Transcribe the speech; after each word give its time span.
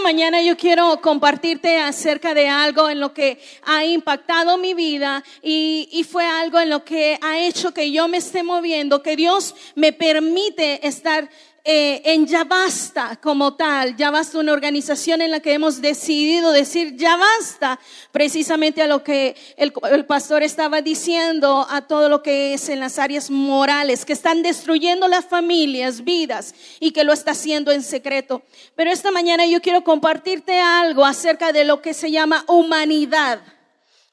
mañana 0.00 0.42
yo 0.42 0.56
quiero 0.56 1.00
compartirte 1.00 1.80
acerca 1.80 2.34
de 2.34 2.48
algo 2.48 2.88
en 2.88 3.00
lo 3.00 3.12
que 3.12 3.40
ha 3.64 3.84
impactado 3.84 4.58
mi 4.58 4.74
vida 4.74 5.24
y, 5.42 5.88
y, 5.92 6.04
fue 6.04 6.26
algo 6.26 6.60
en 6.60 6.70
lo 6.70 6.84
que 6.84 7.18
ha 7.22 7.38
hecho 7.38 7.72
que 7.72 7.90
yo 7.90 8.08
me 8.08 8.18
esté 8.18 8.42
moviendo, 8.42 9.02
que 9.02 9.16
Dios 9.16 9.54
me 9.74 9.92
permite 9.92 10.86
estar 10.86 11.28
eh, 11.64 12.02
en 12.04 12.26
Ya 12.26 12.44
Basta 12.44 13.18
como 13.22 13.54
tal, 13.54 13.96
Ya 13.96 14.10
Basta 14.10 14.38
una 14.38 14.52
organización 14.52 15.20
en 15.20 15.30
la 15.30 15.40
que 15.40 15.52
hemos 15.52 15.80
decidido 15.80 16.52
decir 16.52 16.96
Ya 16.96 17.16
Basta, 17.16 17.78
precisamente 18.12 18.82
a 18.82 18.86
lo 18.86 19.02
que 19.02 19.36
el, 19.56 19.72
el 19.90 20.06
pastor 20.06 20.42
estaba 20.42 20.80
diciendo, 20.80 21.66
a 21.68 21.82
todo 21.82 22.08
lo 22.08 22.22
que 22.22 22.54
es 22.54 22.68
en 22.68 22.80
las 22.80 22.98
áreas 22.98 23.30
morales, 23.30 24.04
que 24.04 24.12
están 24.12 24.42
destruyendo 24.42 25.08
las 25.08 25.26
familias, 25.26 26.04
vidas, 26.04 26.54
y 26.80 26.92
que 26.92 27.04
lo 27.04 27.12
está 27.12 27.32
haciendo 27.32 27.72
en 27.72 27.82
secreto. 27.82 28.42
Pero 28.74 28.90
esta 28.90 29.10
mañana 29.10 29.46
yo 29.46 29.60
quiero 29.60 29.84
compartirte 29.84 30.60
algo 30.60 31.04
acerca 31.04 31.52
de 31.52 31.64
lo 31.64 31.82
que 31.82 31.94
se 31.94 32.10
llama 32.10 32.44
humanidad 32.46 33.40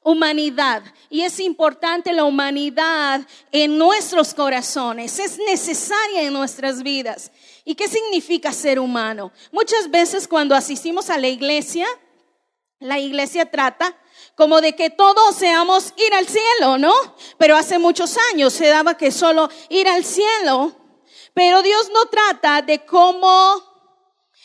humanidad. 0.06 0.84
Y 1.10 1.22
es 1.22 1.40
importante 1.40 2.12
la 2.12 2.22
humanidad 2.22 3.26
en 3.50 3.76
nuestros 3.76 4.34
corazones, 4.34 5.18
es 5.18 5.36
necesaria 5.38 6.22
en 6.22 6.32
nuestras 6.32 6.82
vidas. 6.82 7.32
¿Y 7.68 7.74
qué 7.74 7.88
significa 7.88 8.52
ser 8.52 8.78
humano? 8.78 9.32
Muchas 9.50 9.90
veces 9.90 10.28
cuando 10.28 10.54
asistimos 10.54 11.10
a 11.10 11.18
la 11.18 11.26
iglesia, 11.26 11.84
la 12.78 13.00
iglesia 13.00 13.50
trata 13.50 13.92
como 14.36 14.60
de 14.60 14.76
que 14.76 14.88
todos 14.88 15.34
seamos 15.34 15.92
ir 15.96 16.14
al 16.14 16.28
cielo, 16.28 16.78
¿no? 16.78 16.94
Pero 17.38 17.56
hace 17.56 17.80
muchos 17.80 18.16
años 18.32 18.52
se 18.52 18.68
daba 18.68 18.96
que 18.96 19.10
solo 19.10 19.50
ir 19.68 19.88
al 19.88 20.04
cielo, 20.04 20.76
pero 21.34 21.60
Dios 21.62 21.90
no 21.92 22.06
trata 22.06 22.62
de 22.62 22.84
cómo 22.86 23.60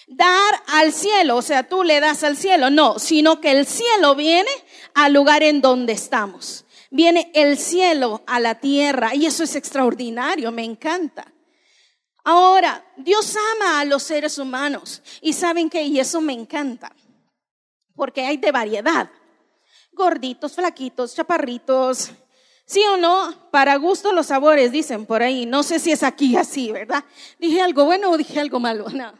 dar 0.07 0.63
al 0.69 0.91
cielo, 0.91 1.37
o 1.37 1.41
sea, 1.43 1.69
tú 1.69 1.83
le 1.83 1.99
das 1.99 2.23
al 2.23 2.35
cielo, 2.35 2.71
no, 2.71 2.97
sino 2.97 3.39
que 3.39 3.51
el 3.51 3.67
cielo 3.67 4.15
viene 4.15 4.49
al 4.95 5.13
lugar 5.13 5.43
en 5.43 5.61
donde 5.61 5.93
estamos. 5.93 6.65
Viene 6.89 7.31
el 7.35 7.59
cielo 7.59 8.23
a 8.25 8.39
la 8.39 8.55
tierra 8.55 9.13
y 9.13 9.27
eso 9.27 9.43
es 9.43 9.55
extraordinario, 9.55 10.51
me 10.51 10.63
encanta. 10.63 11.30
Ahora, 12.23 12.85
Dios 12.97 13.35
ama 13.55 13.79
a 13.79 13.85
los 13.85 14.03
seres 14.03 14.37
humanos 14.37 15.01
y 15.21 15.33
saben 15.33 15.69
que, 15.69 15.81
y 15.81 15.99
eso 15.99 16.21
me 16.21 16.33
encanta, 16.33 16.95
porque 17.95 18.25
hay 18.25 18.37
de 18.37 18.51
variedad. 18.51 19.09
Gorditos, 19.93 20.53
flaquitos, 20.53 21.15
chaparritos, 21.15 22.11
¿Sí 22.71 22.81
o 22.85 22.95
no? 22.95 23.33
Para 23.51 23.75
gusto 23.75 24.13
los 24.13 24.27
sabores, 24.27 24.71
dicen 24.71 25.05
por 25.05 25.21
ahí. 25.21 25.45
No 25.45 25.61
sé 25.61 25.77
si 25.77 25.91
es 25.91 26.03
aquí 26.03 26.37
así, 26.37 26.71
¿verdad? 26.71 27.03
¿Dije 27.37 27.61
algo 27.61 27.83
bueno 27.83 28.09
o 28.09 28.17
dije 28.17 28.39
algo 28.39 28.61
malo? 28.61 28.85
No. 28.93 29.11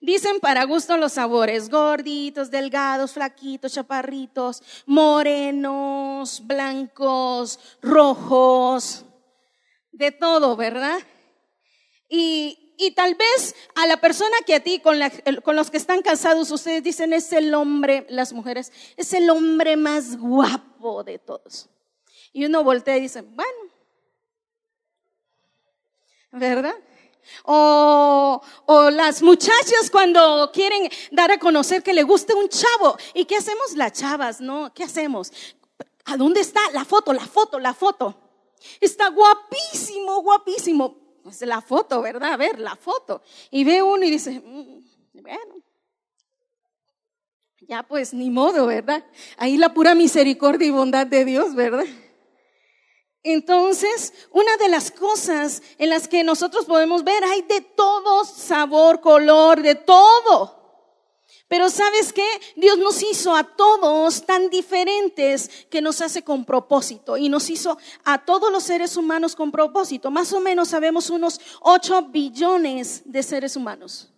Dicen 0.00 0.38
para 0.38 0.62
gusto 0.64 0.96
los 0.98 1.14
sabores, 1.14 1.68
gorditos, 1.68 2.52
delgados, 2.52 3.12
flaquitos, 3.12 3.72
chaparritos, 3.72 4.62
morenos, 4.86 6.46
blancos, 6.46 7.58
rojos, 7.82 9.04
de 9.90 10.12
todo, 10.12 10.54
¿verdad? 10.54 10.98
Y, 12.16 12.92
tal 12.94 13.14
vez 13.14 13.56
a 13.74 13.86
la 13.86 14.00
persona 14.00 14.36
que 14.46 14.54
a 14.54 14.60
ti, 14.60 14.78
con, 14.78 14.98
con 15.42 15.56
los 15.56 15.70
que 15.70 15.76
están 15.76 16.02
casados, 16.02 16.50
ustedes 16.50 16.82
dicen 16.82 17.12
es 17.12 17.32
el 17.32 17.54
hombre, 17.54 18.06
las 18.08 18.32
mujeres, 18.32 18.72
es 18.96 19.12
el 19.14 19.30
hombre 19.30 19.76
más 19.76 20.16
guapo 20.18 21.02
de 21.02 21.18
todos. 21.18 21.68
Y 22.32 22.44
uno 22.44 22.62
voltea 22.62 22.96
y 22.96 23.00
dice, 23.00 23.22
bueno, 23.22 23.72
¿verdad? 26.30 26.74
O, 27.44 28.40
o, 28.66 28.90
las 28.90 29.22
muchachas 29.22 29.90
cuando 29.90 30.50
quieren 30.52 30.90
dar 31.10 31.32
a 31.32 31.38
conocer 31.38 31.82
que 31.82 31.94
le 31.94 32.02
gusta 32.02 32.34
un 32.34 32.48
chavo. 32.48 32.96
¿Y 33.14 33.24
qué 33.24 33.36
hacemos 33.36 33.74
las 33.74 33.92
chavas? 33.92 34.40
¿No? 34.40 34.72
¿Qué 34.74 34.84
hacemos? 34.84 35.32
¿A 36.04 36.16
dónde 36.16 36.40
está 36.40 36.60
la 36.72 36.84
foto? 36.84 37.12
La 37.12 37.26
foto, 37.26 37.58
la 37.58 37.72
foto. 37.72 38.20
Está 38.80 39.08
guapísimo, 39.08 40.20
guapísimo. 40.22 41.03
Pues 41.24 41.40
la 41.40 41.62
foto, 41.62 42.02
¿verdad? 42.02 42.34
A 42.34 42.36
ver, 42.36 42.60
la 42.60 42.76
foto. 42.76 43.22
Y 43.50 43.64
ve 43.64 43.82
uno 43.82 44.04
y 44.04 44.10
dice, 44.10 44.42
mm, 44.44 45.22
bueno, 45.22 45.54
ya 47.62 47.82
pues 47.82 48.12
ni 48.12 48.28
modo, 48.28 48.66
¿verdad? 48.66 49.02
Ahí 49.38 49.56
la 49.56 49.72
pura 49.72 49.94
misericordia 49.94 50.68
y 50.68 50.70
bondad 50.70 51.06
de 51.06 51.24
Dios, 51.24 51.54
¿verdad? 51.54 51.86
Entonces, 53.22 54.12
una 54.32 54.54
de 54.58 54.68
las 54.68 54.90
cosas 54.90 55.62
en 55.78 55.88
las 55.88 56.08
que 56.08 56.22
nosotros 56.24 56.66
podemos 56.66 57.04
ver, 57.04 57.24
hay 57.24 57.40
de 57.40 57.62
todo 57.62 58.26
sabor, 58.26 59.00
color, 59.00 59.62
de 59.62 59.76
todo. 59.76 60.63
Pero 61.48 61.68
sabes 61.68 62.12
qué? 62.12 62.26
Dios 62.56 62.78
nos 62.78 63.02
hizo 63.02 63.34
a 63.34 63.44
todos 63.44 64.24
tan 64.24 64.48
diferentes 64.48 65.66
que 65.70 65.82
nos 65.82 66.00
hace 66.00 66.22
con 66.22 66.44
propósito 66.44 67.16
y 67.16 67.28
nos 67.28 67.50
hizo 67.50 67.76
a 68.04 68.24
todos 68.24 68.50
los 68.50 68.64
seres 68.64 68.96
humanos 68.96 69.36
con 69.36 69.52
propósito. 69.52 70.10
Más 70.10 70.32
o 70.32 70.40
menos 70.40 70.68
sabemos 70.68 71.10
unos 71.10 71.40
8 71.60 72.08
billones 72.08 73.02
de 73.04 73.22
seres 73.22 73.56
humanos 73.56 74.10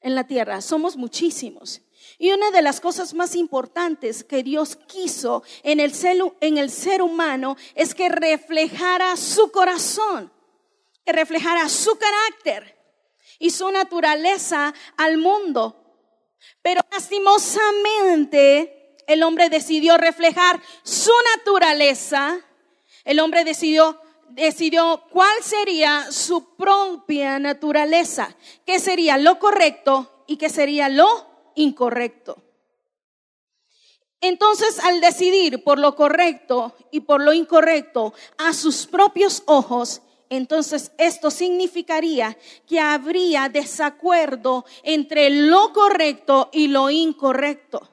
en 0.00 0.14
la 0.14 0.24
tierra. 0.24 0.60
Somos 0.60 0.96
muchísimos. 0.96 1.82
Y 2.16 2.30
una 2.30 2.50
de 2.52 2.62
las 2.62 2.80
cosas 2.80 3.12
más 3.12 3.34
importantes 3.34 4.22
que 4.22 4.42
Dios 4.42 4.76
quiso 4.76 5.42
en 5.64 5.80
el 5.80 5.92
ser, 5.92 6.16
en 6.40 6.58
el 6.58 6.70
ser 6.70 7.02
humano 7.02 7.56
es 7.74 7.94
que 7.94 8.08
reflejara 8.08 9.16
su 9.16 9.50
corazón, 9.50 10.32
que 11.04 11.12
reflejara 11.12 11.68
su 11.68 11.96
carácter 11.96 12.76
y 13.38 13.50
su 13.50 13.70
naturaleza 13.70 14.72
al 14.96 15.18
mundo. 15.18 15.87
Pero 16.62 16.80
lastimosamente 16.90 18.96
el 19.06 19.22
hombre 19.22 19.48
decidió 19.48 19.96
reflejar 19.96 20.60
su 20.82 21.12
naturaleza, 21.36 22.40
el 23.04 23.20
hombre 23.20 23.44
decidió 23.44 24.00
decidió 24.30 25.04
cuál 25.10 25.42
sería 25.42 26.10
su 26.12 26.56
propia 26.56 27.38
naturaleza, 27.38 28.36
qué 28.64 28.78
sería 28.78 29.18
lo 29.18 29.38
correcto 29.38 30.24
y 30.26 30.36
qué 30.36 30.48
sería 30.48 30.88
lo 30.88 31.06
incorrecto. 31.54 32.42
Entonces, 34.20 34.80
al 34.80 35.00
decidir 35.00 35.62
por 35.62 35.78
lo 35.78 35.94
correcto 35.94 36.74
y 36.90 37.00
por 37.00 37.22
lo 37.22 37.32
incorrecto 37.32 38.12
a 38.36 38.52
sus 38.52 38.86
propios 38.86 39.42
ojos, 39.46 40.02
entonces 40.30 40.92
esto 40.98 41.30
significaría 41.30 42.36
que 42.66 42.80
habría 42.80 43.48
desacuerdo 43.48 44.64
entre 44.82 45.30
lo 45.30 45.72
correcto 45.72 46.50
y 46.52 46.68
lo 46.68 46.90
incorrecto. 46.90 47.88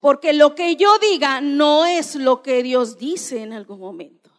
Porque 0.00 0.32
lo 0.32 0.54
que 0.54 0.76
yo 0.76 0.98
diga 0.98 1.40
no 1.40 1.86
es 1.86 2.16
lo 2.16 2.42
que 2.42 2.62
Dios 2.62 2.98
dice 2.98 3.42
en 3.42 3.52
algún 3.52 3.78
momento. 3.78 4.30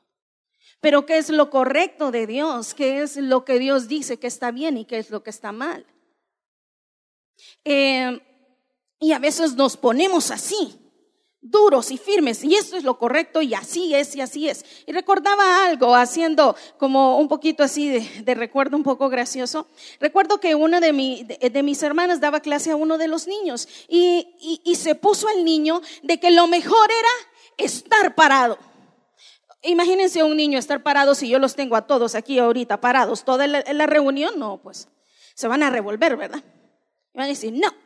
Pero 0.81 1.05
¿qué 1.05 1.17
es 1.17 1.29
lo 1.29 1.49
correcto 1.49 2.11
de 2.11 2.27
Dios? 2.27 2.73
¿Qué 2.73 3.01
es 3.01 3.15
lo 3.15 3.45
que 3.45 3.57
Dios 3.57 3.87
dice 3.87 4.19
que 4.19 4.27
está 4.27 4.51
bien 4.51 4.77
y 4.77 4.83
qué 4.83 4.97
es 4.97 5.09
lo 5.09 5.23
que 5.23 5.29
está 5.29 5.53
mal? 5.53 5.85
Eh, 7.63 8.19
y 8.99 9.13
a 9.13 9.19
veces 9.19 9.55
nos 9.55 9.77
ponemos 9.77 10.31
así, 10.31 10.77
duros 11.43 11.91
y 11.91 11.97
firmes, 11.97 12.43
y 12.43 12.55
esto 12.55 12.77
es 12.77 12.83
lo 12.83 12.97
correcto, 12.97 13.41
y 13.41 13.53
así 13.53 13.93
es, 13.93 14.15
y 14.15 14.21
así 14.21 14.49
es. 14.49 14.65
Y 14.87 14.93
recordaba 14.93 15.65
algo, 15.65 15.93
haciendo 15.93 16.55
como 16.77 17.19
un 17.19 17.27
poquito 17.27 17.63
así 17.63 17.89
de, 18.23 18.33
recuerdo 18.33 18.77
un 18.77 18.83
poco 18.83 19.09
gracioso. 19.09 19.67
Recuerdo 19.99 20.39
que 20.39 20.55
una 20.55 20.79
de, 20.79 20.93
mis 20.93 21.83
hermanas 21.83 22.21
daba 22.21 22.39
clase 22.39 22.71
a 22.71 22.75
uno 22.75 22.97
de 22.97 23.07
los 23.07 23.27
niños, 23.27 23.67
y, 23.87 24.61
y, 24.63 24.75
se 24.75 24.95
puso 24.95 25.29
el 25.29 25.43
niño 25.43 25.81
de 26.01 26.19
que 26.19 26.31
lo 26.31 26.47
mejor 26.47 26.89
era 26.89 27.65
estar 27.65 28.15
parado. 28.15 28.57
Imagínense 29.61 30.23
un 30.23 30.35
niño 30.35 30.57
estar 30.57 30.81
parado 30.81 31.13
si 31.13 31.29
yo 31.29 31.39
los 31.39 31.55
tengo 31.55 31.75
a 31.75 31.87
todos 31.87 32.15
aquí 32.15 32.39
ahorita 32.39 32.81
parados, 32.81 33.23
toda 33.23 33.47
la 33.47 33.85
reunión, 33.85 34.39
no, 34.39 34.57
pues 34.57 34.87
se 35.35 35.47
van 35.47 35.63
a 35.63 35.69
revolver, 35.69 36.15
¿verdad? 36.15 36.43
Y 37.13 37.17
van 37.17 37.25
a 37.25 37.29
decir, 37.29 37.53
no. 37.53 37.82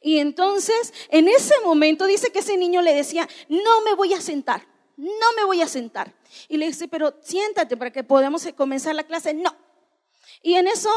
Y 0.00 0.18
entonces, 0.18 0.92
en 1.10 1.28
ese 1.28 1.54
momento 1.64 2.06
dice 2.06 2.30
que 2.30 2.40
ese 2.40 2.56
niño 2.56 2.82
le 2.82 2.94
decía, 2.94 3.28
no 3.48 3.80
me 3.82 3.94
voy 3.94 4.14
a 4.14 4.20
sentar, 4.20 4.66
no 4.96 5.32
me 5.36 5.44
voy 5.44 5.62
a 5.62 5.68
sentar. 5.68 6.14
Y 6.48 6.56
le 6.56 6.66
dice, 6.66 6.88
pero 6.88 7.14
siéntate 7.22 7.76
para 7.76 7.92
que 7.92 8.04
podamos 8.04 8.46
comenzar 8.56 8.94
la 8.94 9.04
clase. 9.04 9.34
No. 9.34 9.56
Y 10.42 10.54
en 10.54 10.68
eso 10.68 10.90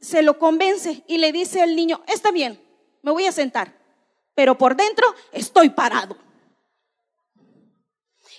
se 0.00 0.22
lo 0.22 0.38
convence 0.38 1.02
y 1.06 1.18
le 1.18 1.32
dice 1.32 1.62
al 1.62 1.74
niño, 1.74 2.02
está 2.06 2.30
bien, 2.30 2.60
me 3.02 3.10
voy 3.10 3.26
a 3.26 3.32
sentar, 3.32 3.76
pero 4.34 4.56
por 4.56 4.76
dentro 4.76 5.06
estoy 5.32 5.70
parado. 5.70 6.16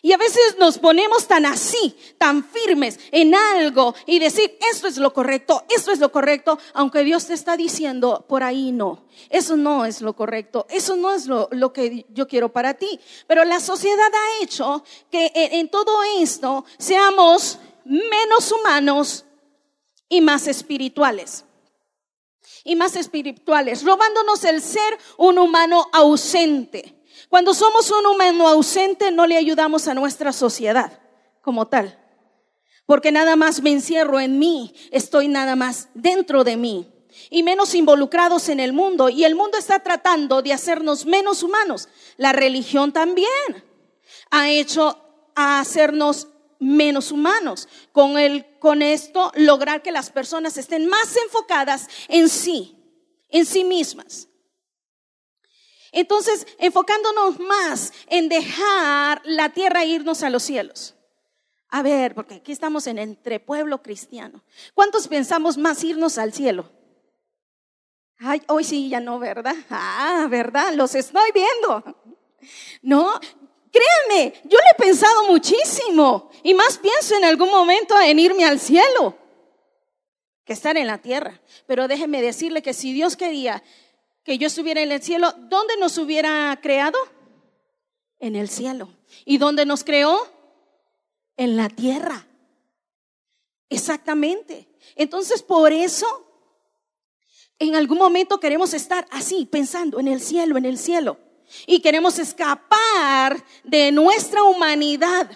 Y 0.01 0.13
a 0.13 0.17
veces 0.17 0.55
nos 0.57 0.77
ponemos 0.77 1.27
tan 1.27 1.45
así, 1.45 1.95
tan 2.17 2.43
firmes 2.43 2.99
en 3.11 3.35
algo 3.35 3.93
y 4.05 4.19
decir, 4.19 4.57
esto 4.71 4.87
es 4.87 4.97
lo 4.97 5.13
correcto, 5.13 5.65
esto 5.69 5.91
es 5.91 5.99
lo 5.99 6.11
correcto, 6.11 6.57
aunque 6.73 7.03
Dios 7.03 7.27
te 7.27 7.33
está 7.33 7.57
diciendo, 7.57 8.25
por 8.27 8.43
ahí 8.43 8.71
no, 8.71 9.03
eso 9.29 9.57
no 9.57 9.85
es 9.85 10.01
lo 10.01 10.15
correcto, 10.15 10.65
eso 10.69 10.95
no 10.95 11.13
es 11.13 11.27
lo, 11.27 11.73
que 11.73 12.05
yo 12.09 12.27
quiero 12.27 12.49
para 12.49 12.75
ti. 12.75 12.99
Pero 13.27 13.43
la 13.43 13.59
sociedad 13.59 14.11
ha 14.13 14.43
hecho 14.43 14.83
que 15.11 15.31
en, 15.35 15.53
en 15.59 15.69
todo 15.69 16.01
esto 16.19 16.63
seamos 16.77 17.59
menos 17.83 18.51
humanos 18.51 19.25
y 20.07 20.21
más 20.21 20.47
espirituales. 20.47 21.45
y 22.65 22.75
más 22.75 22.95
espirituales, 22.97 23.83
robándonos 23.83 24.43
el 24.43 24.61
ser 24.61 24.97
un 25.17 25.39
humano 25.39 25.89
ausente. 25.93 26.98
Cuando 27.27 27.53
somos 27.53 27.91
un 27.91 28.05
humano 28.05 28.47
ausente 28.47 29.11
no 29.11 29.27
le 29.27 29.37
ayudamos 29.37 29.87
a 29.87 29.93
nuestra 29.93 30.31
sociedad 30.31 30.99
como 31.41 31.67
tal, 31.67 31.99
porque 32.85 33.11
nada 33.11 33.35
más 33.35 33.61
me 33.61 33.71
encierro 33.71 34.19
en 34.19 34.39
mí, 34.39 34.73
estoy 34.91 35.27
nada 35.27 35.55
más 35.55 35.89
dentro 35.93 36.43
de 36.43 36.57
mí 36.57 36.87
y 37.29 37.43
menos 37.43 37.75
involucrados 37.75 38.49
en 38.49 38.59
el 38.59 38.73
mundo. 38.73 39.09
Y 39.09 39.23
el 39.23 39.35
mundo 39.35 39.57
está 39.57 39.79
tratando 39.79 40.41
de 40.41 40.53
hacernos 40.53 41.05
menos 41.05 41.43
humanos. 41.43 41.89
La 42.17 42.31
religión 42.31 42.91
también 42.91 43.27
ha 44.31 44.49
hecho 44.49 44.97
a 45.35 45.59
hacernos 45.59 46.27
menos 46.59 47.11
humanos. 47.11 47.67
Con, 47.91 48.17
el, 48.17 48.45
con 48.59 48.81
esto 48.81 49.31
lograr 49.35 49.81
que 49.81 49.91
las 49.91 50.09
personas 50.09 50.57
estén 50.57 50.87
más 50.87 51.15
enfocadas 51.25 51.87
en 52.07 52.29
sí, 52.29 52.75
en 53.29 53.45
sí 53.45 53.63
mismas. 53.63 54.28
Entonces, 55.91 56.45
enfocándonos 56.59 57.39
más 57.39 57.93
en 58.07 58.29
dejar 58.29 59.21
la 59.23 59.49
tierra 59.49 59.83
e 59.83 59.87
irnos 59.87 60.23
a 60.23 60.29
los 60.29 60.43
cielos. 60.43 60.95
A 61.69 61.83
ver, 61.83 62.15
porque 62.15 62.35
aquí 62.35 62.51
estamos 62.51 62.87
en 62.87 62.97
entre 62.97 63.39
pueblo 63.39 63.81
cristiano. 63.81 64.43
¿Cuántos 64.73 65.07
pensamos 65.07 65.57
más 65.57 65.83
irnos 65.83 66.17
al 66.17 66.33
cielo? 66.33 66.69
Ay, 68.17 68.41
hoy 68.47 68.63
sí, 68.63 68.89
ya 68.89 68.99
no, 68.99 69.19
¿verdad? 69.19 69.55
Ah, 69.69 70.27
¿verdad? 70.29 70.73
Los 70.73 70.95
estoy 70.95 71.31
viendo. 71.31 71.83
No, 72.81 73.19
créanme, 73.71 74.33
yo 74.43 74.57
le 74.57 74.65
he 74.73 74.83
pensado 74.83 75.27
muchísimo 75.27 76.29
y 76.43 76.53
más 76.53 76.77
pienso 76.79 77.15
en 77.15 77.25
algún 77.25 77.49
momento 77.49 77.99
en 78.01 78.19
irme 78.19 78.45
al 78.45 78.59
cielo 78.59 79.15
que 80.43 80.53
estar 80.53 80.75
en 80.77 80.87
la 80.87 80.97
tierra. 80.97 81.39
Pero 81.67 81.87
déjeme 81.87 82.21
decirle 82.21 82.63
que 82.63 82.73
si 82.73 82.91
Dios 82.93 83.15
quería 83.15 83.63
que 84.29 84.37
yo 84.37 84.45
estuviera 84.45 84.79
en 84.83 84.91
el 84.91 85.01
cielo, 85.01 85.33
¿dónde 85.49 85.75
nos 85.77 85.97
hubiera 85.97 86.55
creado? 86.61 86.99
En 88.19 88.35
el 88.35 88.47
cielo. 88.47 88.93
¿Y 89.25 89.39
dónde 89.39 89.65
nos 89.65 89.83
creó? 89.83 90.19
En 91.35 91.57
la 91.57 91.67
tierra. 91.67 92.27
Exactamente. 93.69 94.67
Entonces, 94.95 95.41
por 95.41 95.73
eso 95.73 96.05
en 97.57 97.75
algún 97.75 97.97
momento 97.97 98.39
queremos 98.39 98.75
estar 98.75 99.07
así, 99.09 99.47
pensando 99.47 99.99
en 99.99 100.07
el 100.07 100.21
cielo, 100.21 100.59
en 100.59 100.65
el 100.65 100.77
cielo. 100.77 101.17
Y 101.65 101.79
queremos 101.79 102.19
escapar 102.19 103.43
de 103.63 103.91
nuestra 103.91 104.43
humanidad. 104.43 105.27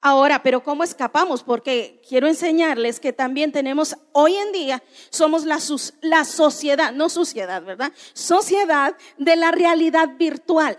Ahora, 0.00 0.42
pero 0.42 0.62
¿cómo 0.62 0.84
escapamos? 0.84 1.42
Porque 1.42 2.00
quiero 2.08 2.28
enseñarles 2.28 3.00
que 3.00 3.12
también 3.12 3.50
tenemos, 3.50 3.96
hoy 4.12 4.36
en 4.36 4.52
día, 4.52 4.82
somos 5.10 5.44
la, 5.44 5.58
sociedad, 6.24 6.92
no 6.92 7.08
sociedad, 7.08 7.62
¿verdad? 7.62 7.92
Sociedad 8.12 8.96
de 9.16 9.34
la 9.36 9.50
realidad 9.50 10.10
virtual. 10.16 10.78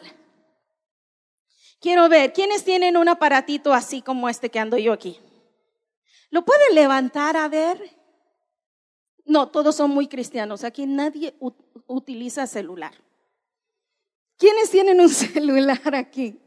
Quiero 1.81 2.07
ver, 2.07 2.31
¿quiénes 2.31 2.63
tienen 2.63 2.95
un 2.95 3.09
aparatito 3.09 3.73
así 3.73 4.01
como 4.01 4.29
este 4.29 4.49
que 4.49 4.59
ando 4.59 4.77
yo 4.77 4.93
aquí? 4.93 5.19
¿Lo 6.29 6.45
pueden 6.45 6.75
levantar 6.75 7.35
a 7.35 7.49
ver? 7.49 7.97
No, 9.25 9.49
todos 9.49 9.75
son 9.75 9.91
muy 9.91 10.07
cristianos. 10.07 10.63
Aquí 10.63 10.85
nadie 10.85 11.35
utiliza 11.87 12.47
celular. 12.47 12.93
¿Quiénes 14.37 14.69
tienen 14.69 15.01
un 15.01 15.09
celular 15.09 15.93
aquí? 15.93 16.39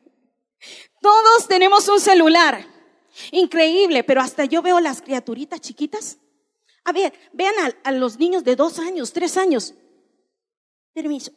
Todos 1.00 1.48
tenemos 1.48 1.88
un 1.88 2.00
celular. 2.00 2.66
Increíble, 3.30 4.04
pero 4.04 4.20
hasta 4.20 4.44
yo 4.44 4.62
veo 4.62 4.80
las 4.80 5.02
criaturitas 5.02 5.60
chiquitas. 5.60 6.18
A 6.84 6.92
ver, 6.92 7.12
vean 7.32 7.54
a, 7.84 7.92
los 7.92 8.18
niños 8.18 8.44
de 8.44 8.56
dos 8.56 8.78
años, 8.78 9.12
tres 9.12 9.36
años. 9.36 9.74
Permiso. 10.92 11.32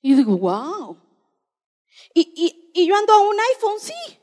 Y 0.00 0.14
digo, 0.14 0.36
wow. 0.38 0.96
Y, 2.14 2.70
y 2.72 2.86
yo 2.86 2.96
ando 2.96 3.12
a 3.12 3.20
un 3.20 3.36
iPhone, 3.54 3.80
sí. 3.80 4.18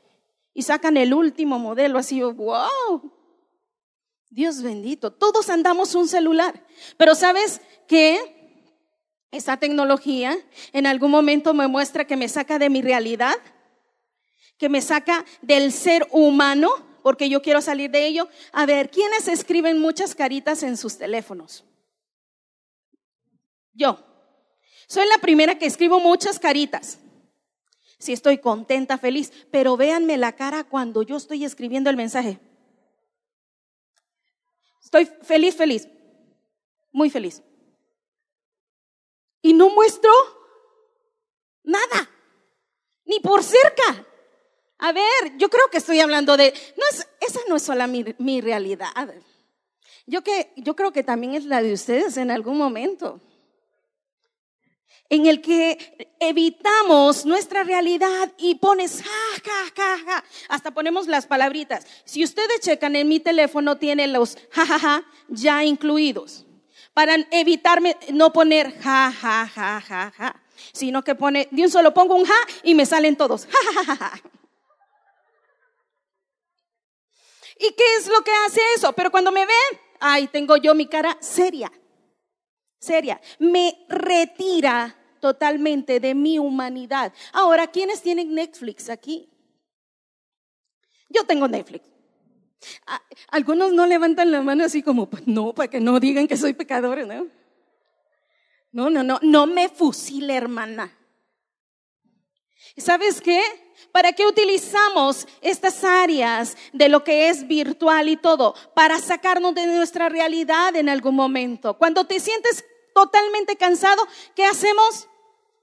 Y 0.54 0.62
sacan 0.62 0.96
el 0.96 1.12
último 1.12 1.58
modelo, 1.58 1.98
así, 1.98 2.22
wow. 2.22 3.12
Dios 4.30 4.62
bendito, 4.62 5.12
todos 5.12 5.48
andamos 5.50 5.94
un 5.94 6.08
celular, 6.08 6.66
pero 6.98 7.14
¿sabes 7.14 7.60
qué? 7.86 8.35
Esa 9.36 9.58
tecnología 9.58 10.38
en 10.72 10.86
algún 10.86 11.10
momento 11.10 11.52
me 11.52 11.68
muestra 11.68 12.06
que 12.06 12.16
me 12.16 12.26
saca 12.26 12.58
de 12.58 12.70
mi 12.70 12.80
realidad, 12.80 13.36
que 14.56 14.70
me 14.70 14.80
saca 14.80 15.26
del 15.42 15.72
ser 15.72 16.08
humano, 16.10 16.70
porque 17.02 17.28
yo 17.28 17.42
quiero 17.42 17.60
salir 17.60 17.90
de 17.90 18.06
ello. 18.06 18.28
A 18.52 18.64
ver, 18.64 18.90
¿quiénes 18.90 19.28
escriben 19.28 19.78
muchas 19.78 20.14
caritas 20.14 20.62
en 20.62 20.78
sus 20.78 20.96
teléfonos? 20.96 21.64
Yo. 23.74 24.02
Soy 24.88 25.06
la 25.06 25.18
primera 25.18 25.58
que 25.58 25.66
escribo 25.66 26.00
muchas 26.00 26.38
caritas. 26.38 26.98
Si 27.98 28.12
estoy 28.12 28.38
contenta, 28.38 28.96
feliz, 28.96 29.32
pero 29.50 29.76
véanme 29.76 30.16
la 30.16 30.32
cara 30.32 30.64
cuando 30.64 31.02
yo 31.02 31.16
estoy 31.16 31.44
escribiendo 31.44 31.90
el 31.90 31.96
mensaje. 31.96 32.38
Estoy 34.82 35.06
feliz, 35.22 35.56
feliz, 35.56 35.88
muy 36.90 37.10
feliz. 37.10 37.42
Y 39.46 39.52
no 39.52 39.70
muestro 39.70 40.10
nada, 41.62 42.10
ni 43.04 43.20
por 43.20 43.44
cerca. 43.44 44.04
A 44.78 44.90
ver, 44.90 45.36
yo 45.36 45.48
creo 45.48 45.68
que 45.70 45.78
estoy 45.78 46.00
hablando 46.00 46.36
de, 46.36 46.52
no 46.76 46.84
es, 46.90 47.06
esa 47.20 47.38
no 47.48 47.54
es 47.54 47.62
solo 47.62 47.86
mi, 47.86 48.04
mi 48.18 48.40
realidad. 48.40 48.90
Yo, 50.04 50.24
que, 50.24 50.52
yo 50.56 50.74
creo 50.74 50.90
que 50.90 51.04
también 51.04 51.34
es 51.34 51.44
la 51.44 51.62
de 51.62 51.74
ustedes 51.74 52.16
en 52.16 52.32
algún 52.32 52.58
momento 52.58 53.20
en 55.10 55.26
el 55.26 55.40
que 55.40 56.08
evitamos 56.18 57.24
nuestra 57.24 57.62
realidad 57.62 58.32
y 58.38 58.56
pones 58.56 59.00
ja, 59.00 59.42
ja, 59.44 59.72
ja, 59.76 59.98
ja, 60.04 60.24
hasta 60.48 60.72
ponemos 60.72 61.06
las 61.06 61.28
palabritas. 61.28 61.86
Si 62.04 62.24
ustedes 62.24 62.62
checan 62.62 62.96
en 62.96 63.06
mi 63.06 63.20
teléfono 63.20 63.78
tiene 63.78 64.08
los 64.08 64.36
ja, 64.50 64.66
ja, 64.66 64.78
ja 64.80 65.04
ya 65.28 65.62
incluidos. 65.62 66.45
Para 66.96 67.14
evitarme 67.30 67.94
no 68.12 68.32
poner 68.32 68.72
ja, 68.80 69.12
ja, 69.12 69.46
ja, 69.54 69.80
ja, 69.86 70.12
ja, 70.16 70.42
sino 70.72 71.04
que 71.04 71.14
pone, 71.14 71.46
de 71.50 71.62
un 71.62 71.70
solo 71.70 71.92
pongo 71.92 72.14
un 72.14 72.24
ja 72.24 72.40
y 72.62 72.74
me 72.74 72.86
salen 72.86 73.16
todos. 73.16 73.46
Ja, 73.46 73.58
ja, 73.74 73.84
ja, 73.84 73.96
ja. 73.96 74.22
¿Y 77.58 77.72
qué 77.72 77.96
es 77.98 78.06
lo 78.06 78.22
que 78.22 78.32
hace 78.46 78.60
eso? 78.76 78.94
Pero 78.94 79.10
cuando 79.10 79.30
me 79.30 79.44
ven, 79.44 79.80
ay, 80.00 80.28
tengo 80.28 80.56
yo 80.56 80.74
mi 80.74 80.86
cara 80.86 81.18
seria 81.20 81.70
seria, 82.78 83.20
me 83.38 83.84
retira 83.88 84.96
totalmente 85.20 86.00
de 86.00 86.14
mi 86.14 86.38
humanidad. 86.38 87.12
Ahora, 87.32 87.66
¿quiénes 87.66 88.00
tienen 88.00 88.34
Netflix 88.34 88.88
aquí? 88.88 89.28
Yo 91.08 91.24
tengo 91.24 91.48
Netflix. 91.48 91.95
Algunos 93.28 93.72
no 93.72 93.86
levantan 93.86 94.30
la 94.30 94.42
mano 94.42 94.64
así 94.64 94.82
como, 94.82 95.08
pues 95.08 95.26
no, 95.26 95.54
para 95.54 95.68
que 95.68 95.80
no 95.80 96.00
digan 96.00 96.26
que 96.26 96.36
soy 96.36 96.52
pecador, 96.52 97.06
¿no? 97.06 97.28
No, 98.72 98.90
no, 98.90 99.02
no, 99.02 99.18
no 99.22 99.46
me 99.46 99.68
fusile, 99.68 100.34
hermana. 100.34 100.96
¿Sabes 102.76 103.20
qué? 103.20 103.42
¿Para 103.92 104.12
qué 104.12 104.26
utilizamos 104.26 105.26
estas 105.40 105.84
áreas 105.84 106.56
de 106.72 106.88
lo 106.88 107.04
que 107.04 107.28
es 107.28 107.46
virtual 107.46 108.08
y 108.08 108.16
todo? 108.16 108.54
Para 108.74 108.98
sacarnos 108.98 109.54
de 109.54 109.66
nuestra 109.66 110.08
realidad 110.08 110.76
en 110.76 110.88
algún 110.88 111.14
momento. 111.14 111.78
Cuando 111.78 112.04
te 112.04 112.20
sientes 112.20 112.64
totalmente 112.94 113.56
cansado, 113.56 114.02
¿qué 114.34 114.44
hacemos? 114.44 115.08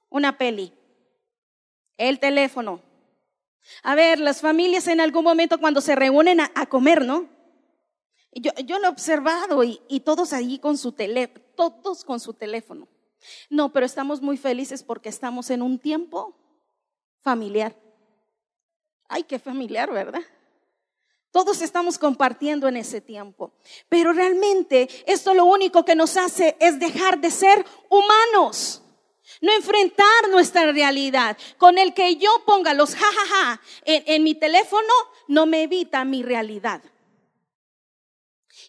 Una 0.09 0.37
peli. 0.37 0.73
El 1.97 2.19
teléfono. 2.19 2.81
A 3.81 3.95
ver, 3.95 4.19
las 4.19 4.41
familias 4.41 4.87
en 4.87 4.99
algún 4.99 5.23
momento 5.23 5.59
cuando 5.59 5.81
se 5.81 5.95
reúnen 5.95 6.39
a, 6.39 6.65
comer, 6.67 7.05
¿no? 7.05 7.29
Yo, 8.31 8.51
yo, 8.65 8.79
lo 8.79 8.87
he 8.87 8.89
observado 8.89 9.63
y, 9.63 9.81
y 9.87 10.01
todos 10.01 10.33
ahí 10.33 10.59
con 10.59 10.77
su 10.77 10.91
teléfono, 10.91 11.45
todos 11.55 12.03
con 12.03 12.19
su 12.19 12.33
teléfono. 12.33 12.87
No, 13.49 13.71
pero 13.71 13.85
estamos 13.85 14.21
muy 14.21 14.37
felices 14.37 14.83
porque 14.83 15.09
estamos 15.09 15.49
en 15.49 15.61
un 15.61 15.79
tiempo 15.79 16.35
familiar. 17.21 17.75
Ay, 19.07 19.23
qué 19.23 19.39
familiar, 19.39 19.91
¿verdad? 19.91 20.21
Todos 21.33 21.63
estamos 21.63 21.97
compartiendo 21.97 22.67
en 22.67 22.77
ese 22.77 23.01
tiempo. 23.01 23.53
Pero 23.89 24.13
realmente 24.13 24.87
esto 25.07 25.33
lo 25.33 25.45
único 25.45 25.83
que 25.83 25.95
nos 25.95 26.15
hace 26.15 26.55
es 26.59 26.79
dejar 26.79 27.19
de 27.19 27.31
ser 27.31 27.65
humanos. 27.89 28.82
No 29.43 29.51
enfrentar 29.51 30.29
nuestra 30.31 30.71
realidad. 30.71 31.37
Con 31.57 31.77
el 31.77 31.93
que 31.93 32.15
yo 32.15 32.29
ponga 32.45 32.73
los 32.73 32.95
jajaja 32.95 33.59
en, 33.83 34.01
en 34.05 34.23
mi 34.23 34.35
teléfono 34.35 34.93
no 35.27 35.45
me 35.45 35.63
evita 35.63 36.05
mi 36.05 36.23
realidad. 36.23 36.81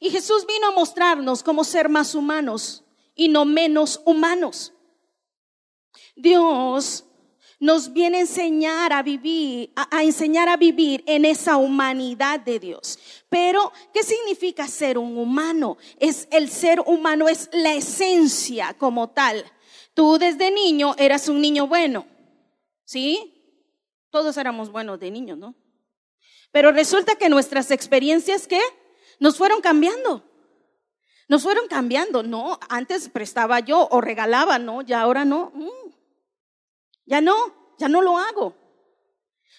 Y 0.00 0.10
Jesús 0.10 0.44
vino 0.48 0.66
a 0.66 0.72
mostrarnos 0.72 1.44
cómo 1.44 1.62
ser 1.62 1.88
más 1.88 2.16
humanos 2.16 2.82
y 3.14 3.28
no 3.28 3.44
menos 3.44 4.00
humanos. 4.04 4.72
Dios 6.16 7.04
nos 7.60 7.92
viene 7.92 8.16
a 8.18 8.22
enseñar 8.22 8.92
a 8.92 9.04
vivir, 9.04 9.70
a, 9.76 10.02
enseñar 10.02 10.48
a 10.48 10.56
vivir 10.56 11.04
en 11.06 11.24
esa 11.24 11.56
humanidad 11.56 12.40
de 12.40 12.58
Dios. 12.58 12.98
Pero, 13.28 13.72
¿qué 13.92 14.02
significa 14.02 14.66
ser 14.66 14.98
un 14.98 15.16
humano? 15.16 15.78
Es 16.00 16.26
el 16.32 16.50
ser 16.50 16.80
humano, 16.80 17.28
es 17.28 17.48
la 17.52 17.74
esencia 17.74 18.74
como 18.74 19.10
tal. 19.10 19.44
Tú 19.94 20.18
desde 20.18 20.50
niño 20.50 20.94
eras 20.98 21.28
un 21.28 21.40
niño 21.40 21.66
bueno, 21.68 22.06
¿sí? 22.84 23.30
Todos 24.10 24.36
éramos 24.36 24.70
buenos 24.70 24.98
de 24.98 25.10
niños, 25.10 25.38
¿no? 25.38 25.54
Pero 26.50 26.72
resulta 26.72 27.16
que 27.16 27.28
nuestras 27.28 27.70
experiencias, 27.70 28.46
¿qué? 28.46 28.60
Nos 29.20 29.38
fueron 29.38 29.60
cambiando. 29.60 30.22
Nos 31.28 31.42
fueron 31.42 31.68
cambiando, 31.68 32.22
no, 32.22 32.58
antes 32.68 33.08
prestaba 33.08 33.60
yo 33.60 33.88
o 33.90 34.00
regalaba, 34.00 34.58
no, 34.58 34.82
ya 34.82 35.00
ahora 35.00 35.24
no. 35.24 35.52
Mm. 35.54 35.94
Ya 37.06 37.20
no, 37.20 37.34
ya 37.78 37.88
no 37.88 38.02
lo 38.02 38.18
hago. 38.18 38.54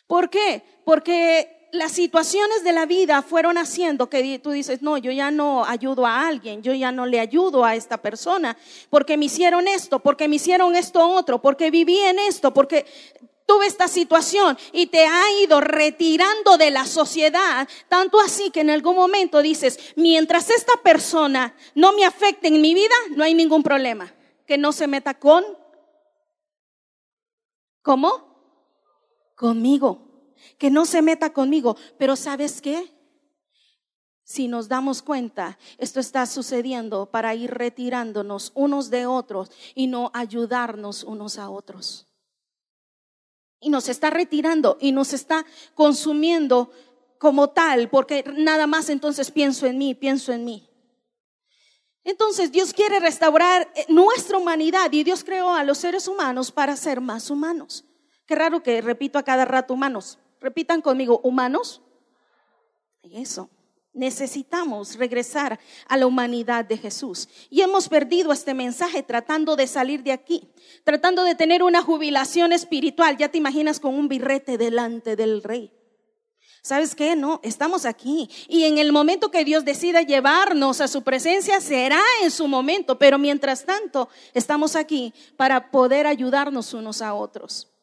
¿Por 0.08 0.30
qué? 0.30 0.63
Porque 0.86 1.55
las 1.75 1.91
situaciones 1.91 2.63
de 2.63 2.72
la 2.72 2.86
vida 2.86 3.22
fueron 3.22 3.58
haciendo 3.58 4.10
que 4.10 4.39
tú 4.39 4.51
dices, 4.51 4.82
no, 4.82 4.98
yo 4.98 5.12
ya 5.12 5.32
no 5.32 5.65
ayudo 5.65 6.05
a 6.05 6.27
alguien, 6.27 6.63
yo 6.63 6.74
ya 6.74 6.91
no 6.91 7.05
le 7.05 7.20
ayudo 7.20 7.63
a 7.63 7.75
esta 7.75 7.98
persona, 7.98 8.58
porque 8.89 9.17
me 9.17 9.25
hicieron 9.25 9.67
esto, 9.67 10.00
porque 10.00 10.27
me 10.27 10.38
hicieron 10.38 10.75
esto 10.75 11.08
otro, 11.08 11.41
porque 11.41 11.72
viví 11.72 12.00
en 12.00 12.20
esto, 12.20 12.53
porque 12.53 12.86
tuve 13.46 13.67
esta 13.67 13.88
situación 13.88 14.58
y 14.72 14.88
te 14.88 15.05
ha 15.05 15.32
ido 15.44 15.62
retirando 15.62 16.58
de 16.58 16.72
la 16.72 16.86
sociedad, 16.86 17.67
tanto 17.89 18.20
así 18.20 18.50
que 18.50 18.62
en 18.62 18.72
algún 18.72 18.96
momento 18.96 19.41
dices, 19.41 19.94
mientras 19.96 20.50
esta 20.50 20.74
persona 20.84 21.55
no 21.75 21.94
me 21.94 22.05
afecte 22.05 22.48
en 22.48 22.62
mi 22.62 22.74
vida, 22.74 22.96
no 23.12 23.24
hay 23.24 23.34
ningún 23.34 23.62
problema, 23.62 24.13
que 24.48 24.58
no 24.58 24.72
se 24.72 24.88
meta 24.88 25.13
con 25.13 25.44
¿Cómo? 27.86 28.10
Conmigo. 29.36 30.05
Que 30.58 30.70
no 30.70 30.86
se 30.86 31.02
meta 31.02 31.34
conmigo. 31.34 31.78
Pero 31.98 32.16
¿sabes 32.16 32.62
qué? 32.62 32.92
Si 34.24 34.48
nos 34.48 34.68
damos 34.68 35.04
cuenta, 35.04 35.60
esto 35.78 36.00
está 36.00 36.25
sucediendo 36.25 37.12
para 37.12 37.36
ir 37.36 37.52
retirándonos 37.52 38.52
unos 38.56 38.90
de 38.90 39.06
otros 39.06 39.52
y 39.75 39.86
no 39.86 40.10
ayudarnos 40.16 41.04
unos 41.04 41.38
a 41.38 41.50
otros. 41.50 42.08
Y 43.60 43.70
nos 43.70 43.88
está 43.88 44.10
retirando 44.10 44.78
y 44.82 44.92
nos 44.92 45.14
está 45.14 45.46
consumiendo 45.75 46.72
como 47.20 47.52
tal, 47.52 47.88
porque 47.90 48.24
nada 48.36 48.66
más 48.66 48.90
entonces 48.90 49.30
pienso 49.30 49.68
en 49.68 49.78
mí, 49.78 49.94
pienso 49.94 50.34
en 50.34 50.44
mí. 50.44 50.70
Entonces 52.04 52.52
Dios 52.52 52.74
quiere 52.74 53.00
restaurar 53.00 53.72
eh, 53.75 53.86
nuestra 53.90 54.38
humanidad 54.38 54.92
y 54.92 55.04
Dios 55.04 55.24
creó 55.24 55.50
a 55.54 55.64
los 55.64 55.80
seres 55.80 56.08
humanos 56.08 56.52
para 56.52 56.75
ser 56.75 57.02
más 57.02 57.30
humanos. 57.30 57.84
Qué 58.25 58.36
raro 58.36 58.62
que 58.62 58.82
repito 58.82 59.20
a 59.20 59.24
cada 59.24 59.46
rato 59.46 59.74
humanos. 59.74 60.20
Repitan 60.39 60.82
conmigo, 60.82 61.20
humanos. 61.24 61.82
Eso. 63.04 63.50
Necesitamos 63.94 64.98
regresar 64.98 65.58
a 65.88 65.96
la 65.96 66.06
humanidad 66.06 66.65
de 66.65 66.77
Jesús. 66.77 67.30
Y 67.50 67.62
hemos 67.62 67.88
perdido 67.88 68.34
este 68.34 68.54
mensaje 68.54 69.04
tratando 69.04 69.56
de 69.56 69.68
salir 69.68 70.04
de 70.04 70.12
aquí, 70.12 70.50
tratando 70.84 71.24
de 71.24 71.34
tener 71.34 71.63
una 71.63 71.82
jubilación 71.82 72.51
espiritual. 72.51 73.15
Ya 73.15 73.30
te 73.30 73.38
imaginas 73.38 73.80
con 73.80 73.96
un 73.96 74.10
birrete 74.10 74.58
delante 74.58 75.15
del 75.15 75.42
rey. 75.42 75.72
¿Sabes 76.62 76.96
qué? 76.96 77.15
No, 77.15 77.39
estamos 77.44 77.86
aquí. 77.86 78.27
Y 78.48 78.63
en 78.63 78.80
el 78.80 78.92
momento 78.92 79.30
que 79.30 79.46
Dios 79.46 79.63
decida 79.63 80.01
llevarnos 80.01 80.82
a 80.82 80.88
su 80.88 81.04
presencia, 81.04 81.62
será 81.62 82.01
en 82.24 82.32
su 82.32 82.48
momento. 82.48 82.98
Pero 82.98 83.20
mientras 83.20 83.65
tanto, 83.65 84.10
estamos 84.34 84.75
aquí 84.75 85.13
para 85.38 85.70
poder 85.70 86.08
ayudarnos 86.08 86.74
unos 86.74 87.04
a 87.04 87.13
otros. 87.13 87.75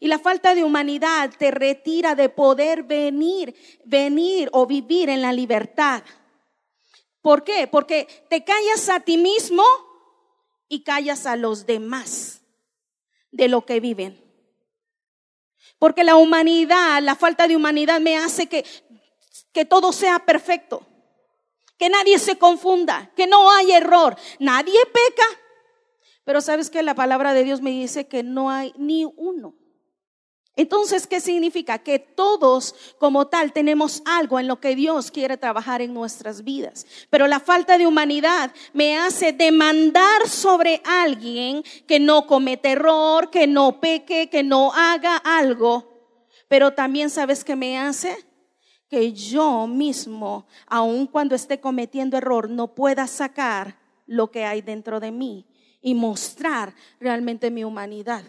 Y 0.00 0.06
la 0.06 0.18
falta 0.18 0.54
de 0.54 0.62
humanidad 0.62 1.30
te 1.36 1.50
retira 1.50 2.14
de 2.14 2.28
poder 2.28 2.84
venir, 2.84 3.54
venir 3.84 4.48
o 4.52 4.66
vivir 4.66 5.08
en 5.08 5.22
la 5.22 5.32
libertad. 5.32 6.02
¿Por 7.20 7.42
qué? 7.42 7.66
Porque 7.66 8.06
te 8.30 8.44
callas 8.44 8.88
a 8.88 9.00
ti 9.00 9.16
mismo 9.16 9.64
y 10.68 10.84
callas 10.84 11.26
a 11.26 11.36
los 11.36 11.66
demás 11.66 12.42
de 13.32 13.48
lo 13.48 13.66
que 13.66 13.80
viven. 13.80 14.24
Porque 15.78 16.04
la 16.04 16.16
humanidad, 16.16 17.02
la 17.02 17.16
falta 17.16 17.48
de 17.48 17.56
humanidad 17.56 18.00
me 18.00 18.16
hace 18.16 18.46
que, 18.46 18.64
que 19.52 19.64
todo 19.64 19.92
sea 19.92 20.20
perfecto. 20.20 20.86
Que 21.76 21.88
nadie 21.88 22.18
se 22.18 22.38
confunda, 22.38 23.12
que 23.16 23.26
no 23.26 23.50
hay 23.50 23.72
error. 23.72 24.16
Nadie 24.38 24.78
peca. 24.86 25.26
Pero 26.24 26.40
sabes 26.40 26.70
que 26.70 26.82
la 26.82 26.94
palabra 26.94 27.34
de 27.34 27.44
Dios 27.44 27.62
me 27.62 27.70
dice 27.70 28.06
que 28.06 28.22
no 28.22 28.50
hay 28.50 28.72
ni 28.76 29.04
uno. 29.04 29.54
Entonces, 30.58 31.06
¿qué 31.06 31.20
significa? 31.20 31.78
Que 31.78 32.00
todos 32.00 32.74
como 32.98 33.28
tal 33.28 33.52
tenemos 33.52 34.02
algo 34.04 34.40
en 34.40 34.48
lo 34.48 34.58
que 34.58 34.74
Dios 34.74 35.12
quiere 35.12 35.36
trabajar 35.36 35.82
en 35.82 35.94
nuestras 35.94 36.42
vidas. 36.42 36.84
Pero 37.10 37.28
la 37.28 37.38
falta 37.38 37.78
de 37.78 37.86
humanidad 37.86 38.52
me 38.72 38.98
hace 38.98 39.32
demandar 39.32 40.28
sobre 40.28 40.82
alguien 40.84 41.62
que 41.86 42.00
no 42.00 42.26
comete 42.26 42.72
error, 42.72 43.30
que 43.30 43.46
no 43.46 43.80
peque, 43.80 44.28
que 44.28 44.42
no 44.42 44.72
haga 44.72 45.16
algo. 45.18 46.16
Pero 46.48 46.72
también 46.72 47.08
sabes 47.08 47.44
qué 47.44 47.54
me 47.54 47.78
hace? 47.78 48.16
Que 48.88 49.12
yo 49.12 49.68
mismo, 49.68 50.48
aun 50.66 51.06
cuando 51.06 51.36
esté 51.36 51.60
cometiendo 51.60 52.16
error, 52.16 52.50
no 52.50 52.74
pueda 52.74 53.06
sacar 53.06 53.78
lo 54.06 54.32
que 54.32 54.44
hay 54.44 54.60
dentro 54.62 54.98
de 54.98 55.12
mí 55.12 55.46
y 55.80 55.94
mostrar 55.94 56.74
realmente 56.98 57.48
mi 57.52 57.62
humanidad. 57.62 58.24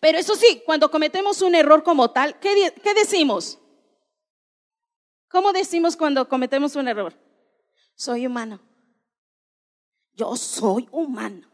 Pero 0.00 0.18
eso 0.18 0.34
sí, 0.34 0.62
cuando 0.64 0.90
cometemos 0.90 1.42
un 1.42 1.54
error 1.54 1.82
como 1.82 2.10
tal, 2.10 2.38
¿qué, 2.40 2.72
decimos? 2.94 3.58
¿Cómo 5.28 5.52
decimos 5.52 5.96
cuando 5.96 6.28
cometemos 6.28 6.76
un 6.76 6.88
error? 6.88 7.14
Soy 7.94 8.26
humano. 8.26 8.60
Yo 10.14 10.36
soy 10.36 10.88
humano. 10.90 11.50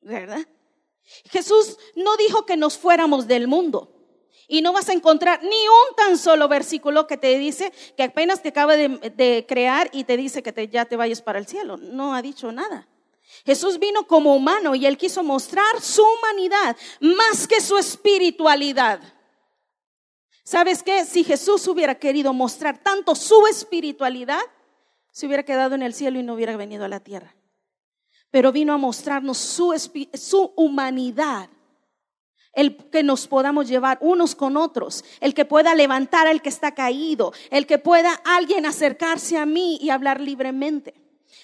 ¿Verdad? 0.00 0.46
Jesús 1.30 1.76
no 1.94 2.16
dijo 2.16 2.46
que 2.46 2.56
nos 2.56 2.78
fuéramos 2.78 3.26
del 3.26 3.48
mundo. 3.48 3.96
Y 4.48 4.62
no 4.62 4.72
vas 4.72 4.88
a 4.88 4.92
encontrar 4.92 5.42
ni 5.42 5.48
un 5.48 5.96
tan 5.96 6.18
solo 6.18 6.48
versículo 6.48 7.06
que 7.06 7.16
te 7.16 7.38
dice 7.38 7.72
que 7.96 8.02
apenas 8.02 8.42
te 8.42 8.48
acaba 8.48 8.76
de, 8.76 9.44
crear 9.48 9.88
y 9.92 10.04
te 10.04 10.16
dice 10.16 10.42
que 10.42 10.68
ya 10.68 10.86
te 10.86 10.96
vayas 10.96 11.22
para 11.22 11.38
el 11.38 11.46
cielo. 11.46 11.76
No 11.76 12.14
ha 12.14 12.22
dicho 12.22 12.50
nada. 12.50 12.88
Jesús 13.44 13.78
vino 13.78 14.06
como 14.06 14.34
humano 14.34 14.74
y 14.74 14.86
él 14.86 14.98
quiso 14.98 15.22
mostrar 15.22 15.80
su 15.80 16.02
humanidad 16.02 16.76
más 17.00 17.46
que 17.46 17.60
su 17.60 17.78
espiritualidad. 17.78 19.00
¿Sabes 20.44 20.82
qué? 20.82 21.04
Si 21.04 21.24
Jesús 21.24 21.66
hubiera 21.68 21.94
querido 21.94 22.32
mostrar 22.32 22.82
tanto 22.82 23.14
su 23.14 23.46
espiritualidad, 23.46 24.40
se 25.12 25.26
hubiera 25.26 25.44
quedado 25.44 25.74
en 25.74 25.82
el 25.82 25.94
cielo 25.94 26.18
y 26.18 26.22
no 26.22 26.34
hubiera 26.34 26.56
venido 26.56 26.84
a 26.84 26.88
la 26.88 27.00
tierra. 27.00 27.34
Pero 28.30 28.52
vino 28.52 28.72
a 28.72 28.78
mostrarnos 28.78 29.38
su, 29.38 29.72
su 30.14 30.52
humanidad 30.56 31.50
el 32.52 32.76
que 32.90 33.02
nos 33.02 33.26
podamos 33.26 33.68
llevar 33.68 33.98
unos 34.00 34.34
con 34.34 34.56
otros, 34.56 35.04
el 35.20 35.34
que 35.34 35.44
pueda 35.44 35.74
levantar 35.74 36.26
al 36.26 36.42
que 36.42 36.48
está 36.48 36.72
caído, 36.74 37.32
el 37.50 37.66
que 37.66 37.78
pueda 37.78 38.12
alguien 38.24 38.66
acercarse 38.66 39.38
a 39.38 39.46
mí 39.46 39.78
y 39.80 39.90
hablar 39.90 40.20
libremente. 40.20 40.94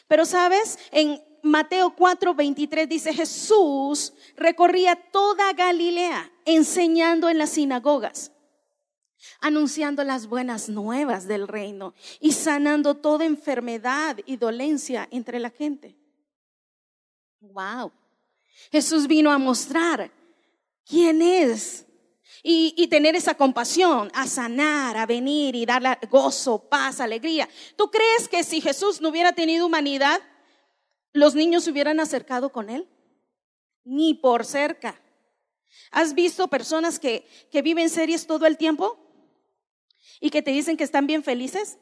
Pero 0.09 0.25
sabes, 0.25 0.79
en 0.91 1.23
Mateo 1.47 1.95
4, 1.95 2.35
23 2.35 2.89
dice, 2.89 3.15
Jesús 3.15 4.13
recorría 4.37 4.97
toda 4.97 5.53
Galilea 5.53 6.31
enseñando 6.45 7.29
en 7.29 7.39
las 7.39 7.51
sinagogas, 7.51 8.33
anunciando 9.41 10.03
las 10.05 10.27
buenas 10.27 10.69
nuevas 10.69 11.27
del 11.27 11.49
reino 11.49 11.95
y 12.21 12.33
sanando 12.33 12.97
toda 12.97 13.25
enfermedad 13.25 14.19
y 14.27 14.37
dolencia 14.37 15.09
entre 15.11 15.39
la 15.39 15.51
gente. 15.51 15.97
Wow. 17.41 17.93
Jesús 18.73 19.07
vino 19.07 19.31
a 19.31 19.39
mostrar 19.39 20.11
quién 20.85 21.23
es 21.23 21.87
y, 22.43 22.75
y, 22.77 22.89
tener 22.89 23.15
esa 23.17 23.35
compasión, 23.35 24.11
a 24.15 24.27
sanar, 24.27 24.97
a 24.97 25.07
venir 25.07 25.55
y 25.55 25.65
dar 25.65 25.99
gozo, 26.11 26.59
paz, 26.59 27.01
alegría. 27.01 27.49
¿Tú 27.77 27.91
crees 27.91 28.29
que 28.29 28.45
si 28.45 28.61
Jesús 28.61 29.01
no 29.01 29.09
hubiera 29.09 29.33
tenido 29.33 29.67
humanidad, 29.67 30.21
los 31.17 31.35
niños 31.35 31.65
se 31.65 31.71
hubieran 31.71 31.99
acercado 32.01 32.51
con 32.51 32.71
él? 32.71 32.89
Ni 33.85 34.15
por 34.15 34.45
cerca. 34.45 35.01
¿Has 35.91 36.15
visto 36.15 36.49
personas 36.49 36.99
que, 36.99 37.27
que 37.51 37.63
viven 37.63 37.91
series 37.91 38.27
todo 38.27 38.47
el 38.47 38.57
tiempo 38.57 38.99
y 40.21 40.31
que 40.31 40.43
te 40.43 40.51
dicen 40.51 40.77
que 40.77 40.85
están 40.85 41.07
bien 41.07 41.23
felices? 41.23 41.79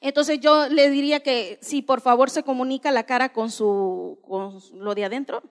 Entonces 0.00 0.40
yo 0.40 0.68
le 0.68 0.90
diría 0.90 1.20
que 1.20 1.58
si 1.62 1.82
por 1.82 2.00
favor 2.00 2.30
se 2.30 2.42
comunica 2.42 2.90
la 2.90 3.06
cara 3.06 3.32
con 3.32 3.50
su 3.50 4.18
con 4.22 4.60
lo 4.74 4.94
de 4.94 5.04
adentro. 5.04 5.42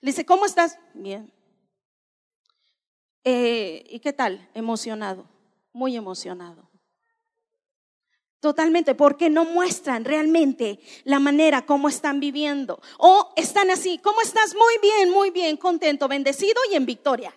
Le 0.00 0.10
dice, 0.10 0.26
¿cómo 0.26 0.46
estás? 0.46 0.78
Bien. 0.94 1.32
Eh, 3.24 3.84
¿Y 3.88 4.00
qué 4.00 4.12
tal? 4.12 4.48
Emocionado, 4.54 5.26
muy 5.72 5.96
emocionado. 5.96 6.65
Totalmente, 8.46 8.94
porque 8.94 9.28
no 9.28 9.44
muestran 9.44 10.04
realmente 10.04 10.78
la 11.02 11.18
manera 11.18 11.66
como 11.66 11.88
están 11.88 12.20
viviendo. 12.20 12.80
O 12.96 13.32
están 13.34 13.72
así, 13.72 13.98
¿cómo 13.98 14.20
estás? 14.20 14.54
Muy 14.54 14.78
bien, 14.80 15.10
muy 15.10 15.32
bien, 15.32 15.56
contento, 15.56 16.06
bendecido 16.06 16.54
y 16.70 16.76
en 16.76 16.86
victoria. 16.86 17.34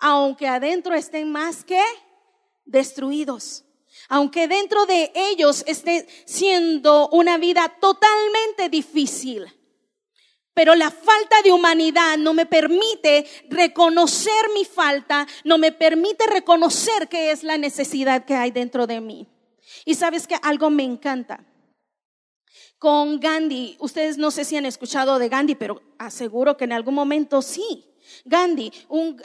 Aunque 0.00 0.48
adentro 0.48 0.94
estén 0.94 1.30
más 1.30 1.62
que 1.62 1.82
destruidos. 2.64 3.66
Aunque 4.08 4.48
dentro 4.48 4.86
de 4.86 5.12
ellos 5.14 5.62
esté 5.66 6.08
siendo 6.24 7.10
una 7.10 7.36
vida 7.36 7.76
totalmente 7.78 8.70
difícil. 8.70 9.44
Pero 10.54 10.74
la 10.74 10.90
falta 10.90 11.42
de 11.42 11.52
humanidad 11.52 12.16
no 12.16 12.32
me 12.32 12.46
permite 12.46 13.26
reconocer 13.50 14.48
mi 14.54 14.64
falta, 14.64 15.26
no 15.44 15.58
me 15.58 15.70
permite 15.70 16.26
reconocer 16.26 17.08
qué 17.10 17.30
es 17.30 17.42
la 17.42 17.58
necesidad 17.58 18.24
que 18.24 18.36
hay 18.36 18.52
dentro 18.52 18.86
de 18.86 19.02
mí. 19.02 19.28
Y 19.84 19.94
sabes 19.94 20.26
que 20.26 20.36
algo 20.42 20.70
me 20.70 20.84
encanta. 20.84 21.44
Con 22.78 23.18
Gandhi, 23.18 23.76
ustedes 23.80 24.18
no 24.18 24.30
sé 24.30 24.44
si 24.44 24.56
han 24.56 24.66
escuchado 24.66 25.18
de 25.18 25.28
Gandhi, 25.28 25.54
pero 25.54 25.80
aseguro 25.98 26.56
que 26.56 26.64
en 26.64 26.72
algún 26.72 26.94
momento 26.94 27.42
sí. 27.42 27.90
Gandhi, 28.24 28.72
un, 28.88 29.16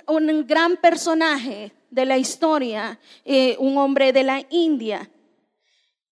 gran 0.47 0.77
personaje 0.77 1.73
de 1.89 2.05
la 2.05 2.17
historia, 2.17 2.99
eh, 3.25 3.55
un 3.59 3.77
hombre 3.77 4.13
de 4.13 4.23
la 4.23 4.45
India. 4.49 5.09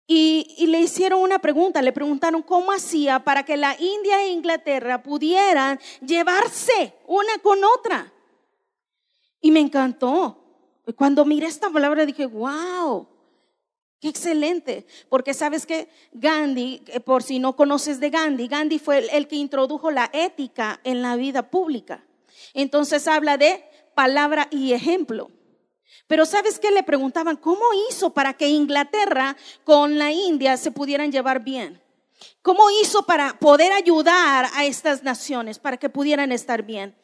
Y, 0.09 0.67
le 0.67 0.81
hicieron 0.81 1.21
una 1.21 1.41
pregunta, 1.41 1.83
le 1.83 1.93
preguntaron 1.93 2.43
cómo 2.43 2.71
hacía 2.71 3.25
para 3.25 3.45
que 3.45 3.57
la 3.57 3.77
India 3.79 4.23
e 4.23 4.29
Inglaterra 4.29 5.03
pudieran 5.03 5.81
llevarse 6.01 6.95
una 7.07 7.39
con 7.43 7.59
otra. 7.65 8.13
Y 9.41 9.51
me 9.51 9.61
encantó. 9.61 10.43
Cuando 10.97 11.25
miré 11.25 11.47
esta 11.47 11.71
palabra 11.71 12.07
dije, 12.07 12.27
wow, 12.27 13.09
Qué 14.01 14.09
excelente, 14.09 14.87
porque 15.09 15.33
sabes 15.33 15.65
que 15.65 15.89
Gandhi, 16.13 16.83
eh, 16.89 17.01
por 17.01 17.23
si 17.23 17.39
no 17.39 17.57
conoces 17.57 17.99
de 17.99 18.11
Gandhi, 18.11 18.47
Gandhi 18.47 18.79
fue 18.79 19.09
el, 19.11 19.27
que 19.27 19.37
introdujo 19.37 19.91
la 19.91 20.11
ética 20.13 20.81
en 20.85 21.01
la 21.01 21.17
vida 21.17 21.51
pública. 21.51 22.05
Entonces 22.53 23.09
habla 23.09 23.39
de 23.39 23.65
palabra 23.95 24.49
y 24.51 24.75
ejemplo. 24.75 25.31
Pero 26.07 26.27
¿sabes 26.27 26.59
qué 26.59 26.71
le 26.71 26.83
preguntaban? 26.83 27.37
¿Cómo 27.37 27.65
hizo 27.89 28.13
para 28.13 28.35
que 28.35 28.49
Inglaterra 28.49 29.35
con 29.65 29.99
la 29.99 30.13
India 30.13 30.59
se 30.59 30.71
pudieran 30.71 31.11
llevar 31.11 31.43
bien? 31.43 31.81
¿Cómo 32.43 32.65
hizo 32.83 33.05
para 33.05 33.39
poder 33.39 33.73
ayudar 33.73 34.47
a 34.55 34.65
estas 34.67 35.03
naciones, 35.03 35.59
para 35.59 35.79
que 35.79 35.89
pudieran 35.89 36.33
estar 36.33 36.63
bien? 36.63 36.95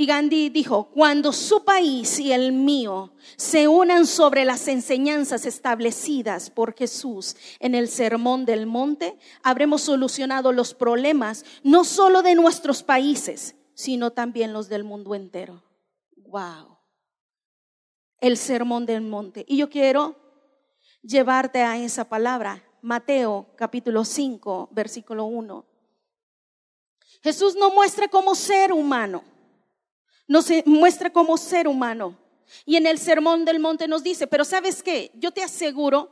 Y 0.00 0.06
Gandhi 0.06 0.48
dijo, 0.48 0.84
cuando 0.94 1.30
su 1.30 1.62
país 1.62 2.18
y 2.20 2.32
el 2.32 2.52
mío 2.52 3.12
se 3.36 3.68
unan 3.68 4.06
sobre 4.06 4.46
las 4.46 4.66
enseñanzas 4.66 5.44
establecidas 5.44 6.48
por 6.48 6.74
Jesús 6.74 7.36
en 7.58 7.74
el 7.74 7.86
Sermón 7.86 8.46
del 8.46 8.64
Monte, 8.64 9.18
habremos 9.42 9.82
solucionado 9.82 10.52
los 10.52 10.72
problemas 10.72 11.44
no 11.62 11.84
solo 11.84 12.22
de 12.22 12.34
nuestros 12.34 12.82
países, 12.82 13.56
sino 13.74 14.10
también 14.10 14.54
los 14.54 14.70
del 14.70 14.84
mundo 14.84 15.14
entero. 15.14 15.62
Wow. 16.16 16.78
El 18.20 18.38
Sermón 18.38 18.86
del 18.86 19.02
Monte. 19.02 19.44
Y 19.46 19.58
yo 19.58 19.68
quiero 19.68 20.16
llevarte 21.02 21.60
a 21.60 21.76
esa 21.76 22.08
palabra. 22.08 22.64
Mateo 22.80 23.48
capítulo 23.54 24.06
5, 24.06 24.70
versículo 24.72 25.26
1. 25.26 25.66
Jesús 27.22 27.54
no 27.54 27.70
muestra 27.70 28.08
como 28.08 28.34
ser 28.34 28.72
humano 28.72 29.24
nos 30.30 30.46
muestra 30.64 31.10
como 31.10 31.36
ser 31.36 31.66
humano. 31.66 32.16
Y 32.64 32.76
en 32.76 32.86
el 32.86 33.00
Sermón 33.00 33.44
del 33.44 33.58
Monte 33.58 33.88
nos 33.88 34.04
dice, 34.04 34.28
pero 34.28 34.44
¿sabes 34.44 34.80
qué? 34.80 35.10
Yo 35.14 35.32
te 35.32 35.42
aseguro 35.42 36.08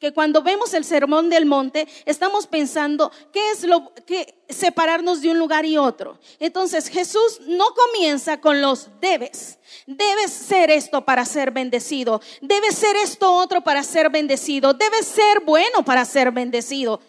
que 0.00 0.12
cuando 0.12 0.42
vemos 0.42 0.74
el 0.74 0.84
Sermón 0.84 1.30
del 1.30 1.46
Monte 1.46 1.86
estamos 2.04 2.48
pensando 2.48 3.12
qué 3.32 3.52
es 3.52 3.62
lo 3.62 3.94
que 4.04 4.42
separarnos 4.48 5.20
de 5.22 5.30
un 5.30 5.38
lugar 5.38 5.64
y 5.64 5.78
otro. 5.78 6.18
Entonces 6.40 6.88
Jesús 6.88 7.40
no 7.46 7.66
comienza 7.72 8.40
con 8.40 8.60
los 8.60 8.88
debes. 9.00 9.60
Debes 9.86 10.32
ser 10.32 10.72
esto 10.72 11.04
para 11.04 11.24
ser 11.24 11.52
bendecido. 11.52 12.20
Debes 12.40 12.74
ser 12.74 12.96
esto 12.96 13.32
otro 13.32 13.62
para 13.62 13.84
ser 13.84 14.10
bendecido. 14.10 14.74
Debes 14.74 15.06
ser 15.06 15.38
bueno 15.44 15.84
para 15.84 16.04
ser 16.04 16.32
bendecido. 16.32 17.00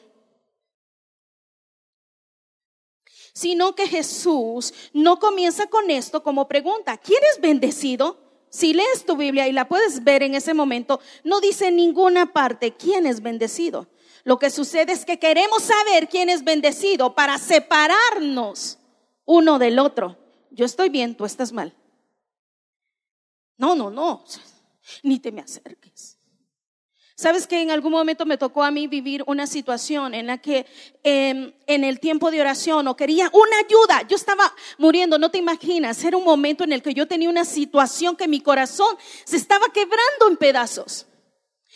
Sino 3.34 3.76
que 3.76 3.88
Jesús 3.88 4.74
no 4.94 5.20
comienza 5.20 5.68
con 5.68 5.90
esto 5.90 6.24
como 6.24 6.48
pregunta, 6.48 6.98
¿quién 6.98 7.20
es 7.34 7.42
bendecido? 7.42 8.18
Si 8.50 8.74
lees 8.74 9.06
tu 9.06 9.18
Biblia 9.18 9.48
y 9.48 9.52
la 9.52 9.68
puedes 9.68 10.04
ver 10.04 10.22
en 10.22 10.36
ese 10.36 10.54
momento, 10.54 11.00
no 11.24 11.42
dice 11.42 11.70
en 11.70 11.76
ninguna 11.76 12.32
parte 12.32 12.74
quién 12.74 13.08
es 13.08 13.22
bendecido. 13.22 13.88
Lo 14.24 14.38
que 14.38 14.52
sucede 14.52 14.94
es 14.94 15.06
que 15.06 15.18
queremos 15.18 15.64
saber 15.64 16.08
quién 16.08 16.30
es 16.30 16.44
bendecido 16.44 17.16
para 17.16 17.40
separarnos 17.40 18.78
uno 19.26 19.58
del 19.58 19.80
otro. 19.80 20.18
Yo 20.52 20.66
estoy 20.66 20.90
bien, 20.90 21.16
tú 21.16 21.26
estás 21.26 21.52
mal. 21.52 21.76
No, 23.58 23.76
no, 23.76 23.90
no, 23.90 24.24
ni 25.02 25.20
te 25.20 25.32
me 25.32 25.42
acerques. 25.42 26.20
Sabes 27.16 27.46
que 27.46 27.62
en 27.62 27.70
algún 27.70 27.92
momento 27.92 28.26
me 28.26 28.40
tocó 28.40 28.64
a 28.64 28.72
mí 28.72 28.88
vivir 28.88 29.24
una 29.28 29.46
situación 29.46 30.16
en 30.16 30.26
la 30.28 30.40
que 30.40 30.66
em, 31.04 31.54
en 31.68 31.84
el 31.84 32.00
tiempo 32.00 32.32
de 32.32 32.42
oración 32.42 32.88
o 32.88 32.96
quería 32.96 33.30
una 33.32 33.58
ayuda. 33.60 34.08
Yo 34.08 34.16
estaba 34.16 34.52
muriendo, 34.80 35.20
no 35.20 35.30
te 35.30 35.38
imaginas. 35.38 36.04
Era 36.04 36.18
un 36.18 36.24
momento 36.24 36.64
en 36.64 36.74
el 36.74 36.82
que 36.82 36.96
yo 36.96 37.08
tenía 37.08 37.30
una 37.30 37.46
situación 37.46 38.16
que 38.16 38.28
mi 38.28 38.42
corazón 38.42 38.98
se 39.26 39.38
estaba 39.38 39.68
quebrando 39.72 40.28
en 40.28 40.38
pedazos. 40.38 41.06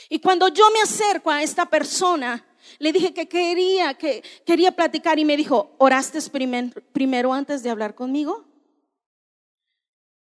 Y 0.09 0.19
cuando 0.19 0.47
yo 0.47 0.65
me 0.71 0.81
acerco 0.81 1.29
a 1.29 1.43
esta 1.43 1.67
persona, 1.67 2.43
le 2.79 2.91
dije 2.91 3.13
que 3.13 3.27
quería, 3.27 3.93
que 3.93 4.23
quería 4.43 4.71
platicar 4.71 5.19
y 5.19 5.25
me 5.25 5.37
dijo, 5.37 5.75
¿oraste 5.77 6.19
primero 6.91 7.33
antes 7.33 7.61
de 7.61 7.69
hablar 7.69 7.93
conmigo? 7.93 8.45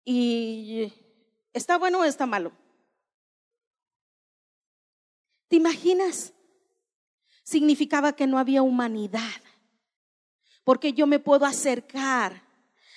Y 0.04 0.92
¿está 1.52 1.76
bueno 1.76 2.00
o 2.00 2.04
está 2.04 2.24
malo? 2.24 2.52
¿Te 5.48 5.56
imaginas? 5.56 6.32
Significaba 7.42 8.14
que 8.14 8.26
no 8.26 8.38
había 8.38 8.62
humanidad, 8.62 9.42
porque 10.64 10.92
yo 10.92 11.06
me 11.06 11.18
puedo 11.18 11.44
acercar 11.44 12.32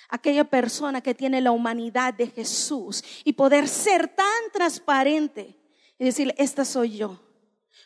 a 0.08 0.16
aquella 0.16 0.44
persona 0.44 1.02
que 1.02 1.14
tiene 1.14 1.40
la 1.40 1.50
humanidad 1.50 2.14
de 2.14 2.28
Jesús 2.28 3.04
y 3.24 3.34
poder 3.34 3.68
ser 3.68 4.08
tan 4.08 4.50
transparente 4.52 5.54
y 5.98 6.04
decirle, 6.04 6.34
esta 6.38 6.64
soy 6.64 6.96
yo. 6.96 7.20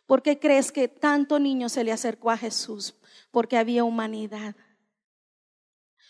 ¿Por 0.07 0.23
qué 0.23 0.39
crees 0.39 0.71
que 0.71 0.89
tanto 0.89 1.39
niño 1.39 1.69
se 1.69 1.85
le 1.85 1.93
acercó 1.93 2.31
a 2.31 2.37
Jesús? 2.37 2.95
Porque 3.31 3.57
había 3.57 3.85
humanidad. 3.85 4.55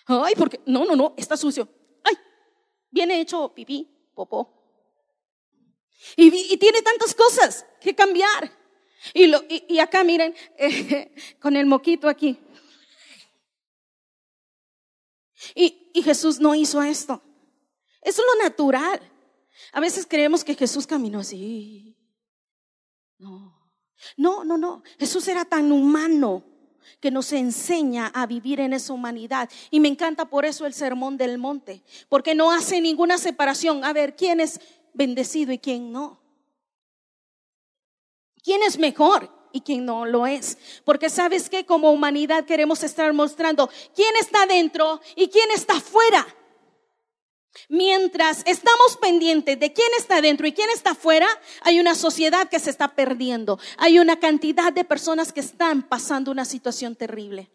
Ay, 0.06 0.34
porque, 0.36 0.60
no, 0.66 0.84
no, 0.84 0.96
no, 0.96 1.14
está 1.16 1.36
sucio. 1.36 1.68
Ay, 2.04 2.14
viene 2.90 3.20
hecho 3.20 3.54
pipí, 3.54 3.88
popó. 4.14 4.61
Y, 6.16 6.56
tiene 6.58 6.82
tantas 6.82 7.14
cosas 7.14 7.66
que 7.80 7.94
cambiar. 7.94 8.52
Y, 9.14 9.78
acá 9.78 10.04
miren, 10.04 10.34
con 11.40 11.56
el 11.56 11.66
moquito 11.66 12.08
aquí. 12.08 12.38
Y, 15.54 15.90
y 15.92 16.02
Jesús 16.02 16.38
no 16.38 16.54
hizo 16.54 16.82
esto. 16.82 17.22
Eso 18.00 18.22
es 18.22 18.38
lo 18.38 18.44
natural. 18.44 19.00
A 19.72 19.80
veces 19.80 20.06
creemos 20.08 20.44
que 20.44 20.54
Jesús 20.54 20.86
caminó 20.86 21.20
así. 21.20 21.96
No, 23.18 23.56
no, 24.16 24.44
no, 24.44 24.58
no. 24.58 24.82
Jesús 24.98 25.28
era 25.28 25.44
tan 25.44 25.70
humano 25.72 26.44
que 27.00 27.10
nos 27.10 27.32
enseña 27.32 28.08
a 28.08 28.26
vivir 28.26 28.60
en 28.60 28.72
esa 28.72 28.92
humanidad. 28.92 29.48
Y 29.70 29.80
me 29.80 29.88
encanta 29.88 30.24
por 30.26 30.44
eso 30.44 30.66
el 30.66 30.74
sermón 30.74 31.16
del 31.16 31.38
monte, 31.38 31.82
porque 32.08 32.34
no 32.34 32.50
hace 32.50 32.80
ninguna 32.80 33.18
separación. 33.18 33.84
A 33.84 33.92
ver, 33.92 34.16
¿quién 34.16 34.40
es 34.40 34.60
bendecido 34.92 35.52
y 35.52 35.58
quién 35.58 35.92
no. 35.92 36.20
¿Quién 38.42 38.62
es 38.62 38.78
mejor 38.78 39.30
y 39.52 39.60
quién 39.60 39.84
no 39.84 40.04
lo 40.04 40.26
es? 40.26 40.58
Porque 40.84 41.10
sabes 41.10 41.48
que 41.48 41.64
como 41.64 41.92
humanidad 41.92 42.44
queremos 42.44 42.82
estar 42.82 43.12
mostrando 43.12 43.70
quién 43.94 44.14
está 44.20 44.46
dentro 44.46 45.00
y 45.14 45.28
quién 45.28 45.50
está 45.52 45.80
fuera. 45.80 46.26
Mientras 47.68 48.42
estamos 48.46 48.96
pendientes 49.00 49.60
de 49.60 49.72
quién 49.72 49.88
está 49.98 50.20
dentro 50.20 50.46
y 50.46 50.52
quién 50.52 50.70
está 50.70 50.94
fuera, 50.94 51.28
hay 51.60 51.80
una 51.80 51.94
sociedad 51.94 52.48
que 52.48 52.58
se 52.58 52.70
está 52.70 52.94
perdiendo. 52.94 53.58
Hay 53.76 53.98
una 53.98 54.18
cantidad 54.18 54.72
de 54.72 54.84
personas 54.84 55.32
que 55.32 55.40
están 55.40 55.82
pasando 55.88 56.30
una 56.30 56.44
situación 56.44 56.96
terrible. 56.96 57.50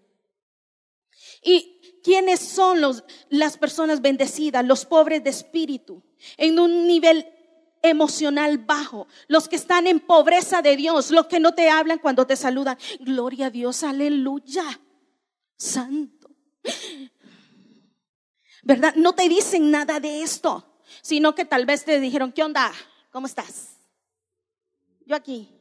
¿Y 1.41 2.02
quiénes 2.04 2.39
son 2.39 2.80
los, 2.80 3.04
las 3.30 3.58
personas 3.58 4.02
bendecidas? 4.02 4.65
Los 4.65 4.86
pobres 4.86 5.23
de 5.23 5.32
espíritu, 5.32 6.04
en 6.38 6.60
un 6.60 6.88
nivel 6.88 7.27
emocional 7.82 8.58
bajo, 8.58 9.08
los 9.27 9.47
que 9.47 9.56
están 9.56 9.88
en 9.88 9.99
pobreza 9.99 10.62
de 10.62 10.75
Dios, 10.75 11.12
los 11.12 11.27
que 11.27 11.39
no 11.39 11.53
te 11.53 11.69
hablan 11.69 11.99
cuando 11.99 12.27
te 12.27 12.36
saludan. 12.36 12.77
Gloria 12.99 13.47
a 13.47 13.49
Dios, 13.49 13.84
aleluya, 13.84 14.80
santo. 15.56 16.30
¿Verdad? 18.63 18.95
No 18.95 19.13
te 19.13 19.30
dicen 19.30 19.71
nada 19.71 19.99
de 19.99 20.21
esto, 20.21 20.82
sino 21.01 21.36
que 21.36 21.45
tal 21.45 21.65
vez 21.65 21.86
te 21.86 21.99
dijeron, 21.99 22.32
¿qué 22.32 22.43
onda? 22.43 22.71
¿Cómo 23.12 23.27
estás? 23.27 23.77
Yo 25.06 25.15
aquí. 25.15 25.53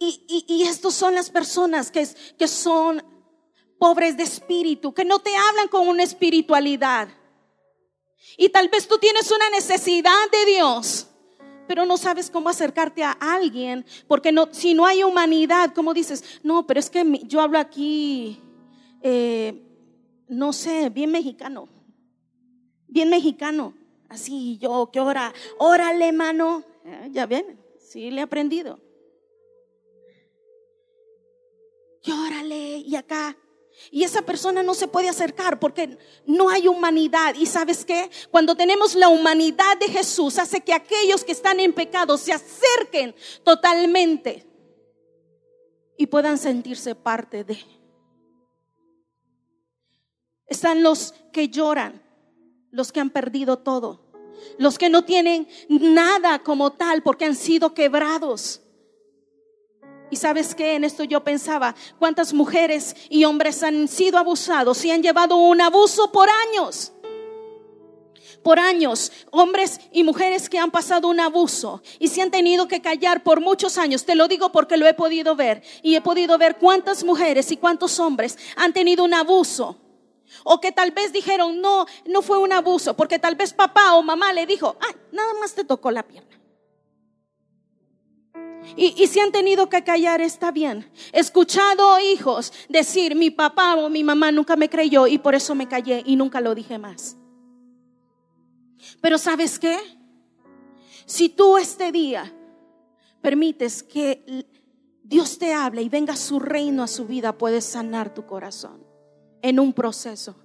Y, 0.00 0.44
y, 0.48 0.62
estos 0.64 0.92
son 0.92 1.14
las 1.14 1.30
personas 1.30 1.90
que, 1.90 2.06
que 2.36 2.48
son 2.48 3.02
pobres 3.78 4.16
de 4.16 4.24
espíritu, 4.24 4.92
que 4.92 5.04
no 5.04 5.20
te 5.20 5.34
hablan 5.34 5.68
con 5.68 5.88
una 5.88 6.02
espiritualidad. 6.02 7.08
Y 8.36 8.48
tal 8.48 8.68
vez 8.68 8.88
tú 8.88 8.98
tienes 8.98 9.30
una 9.30 9.50
necesidad 9.50 10.30
de 10.30 10.52
Dios, 10.52 11.08
pero 11.66 11.86
no 11.86 11.96
sabes 11.96 12.30
cómo 12.30 12.48
acercarte 12.48 13.02
a 13.02 13.12
alguien, 13.12 13.84
porque 14.06 14.32
no, 14.32 14.48
si 14.52 14.74
no 14.74 14.86
hay 14.86 15.02
humanidad, 15.02 15.72
¿cómo 15.74 15.94
dices? 15.94 16.40
No, 16.42 16.66
pero 16.66 16.80
es 16.80 16.90
que 16.90 17.04
yo 17.24 17.40
hablo 17.40 17.58
aquí, 17.58 18.40
eh, 19.02 19.62
no 20.28 20.52
sé, 20.52 20.90
bien 20.90 21.10
mexicano, 21.10 21.68
bien 22.88 23.08
mexicano, 23.08 23.74
así 24.08 24.58
yo 24.58 24.90
que 24.92 25.00
ora, 25.00 25.32
órale, 25.58 26.12
mano, 26.12 26.64
eh, 26.84 27.08
ya 27.10 27.26
ven, 27.26 27.58
sí 27.78 28.10
le 28.10 28.20
he 28.20 28.24
aprendido. 28.24 28.80
órale, 32.12 32.78
y 32.78 32.96
acá, 32.96 33.36
y 33.90 34.04
esa 34.04 34.22
persona 34.22 34.62
no 34.62 34.74
se 34.74 34.88
puede 34.88 35.08
acercar 35.08 35.60
porque 35.60 35.98
no 36.26 36.48
hay 36.48 36.68
humanidad. 36.68 37.34
¿Y 37.34 37.46
sabes 37.46 37.84
qué? 37.84 38.10
Cuando 38.30 38.54
tenemos 38.54 38.94
la 38.94 39.08
humanidad 39.08 39.78
de 39.78 39.88
Jesús, 39.88 40.38
hace 40.38 40.60
que 40.60 40.72
aquellos 40.72 41.24
que 41.24 41.32
están 41.32 41.60
en 41.60 41.72
pecado 41.72 42.16
se 42.16 42.32
acerquen 42.32 43.14
totalmente 43.42 44.46
y 45.96 46.06
puedan 46.06 46.38
sentirse 46.38 46.94
parte 46.94 47.44
de. 47.44 47.58
Están 50.46 50.82
los 50.82 51.14
que 51.32 51.48
lloran, 51.48 52.02
los 52.70 52.92
que 52.92 53.00
han 53.00 53.10
perdido 53.10 53.58
todo, 53.58 54.04
los 54.58 54.78
que 54.78 54.88
no 54.88 55.04
tienen 55.04 55.48
nada 55.68 56.40
como 56.40 56.72
tal 56.72 57.02
porque 57.02 57.24
han 57.24 57.36
sido 57.36 57.74
quebrados. 57.74 58.60
Y 60.10 60.16
sabes 60.16 60.54
que 60.54 60.74
en 60.74 60.84
esto 60.84 61.04
yo 61.04 61.24
pensaba, 61.24 61.74
cuántas 61.98 62.32
mujeres 62.32 62.94
y 63.08 63.24
hombres 63.24 63.62
han 63.62 63.88
sido 63.88 64.18
abusados 64.18 64.84
y 64.84 64.90
han 64.90 65.02
llevado 65.02 65.36
un 65.36 65.60
abuso 65.60 66.12
por 66.12 66.28
años. 66.30 66.92
Por 68.42 68.58
años, 68.58 69.10
hombres 69.30 69.80
y 69.90 70.04
mujeres 70.04 70.50
que 70.50 70.58
han 70.58 70.70
pasado 70.70 71.08
un 71.08 71.18
abuso 71.18 71.82
y 71.98 72.08
se 72.08 72.20
han 72.20 72.30
tenido 72.30 72.68
que 72.68 72.82
callar 72.82 73.22
por 73.22 73.40
muchos 73.40 73.78
años. 73.78 74.04
Te 74.04 74.14
lo 74.14 74.28
digo 74.28 74.52
porque 74.52 74.76
lo 74.76 74.86
he 74.86 74.92
podido 74.92 75.34
ver 75.34 75.62
y 75.82 75.94
he 75.94 76.02
podido 76.02 76.36
ver 76.36 76.58
cuántas 76.58 77.04
mujeres 77.04 77.50
y 77.52 77.56
cuántos 77.56 77.98
hombres 77.98 78.38
han 78.56 78.74
tenido 78.74 79.02
un 79.04 79.14
abuso. 79.14 79.78
O 80.42 80.60
que 80.60 80.72
tal 80.72 80.90
vez 80.90 81.12
dijeron, 81.12 81.60
no, 81.62 81.86
no 82.06 82.20
fue 82.20 82.38
un 82.38 82.52
abuso, 82.52 82.94
porque 82.94 83.18
tal 83.18 83.34
vez 83.34 83.54
papá 83.54 83.94
o 83.94 84.02
mamá 84.02 84.32
le 84.32 84.46
dijo, 84.46 84.76
ay, 84.80 84.94
nada 85.12 85.32
más 85.40 85.54
te 85.54 85.64
tocó 85.64 85.90
la 85.90 86.02
pierna. 86.02 86.43
Y, 88.76 89.06
si 89.06 89.20
han 89.20 89.30
tenido 89.30 89.68
que 89.68 89.84
callar, 89.84 90.20
está 90.20 90.50
bien. 90.50 90.90
He 91.12 91.20
escuchado 91.20 91.98
hijos 92.00 92.52
decir, 92.68 93.14
mi 93.14 93.30
papá 93.30 93.76
o 93.76 93.88
mi 93.88 94.02
mamá 94.02 94.32
nunca 94.32 94.56
me 94.56 94.68
creyó 94.68 95.06
y 95.06 95.18
por 95.18 95.34
eso 95.34 95.54
me 95.54 95.68
callé 95.68 96.02
y 96.04 96.16
nunca 96.16 96.40
lo 96.40 96.54
dije 96.54 96.78
más. 96.78 97.16
Pero 99.00 99.18
¿sabes 99.18 99.58
qué? 99.58 99.78
Si 101.06 101.28
tú 101.28 101.56
este 101.56 101.92
día 101.92 102.32
permites 103.20 103.82
que 103.82 104.46
Dios 105.02 105.38
te 105.38 105.52
hable 105.52 105.82
y 105.82 105.88
venga 105.88 106.16
su 106.16 106.40
reino 106.40 106.82
a 106.82 106.88
su 106.88 107.06
vida, 107.06 107.36
puedes 107.38 107.64
sanar 107.64 108.12
tu 108.12 108.26
corazón 108.26 108.84
en 109.42 109.60
un 109.60 109.72
proceso. 109.72 110.36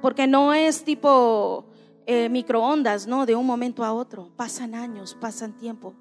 Porque 0.00 0.26
no 0.26 0.52
es 0.54 0.84
tipo 0.84 1.70
eh, 2.06 2.28
microondas, 2.28 3.06
¿no? 3.06 3.26
De 3.26 3.36
un 3.36 3.46
momento 3.46 3.84
a 3.84 3.92
otro. 3.92 4.32
Pasan 4.36 4.74
años, 4.74 5.16
pasan 5.20 5.56
tiempo 5.56 5.94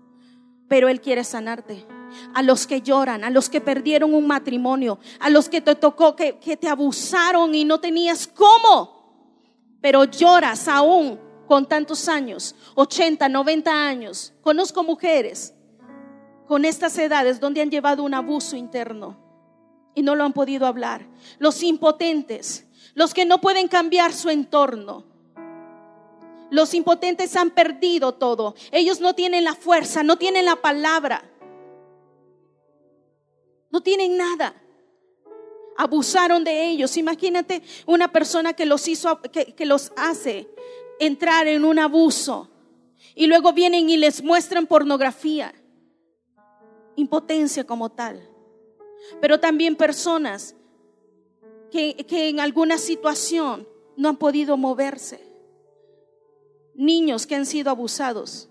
pero 0.73 0.89
Él 0.89 1.01
quiere 1.01 1.23
sanarte. 1.23 1.85
A 2.33 2.41
los 2.41 2.65
que 2.65 2.81
lloran, 2.81 3.23
a 3.23 3.29
los 3.29 3.47
que 3.47 3.61
perdieron 3.61 4.15
un 4.15 4.25
matrimonio, 4.25 4.97
a 5.19 5.29
los 5.29 5.47
que 5.47 5.61
te 5.61 5.75
tocó, 5.75 6.15
que, 6.15 6.33
te 6.33 6.67
abusaron 6.67 7.53
y 7.53 7.63
no 7.63 7.79
tenías 7.79 8.25
cómo, 8.25 9.37
pero 9.81 10.05
lloras 10.05 10.67
aún 10.67 11.19
con 11.45 11.67
tantos 11.67 12.09
años, 12.09 12.55
80, 12.73 13.29
90 13.29 13.71
años. 13.71 14.33
Conozco 14.41 14.81
mujeres 14.81 15.53
con 16.47 16.65
estas 16.65 16.97
edades 16.97 17.39
donde 17.39 17.61
han 17.61 17.69
llevado 17.69 18.01
un 18.01 18.15
abuso 18.15 18.55
interno 18.55 19.19
y 19.93 20.01
no 20.01 20.15
lo 20.15 20.23
han 20.23 20.33
podido 20.33 20.65
hablar. 20.65 21.07
Los 21.37 21.61
impotentes, 21.61 22.65
los 22.95 23.13
que 23.13 23.25
no 23.25 23.39
pueden 23.41 23.67
cambiar 23.67 24.11
su 24.11 24.31
entorno, 24.31 25.05
los 26.53 26.75
impotentes 26.75 27.35
han 27.35 27.49
perdido 27.49 28.13
todo. 28.13 28.53
Ellos 28.71 29.01
no 29.01 29.15
tienen 29.15 29.43
la 29.43 29.55
fuerza, 29.55 30.03
no 30.03 30.19
tienen 30.19 30.45
la 30.45 30.55
palabra. 30.55 31.27
No 33.71 33.81
tienen 33.81 34.15
nada. 34.17 34.53
Abusaron 35.75 36.43
de 36.43 36.69
ellos. 36.69 36.95
Imagínate 36.95 37.63
una 37.87 38.11
persona 38.11 38.53
que 38.53 38.67
los 38.67 38.87
hizo, 38.87 39.19
que, 39.19 39.55
que 39.55 39.65
los 39.65 39.91
hace 39.95 40.47
entrar 40.99 41.47
en 41.47 41.65
un 41.65 41.79
abuso. 41.79 42.51
Y 43.15 43.25
luego 43.25 43.51
vienen 43.53 43.89
y 43.89 43.97
les 43.97 44.23
muestran 44.23 44.67
pornografía. 44.67 45.55
Impotencia 46.95 47.63
como 47.63 47.89
tal. 47.89 48.29
Pero 49.19 49.39
también 49.39 49.75
personas 49.75 50.55
que, 51.71 51.95
que 51.95 52.29
en 52.29 52.39
alguna 52.39 52.77
situación 52.77 53.67
no 53.97 54.09
han 54.09 54.17
podido 54.17 54.55
moverse 54.55 55.32
niños 56.75 57.27
que 57.27 57.35
han 57.35 57.45
sido 57.45 57.69
abusados 57.69 58.49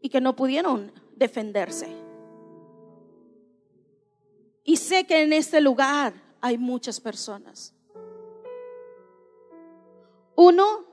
y 0.00 0.08
que 0.08 0.20
no 0.20 0.36
pudieron 0.36 0.92
defenderse. 1.16 1.88
Y 4.64 4.76
sé 4.76 5.06
que 5.06 5.22
en 5.22 5.32
este 5.32 5.60
lugar 5.60 6.14
hay 6.40 6.58
muchas 6.58 7.00
personas. 7.00 7.74
Uno 10.36 10.84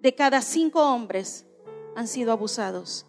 de 0.00 0.14
cada 0.14 0.42
cinco 0.42 0.82
hombres 0.82 1.46
han 1.94 2.06
sido 2.06 2.32
abusados 2.32 3.06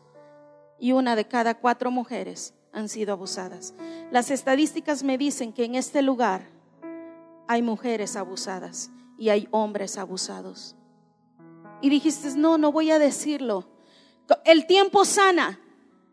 y 0.79 0.93
una 0.93 1.15
de 1.15 1.27
cada 1.27 1.59
cuatro 1.59 1.91
mujeres 1.91 2.53
han 2.71 2.87
sido 2.87 3.13
abusadas. 3.13 3.73
Las 4.11 4.31
estadísticas 4.31 5.03
me 5.03 5.17
dicen 5.17 5.53
que 5.53 5.65
en 5.65 5.75
este 5.75 6.01
lugar 6.01 6.49
hay 7.47 7.61
mujeres 7.61 8.15
abusadas 8.15 8.89
y 9.17 9.29
hay 9.29 9.47
hombres 9.51 9.97
abusados 9.97 10.75
y 11.81 11.89
dijiste, 11.89 12.29
no, 12.35 12.57
no 12.57 12.71
voy 12.71 12.91
a 12.91 12.99
decirlo. 12.99 13.67
El 14.45 14.65
tiempo 14.67 15.05
sana. 15.05 15.59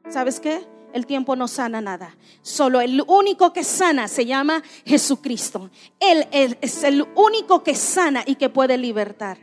¿Sabes 0.09 0.41
qué? 0.41 0.67
El 0.93 1.07
tiempo 1.07 1.37
no 1.37 1.49
sana 1.49 1.81
nada. 1.81 2.17
Solo 2.43 2.81
el 2.81 3.03
único 3.07 3.53
que 3.53 3.63
sana 3.63 4.09
se 4.09 4.25
llama 4.25 4.63
Jesucristo. 4.87 5.71
Él, 6.01 6.27
es 6.33 6.83
el 6.83 7.07
único 7.15 7.63
que 7.63 7.75
sana 7.75 8.23
y 8.27 8.37
que 8.37 8.49
puede 8.49 8.79
libertar. 8.79 9.39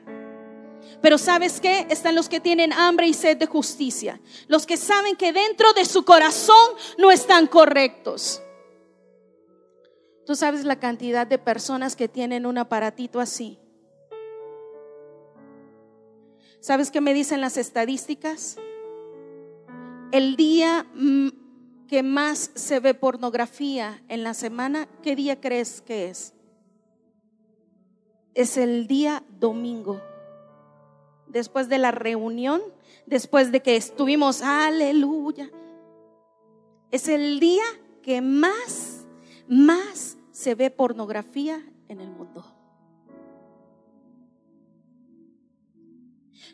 Pero 1.01 1.17
¿sabes 1.17 1.61
qué? 1.61 1.85
Están 1.89 2.15
los 2.15 2.29
que 2.29 2.39
tienen 2.39 2.73
hambre 2.73 3.07
y 3.07 3.13
sed 3.13 3.37
de 3.37 3.45
justicia. 3.45 4.19
Los 4.47 4.65
que 4.65 4.77
saben 4.77 5.15
que 5.15 5.33
dentro 5.33 5.71
de 5.73 5.85
su 5.85 6.03
corazón 6.03 6.71
no 6.97 7.11
están 7.11 7.45
correctos. 7.45 8.41
Tú 10.25 10.35
sabes 10.35 10.65
la 10.65 10.79
cantidad 10.79 11.27
de 11.27 11.37
personas 11.37 11.95
que 11.95 12.07
tienen 12.07 12.47
un 12.47 12.57
aparatito 12.57 13.19
así 13.19 13.59
¿Sabes 16.65 16.89
qué 16.89 16.99
me 16.99 17.13
dicen 17.13 17.41
las 17.41 17.57
estadísticas? 17.57 18.57
El 20.11 20.35
día 20.35 20.87
mm, 20.95 21.27
que 21.87 22.01
más 22.01 22.49
se 22.55 22.79
ve 22.79 22.95
pornografía 22.95 24.01
en 24.07 24.23
la 24.23 24.33
semana, 24.33 24.87
¿qué 25.03 25.15
día 25.15 25.39
crees 25.39 25.81
que 25.81 26.09
es? 26.09 26.33
Es 28.33 28.57
el 28.57 28.87
día 28.87 29.23
domingo. 29.39 30.01
Después 31.27 31.69
de 31.69 31.77
la 31.77 31.91
reunión, 31.91 32.63
después 33.05 33.51
de 33.51 33.61
que 33.61 33.75
estuvimos, 33.75 34.41
aleluya. 34.41 35.51
Es 36.89 37.07
el 37.07 37.39
día 37.39 37.65
que 38.01 38.21
más, 38.21 39.05
más 39.47 40.17
se 40.31 40.55
ve 40.55 40.71
pornografía 40.71 41.63
en 41.89 42.01
el 42.01 42.09
mundo. 42.09 42.54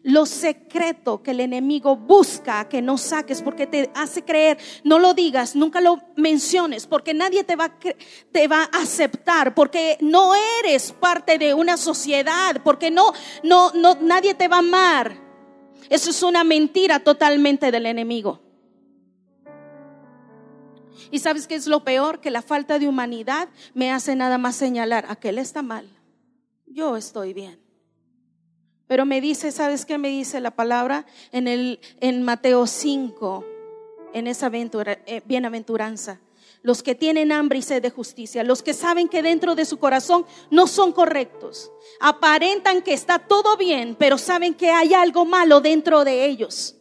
Lo 0.04 0.26
secreto 0.26 1.22
que 1.22 1.32
el 1.32 1.40
enemigo 1.40 1.96
busca 1.96 2.68
que 2.68 2.82
no 2.82 2.98
saques 2.98 3.42
porque 3.42 3.68
te 3.68 3.92
hace 3.94 4.24
creer, 4.24 4.58
no 4.84 5.00
lo 5.00 5.14
digas, 5.14 5.56
nunca 5.56 5.82
lo 5.82 6.02
menciones, 6.16 6.88
porque 6.88 7.14
nadie 7.14 7.44
te 7.44 7.56
va, 7.56 7.78
te 8.32 8.48
va 8.48 8.64
a 8.64 8.82
aceptar, 8.82 9.54
porque 9.54 9.98
no 10.02 10.34
eres 10.64 10.92
parte 10.92 11.38
de 11.38 11.54
una 11.54 11.78
sociedad, 11.78 12.62
porque 12.64 12.90
no, 12.90 13.14
no, 13.44 13.72
no, 13.74 13.96
nadie 14.02 14.34
te 14.34 14.48
va 14.48 14.58
a 14.58 14.60
amar. 14.60 15.16
Eso 15.90 16.10
es 16.10 16.24
una 16.24 16.44
mentira 16.44 17.00
totalmente 17.00 17.72
del 17.72 17.86
enemigo. 17.86 18.42
Y 21.12 21.20
sabes 21.20 21.48
qué 21.48 21.56
es 21.56 21.68
lo 21.68 21.84
peor? 21.84 22.22
Que 22.22 22.32
la 22.32 22.42
falta 22.42 22.80
de 22.80 22.88
humanidad 22.88 23.50
me 23.74 23.92
hace 23.92 24.16
nada 24.16 24.38
más 24.38 24.56
señalar, 24.56 25.06
aquel 25.10 25.38
está 25.38 25.62
mal, 25.62 25.88
yo 26.66 26.96
estoy 26.96 27.34
bien. 27.34 27.71
Pero 28.92 29.06
me 29.06 29.22
dice, 29.22 29.54
¿sabes 29.54 29.86
qué 29.86 29.98
me 29.98 30.10
dice 30.10 30.42
la 30.42 30.52
palabra? 30.52 31.06
En, 31.32 31.48
el, 31.48 31.80
en 32.02 32.24
Mateo 32.24 32.68
5, 32.68 33.46
en 34.12 34.28
esa 34.28 34.48
aventura, 34.48 35.00
eh, 35.06 35.22
bienaventuranza. 35.24 36.20
los 36.62 36.84
que 36.84 36.94
tienen 36.94 37.32
hambre 37.32 37.60
y 37.60 37.62
sed 37.62 37.82
de 37.82 37.90
justicia, 37.90 38.44
los 38.44 38.62
que 38.62 38.74
saben 38.74 39.08
que 39.08 39.24
dentro 39.24 39.56
de 39.56 39.64
su 39.64 39.80
corazón 39.80 40.26
no 40.50 40.68
son 40.68 40.92
correctos, 40.92 41.72
aparentan 42.02 42.82
que 42.82 42.92
está 42.92 43.18
todo 43.18 43.56
bien, 43.56 43.96
pero 43.98 44.18
saben 44.18 44.54
que 44.56 44.72
hay 44.72 44.94
algo 44.94 45.24
malo 45.24 45.62
dentro 45.62 46.04
de 46.04 46.26
ellos. 46.26 46.76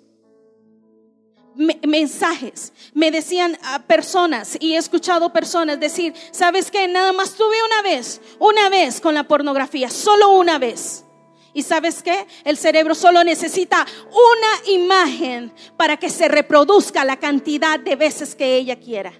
mensajes, 1.86 2.72
me 2.92 3.12
decían 3.12 3.56
personas 3.86 4.56
y 4.58 4.74
he 4.74 4.78
escuchado 4.78 5.32
personas 5.32 5.78
decir, 5.78 6.12
¿sabes 6.32 6.72
qué? 6.72 6.88
Nada 6.88 7.12
más 7.12 7.34
tuve 7.34 7.56
una 7.66 7.82
vez, 7.82 8.20
una 8.40 8.68
vez 8.68 9.00
con 9.00 9.14
la 9.14 9.28
pornografía, 9.28 9.88
solo 9.88 10.30
una 10.30 10.58
vez. 10.58 11.04
¿Y 11.52 11.62
sabes 11.62 12.02
qué? 12.02 12.26
El 12.44 12.56
cerebro 12.56 12.94
solo 12.94 13.24
necesita 13.24 13.84
una 14.08 14.72
imagen 14.72 15.52
para 15.76 15.96
que 15.96 16.08
se 16.08 16.28
reproduzca 16.28 17.04
la 17.04 17.18
cantidad 17.18 17.80
de 17.80 17.96
veces 17.96 18.34
que 18.34 18.56
ella 18.56 18.78
quiera 18.78 19.12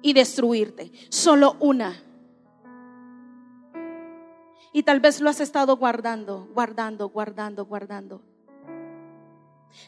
y 0.00 0.12
destruirte. 0.12 0.92
Solo 1.10 1.56
una. 1.60 2.02
Y 4.72 4.82
tal 4.82 5.00
vez 5.00 5.20
lo 5.20 5.30
has 5.30 5.40
estado 5.40 5.76
guardando, 5.76 6.48
guardando, 6.54 7.08
guardando, 7.08 7.64
guardando. 7.64 8.22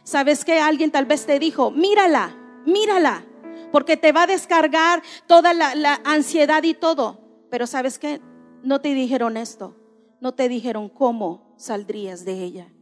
¿Sabes 0.02 0.44
que 0.44 0.60
alguien 0.60 0.90
tal 0.90 1.06
vez 1.06 1.24
te 1.24 1.38
dijo, 1.38 1.70
mírala, 1.70 2.36
mírala, 2.66 3.24
porque 3.72 3.96
te 3.96 4.12
va 4.12 4.22
a 4.22 4.26
descargar 4.26 5.02
toda 5.26 5.54
la, 5.54 5.74
la 5.74 6.00
ansiedad 6.04 6.62
y 6.62 6.74
todo? 6.74 7.20
Pero 7.50 7.66
¿sabes 7.66 7.98
qué? 7.98 8.20
No 8.62 8.80
te 8.80 8.92
dijeron 8.94 9.36
esto, 9.36 9.76
no 10.20 10.34
te 10.34 10.48
dijeron 10.48 10.88
cómo 10.88 11.54
saldrías 11.56 12.24
de 12.24 12.42
ella. 12.42 12.72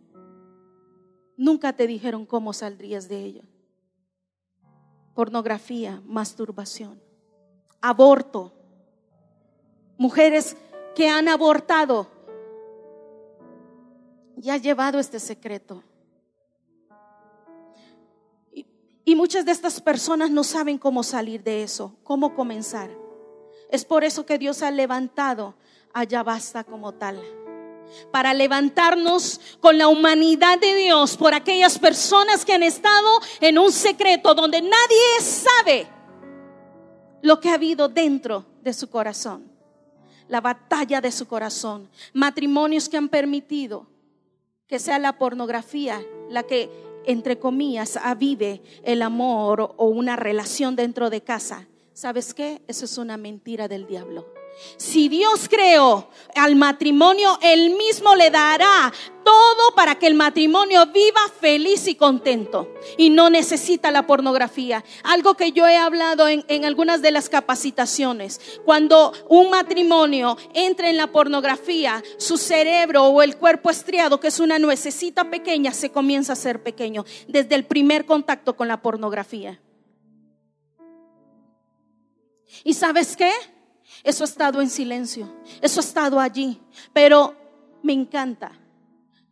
Nunca 1.37 1.75
te 1.75 1.87
dijeron 1.87 2.27
cómo 2.27 2.53
saldrías 2.53 3.09
de 3.09 3.25
ella. 3.25 3.43
Pornografía, 5.15 6.03
masturbación 6.05 7.07
aborto, 7.81 8.53
mujeres 9.97 10.57
que 10.95 11.09
han 11.09 11.29
abortado 11.29 12.09
y 14.37 14.51
ha 14.51 14.57
llevado 14.57 14.99
este 14.99 15.21
secreto. 15.21 15.83
Y, 18.53 18.67
y, 19.05 19.15
muchas 19.15 19.45
de 19.45 19.53
estas 19.53 19.81
personas 19.81 20.31
no 20.31 20.43
saben 20.43 20.79
cómo 20.79 21.03
salir 21.03 21.43
de 21.43 21.63
eso, 21.63 21.97
cómo 22.03 22.35
comenzar. 22.35 22.91
Es 23.71 23.85
por 23.85 24.05
eso 24.05 24.27
que 24.27 24.39
Dios 24.39 24.63
ha 24.63 24.71
levantado 24.71 25.55
allá 25.97 26.23
basta 26.23 26.63
como 26.63 26.93
tal. 26.93 27.19
Para 28.11 28.35
levantarnos 28.35 29.41
con 29.61 29.79
la 29.79 29.89
humanidad 29.89 30.59
de 30.59 30.75
Dios 30.75 31.17
por 31.17 31.33
aquellas 31.33 31.79
personas 31.79 32.45
que 32.45 32.53
han 32.53 32.63
estado 32.63 33.21
en 33.41 33.59
un 33.59 33.73
secreto 33.73 34.35
donde 34.35 34.61
nadie 34.61 35.21
sabe 35.21 35.87
lo 37.23 37.41
que 37.41 37.49
ha 37.49 37.55
habido 37.55 37.89
dentro 37.89 38.45
de 38.61 38.75
su 38.75 38.91
corazón, 38.91 39.51
la 40.29 40.43
batalla 40.43 41.01
de 41.01 41.11
su 41.11 41.27
corazón, 41.27 41.89
matrimonios 42.13 42.89
que 42.89 42.99
han 42.99 43.09
permitido 43.09 43.87
que 44.67 44.79
sea 44.79 44.99
la 44.99 45.17
pornografía 45.17 46.05
la 46.29 46.43
que, 46.43 46.69
entre 47.07 47.39
comillas, 47.39 47.97
avive 47.97 48.61
el 48.83 49.01
amor 49.01 49.75
o 49.77 49.87
una 49.87 50.17
relación 50.17 50.77
dentro 50.77 51.09
de 51.09 51.23
casa. 51.23 51.69
¿Sabes 51.95 52.35
qué? 52.35 52.61
Eso 52.67 52.85
es 52.85 52.99
una 52.99 53.17
mentira 53.17 53.69
del 53.69 53.87
diablo. 53.87 54.27
Si 54.77 55.09
Dios 55.09 55.49
creó 55.49 56.09
al 56.35 56.57
matrimonio, 56.57 57.39
Él 57.43 57.71
mismo 57.77 58.15
le 58.15 58.31
dará 58.31 58.93
todo 59.25 59.75
para 59.75 59.97
que 59.97 60.07
el 60.07 60.15
matrimonio 60.15 60.87
viva 60.87 61.21
feliz 61.41 61.89
y 61.89 61.97
contento. 61.97 62.73
Y 62.97 63.11
no 63.11 63.29
necesita 63.29 63.91
la 63.91 64.07
pornografía. 64.07 64.85
Algo 65.03 65.35
que 65.35 65.53
yo 65.53 65.67
he 65.67 65.77
hablado 65.77 66.29
en, 66.29 66.65
algunas 66.65 67.03
de 67.03 67.11
las 67.11 67.29
capacitaciones. 67.29 68.41
Cuando 68.65 69.13
un 69.29 69.51
matrimonio 69.51 70.39
entra 70.55 70.89
en 70.89 70.97
la 70.97 71.09
pornografía, 71.09 72.03
su 72.19 72.39
cerebro 72.39 73.05
o 73.05 73.23
el 73.23 73.37
cuerpo 73.37 73.69
estriado, 73.69 74.21
que 74.21 74.29
es 74.29 74.41
una 74.41 74.59
nuececita 74.59 75.29
pequeña, 75.29 75.73
se 75.73 75.91
comienza 75.91 76.33
a 76.33 76.35
hacer 76.35 76.63
pequeño 76.63 77.05
desde 77.29 77.57
el 77.57 77.65
primer 77.65 78.07
contacto 78.07 78.57
con 78.57 78.69
la 78.69 78.81
pornografía. 78.81 79.61
¿Y 82.65 82.75
sabes 82.75 83.17
qué? 83.17 83.33
Eso 84.03 84.25
ha 84.25 84.27
estado 84.27 84.61
en 84.61 84.71
silencio. 84.71 85.31
Eso 85.61 85.81
ha 85.81 85.85
estado 85.85 86.21
allí. 86.21 86.61
Pero 86.93 87.35
me 87.83 87.93
encanta 87.93 88.53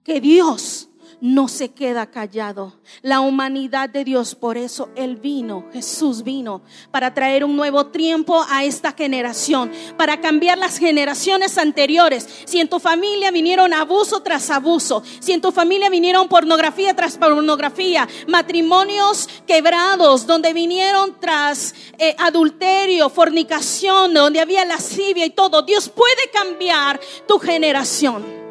que 0.02 0.20
Dios 0.20 0.83
no 1.20 1.48
se 1.48 1.70
queda 1.70 2.06
callado. 2.10 2.74
La 3.02 3.20
humanidad 3.20 3.88
de 3.88 4.04
Dios, 4.04 4.34
por 4.34 4.56
eso 4.56 4.90
Él 4.96 5.16
vino, 5.16 5.64
Jesús 5.72 6.22
vino, 6.22 6.62
para 6.90 7.14
traer 7.14 7.44
un 7.44 7.56
nuevo 7.56 7.86
tiempo 7.86 8.44
a 8.48 8.64
esta 8.64 8.92
generación, 8.92 9.70
para 9.96 10.20
cambiar 10.20 10.58
las 10.58 10.78
generaciones 10.78 11.58
anteriores. 11.58 12.28
Si 12.44 12.60
en 12.60 12.68
tu 12.68 12.78
familia 12.78 13.30
vinieron 13.30 13.72
abuso 13.72 14.22
tras 14.22 14.50
abuso, 14.50 15.02
si 15.20 15.32
en 15.32 15.40
tu 15.40 15.52
familia 15.52 15.90
vinieron 15.90 16.28
pornografía 16.28 16.94
tras 16.94 17.16
pornografía, 17.16 18.08
matrimonios 18.28 19.28
quebrados, 19.46 20.26
donde 20.26 20.52
vinieron 20.52 21.16
tras 21.20 21.74
eh, 21.98 22.14
adulterio, 22.18 23.08
fornicación, 23.08 24.14
donde 24.14 24.40
había 24.40 24.64
lascivia 24.64 25.26
y 25.26 25.30
todo, 25.30 25.62
Dios 25.62 25.88
puede 25.88 26.30
cambiar 26.32 27.00
tu 27.26 27.38
generación. 27.38 28.43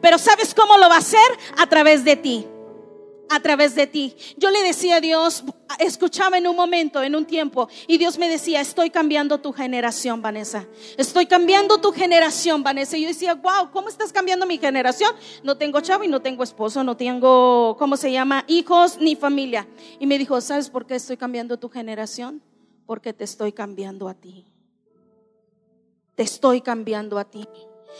Pero 0.00 0.18
¿sabes 0.18 0.54
cómo 0.54 0.76
lo 0.78 0.88
va 0.88 0.96
a 0.96 0.98
hacer? 0.98 1.18
A 1.56 1.66
través 1.66 2.04
de 2.04 2.16
ti. 2.16 2.46
A 3.28 3.40
través 3.40 3.74
de 3.74 3.86
ti. 3.86 4.14
Yo 4.36 4.50
le 4.50 4.62
decía 4.62 4.96
a 4.96 5.00
Dios, 5.00 5.42
escuchaba 5.80 6.38
en 6.38 6.46
un 6.46 6.54
momento, 6.54 7.02
en 7.02 7.16
un 7.16 7.24
tiempo, 7.24 7.68
y 7.88 7.98
Dios 7.98 8.18
me 8.18 8.28
decía, 8.28 8.60
estoy 8.60 8.90
cambiando 8.90 9.38
tu 9.38 9.52
generación, 9.52 10.22
Vanessa. 10.22 10.66
Estoy 10.96 11.26
cambiando 11.26 11.78
tu 11.78 11.90
generación, 11.90 12.62
Vanessa. 12.62 12.96
Y 12.96 13.02
yo 13.02 13.08
decía, 13.08 13.34
wow, 13.34 13.70
¿cómo 13.72 13.88
estás 13.88 14.12
cambiando 14.12 14.46
mi 14.46 14.58
generación? 14.58 15.10
No 15.42 15.56
tengo 15.56 15.80
chavo 15.80 16.04
y 16.04 16.08
no 16.08 16.22
tengo 16.22 16.44
esposo, 16.44 16.84
no 16.84 16.96
tengo, 16.96 17.76
¿cómo 17.78 17.96
se 17.96 18.12
llama? 18.12 18.44
Hijos 18.46 18.98
ni 19.00 19.16
familia. 19.16 19.66
Y 19.98 20.06
me 20.06 20.18
dijo, 20.18 20.40
¿sabes 20.40 20.70
por 20.70 20.86
qué 20.86 20.94
estoy 20.94 21.16
cambiando 21.16 21.58
tu 21.58 21.68
generación? 21.68 22.42
Porque 22.86 23.12
te 23.12 23.24
estoy 23.24 23.52
cambiando 23.52 24.08
a 24.08 24.14
ti. 24.14 24.46
Te 26.14 26.22
estoy 26.22 26.60
cambiando 26.60 27.18
a 27.18 27.24
ti. 27.24 27.46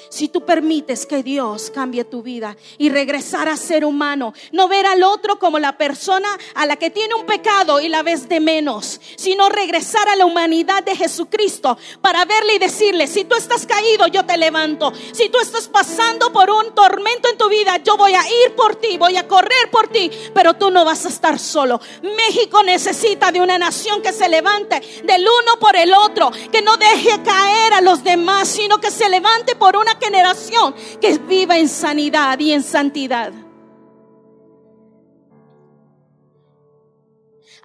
Si 0.09 0.29
tú 0.29 0.45
permites 0.45 1.05
que 1.05 1.23
Dios 1.23 1.71
cambie 1.71 2.05
tu 2.05 2.23
vida 2.23 2.57
y 2.79 2.91
regresar 2.91 3.49
a 3.49 3.57
ser 3.57 3.85
humano, 3.85 4.35
no 4.53 4.69
ver 4.69 4.87
al 4.87 5.03
otro 5.03 5.39
como 5.39 5.59
la 5.59 5.77
persona 5.77 6.29
a 6.55 6.67
la 6.67 6.77
que 6.77 6.91
tiene 6.91 7.15
un 7.15 7.27
pecado 7.27 7.81
y 7.81 7.89
la 7.89 8.03
ves 8.03 8.29
de 8.29 8.41
menos, 8.41 9.01
sino 9.17 9.49
regresar 9.49 10.09
a 10.09 10.17
la 10.17 10.27
humanidad 10.27 10.85
de 10.85 10.97
Jesucristo 10.97 11.77
para 12.01 12.25
verle 12.25 12.55
y 12.55 12.59
decirle, 12.59 13.07
si 13.07 13.25
tú 13.25 13.35
estás 13.35 13.67
caído, 13.67 14.07
yo 14.07 14.25
te 14.25 14.37
levanto. 14.37 14.93
Si 15.13 15.29
tú 15.29 15.39
estás 15.41 15.69
pasando 15.69 16.33
por 16.33 16.51
un 16.51 16.75
tormento 16.75 17.29
en 17.29 17.39
tu 17.39 17.49
vida, 17.49 17.79
yo 17.79 17.97
voy 17.97 18.15
a 18.15 18.23
ir 18.45 18.55
por 18.55 18.77
ti, 18.77 18.97
voy 18.99 19.17
a 19.17 19.27
correr 19.27 19.71
por 19.71 19.89
ti, 19.89 20.11
pero 20.35 20.55
tú 20.55 20.71
no 20.71 20.85
vas 20.85 21.05
a 21.05 21.09
estar 21.09 21.39
solo. 21.39 21.81
México 22.03 22.63
necesita 22.63 23.33
de 23.33 23.41
una 23.41 23.59
nación 23.59 24.03
que 24.03 24.13
se 24.13 24.29
levante 24.29 24.81
del 25.05 25.23
uno 25.23 25.59
por 25.59 25.77
el 25.77 25.93
otro, 25.95 26.31
que 26.53 26.63
no 26.63 26.77
deje 26.77 27.23
caer 27.23 27.75
a 27.75 27.81
los 27.81 28.05
demás, 28.05 28.49
sino 28.49 28.81
que 28.81 28.91
se 28.91 29.09
levante 29.09 29.57
por 29.57 29.76
un 29.77 29.87
una 29.87 29.97
generación 30.01 30.75
que 31.01 31.19
viva 31.19 31.59
en 31.59 31.69
sanidad 31.69 32.39
y 32.41 32.53
en 32.53 32.63
santidad. 32.63 33.33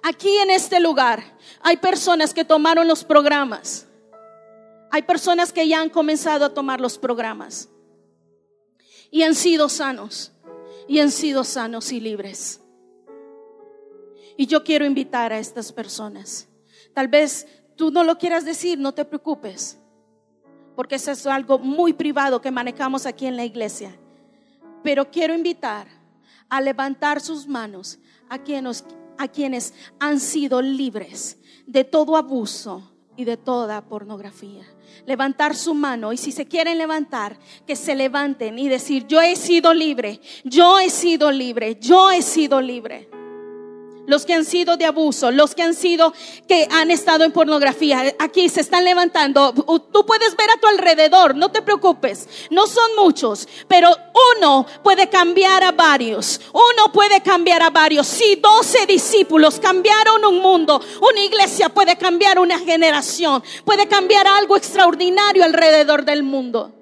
Aquí 0.02 0.36
en 0.38 0.50
este 0.50 0.80
lugar 0.80 1.22
hay 1.60 1.76
personas 1.76 2.32
que 2.34 2.44
tomaron 2.44 2.86
los 2.86 3.04
programas. 3.04 3.86
Hay 4.90 5.02
personas 5.02 5.52
que 5.52 5.66
ya 5.66 5.80
han 5.80 5.90
comenzado 5.90 6.44
a 6.44 6.54
tomar 6.54 6.80
los 6.80 6.98
programas. 6.98 7.68
Y 9.10 9.22
han 9.22 9.34
sido 9.34 9.68
sanos. 9.68 10.32
Y 10.86 11.00
han 11.00 11.10
sido 11.10 11.44
sanos 11.44 11.92
y 11.92 12.00
libres. 12.00 12.60
Y 14.36 14.46
yo 14.46 14.64
quiero 14.64 14.84
invitar 14.84 15.32
a 15.32 15.38
estas 15.38 15.72
personas. 15.72 16.48
Tal 16.94 17.08
vez 17.08 17.46
tú 17.76 17.90
no 17.90 18.04
lo 18.04 18.18
quieras 18.18 18.44
decir, 18.44 18.78
no 18.78 18.92
te 18.92 19.04
preocupes 19.04 19.81
porque 20.74 20.96
eso 20.96 21.10
es 21.10 21.26
algo 21.26 21.58
muy 21.58 21.92
privado 21.92 22.40
que 22.40 22.50
manejamos 22.50 23.06
aquí 23.06 23.26
en 23.26 23.36
la 23.36 23.44
iglesia. 23.44 23.96
Pero 24.82 25.10
quiero 25.10 25.34
invitar 25.34 25.86
a 26.48 26.60
levantar 26.60 27.20
sus 27.20 27.46
manos 27.46 27.98
a 28.28 28.38
quienes, 28.38 28.84
a 29.18 29.28
quienes 29.28 29.74
han 29.98 30.20
sido 30.20 30.60
libres 30.60 31.38
de 31.66 31.84
todo 31.84 32.16
abuso 32.16 32.92
y 33.16 33.24
de 33.24 33.36
toda 33.36 33.84
pornografía. 33.84 34.64
Levantar 35.06 35.54
su 35.54 35.74
mano 35.74 36.12
y 36.12 36.16
si 36.16 36.32
se 36.32 36.46
quieren 36.46 36.78
levantar, 36.78 37.38
que 37.66 37.76
se 37.76 37.94
levanten 37.94 38.58
y 38.58 38.68
decir, 38.68 39.06
yo 39.06 39.20
he 39.20 39.36
sido 39.36 39.72
libre, 39.72 40.20
yo 40.44 40.78
he 40.78 40.90
sido 40.90 41.30
libre, 41.30 41.78
yo 41.80 42.10
he 42.10 42.22
sido 42.22 42.60
libre. 42.60 43.08
Los 44.06 44.26
que 44.26 44.34
han 44.34 44.44
sido 44.44 44.76
de 44.76 44.84
abuso, 44.84 45.30
los 45.30 45.54
que 45.54 45.62
han 45.62 45.74
sido, 45.74 46.12
que 46.48 46.68
han 46.70 46.90
estado 46.90 47.24
en 47.24 47.32
pornografía, 47.32 48.14
aquí 48.18 48.48
se 48.48 48.60
están 48.60 48.84
levantando. 48.84 49.52
Tú 49.92 50.04
puedes 50.06 50.36
ver 50.36 50.50
a 50.50 50.60
tu 50.60 50.66
alrededor, 50.66 51.34
no 51.34 51.50
te 51.50 51.62
preocupes, 51.62 52.28
no 52.50 52.66
son 52.66 52.96
muchos, 52.96 53.48
pero 53.68 53.94
uno 54.36 54.66
puede 54.82 55.08
cambiar 55.08 55.62
a 55.64 55.72
varios, 55.72 56.40
uno 56.52 56.92
puede 56.92 57.20
cambiar 57.22 57.62
a 57.62 57.70
varios. 57.70 58.06
Si 58.06 58.36
doce 58.36 58.86
discípulos 58.86 59.60
cambiaron 59.60 60.24
un 60.24 60.40
mundo, 60.40 60.80
una 61.00 61.20
iglesia 61.20 61.68
puede 61.68 61.96
cambiar 61.96 62.38
una 62.38 62.58
generación, 62.58 63.42
puede 63.64 63.86
cambiar 63.88 64.26
algo 64.26 64.56
extraordinario 64.56 65.44
alrededor 65.44 66.04
del 66.04 66.22
mundo. 66.22 66.81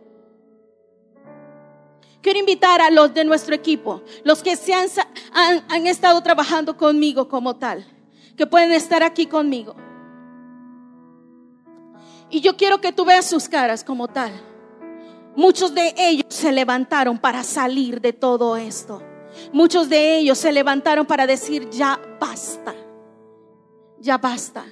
Quiero 2.23 2.39
invitar 2.39 2.83
a 2.83 2.91
los 2.91 3.15
de 3.15 3.25
nuestro 3.25 3.55
equipo, 3.55 4.03
los 4.25 4.43
que 4.43 4.57
se 4.57 4.75
han, 4.75 4.89
han, 5.33 5.87
estado 5.87 6.21
trabajando 6.23 6.77
conmigo 6.77 7.29
como 7.29 7.57
tal, 7.57 7.87
que 8.37 8.47
pueden 8.47 8.73
estar 8.73 9.03
aquí 9.03 9.27
conmigo. 9.27 9.75
Y 12.29 12.41
yo 12.41 12.57
quiero 12.57 12.81
que 12.81 12.93
tú 12.93 13.07
veas 13.07 13.25
sus 13.25 13.49
caras 13.49 13.83
como 13.83 14.07
tal. 14.07 14.33
Muchos 15.35 15.75
de 15.75 15.95
ellos 15.97 16.27
se 16.29 16.53
levantaron 16.53 17.19
para 17.19 17.43
salir 17.43 18.01
de 18.01 18.13
todo 18.13 18.57
esto. 18.57 19.03
Muchos 19.53 19.89
de 19.89 20.19
ellos 20.19 20.37
se 20.37 20.53
levantaron 20.53 21.07
para 21.07 21.27
decir, 21.27 21.71
ya 21.71 21.99
basta, 22.21 22.75
ya 23.99 24.19
basta. 24.19 24.67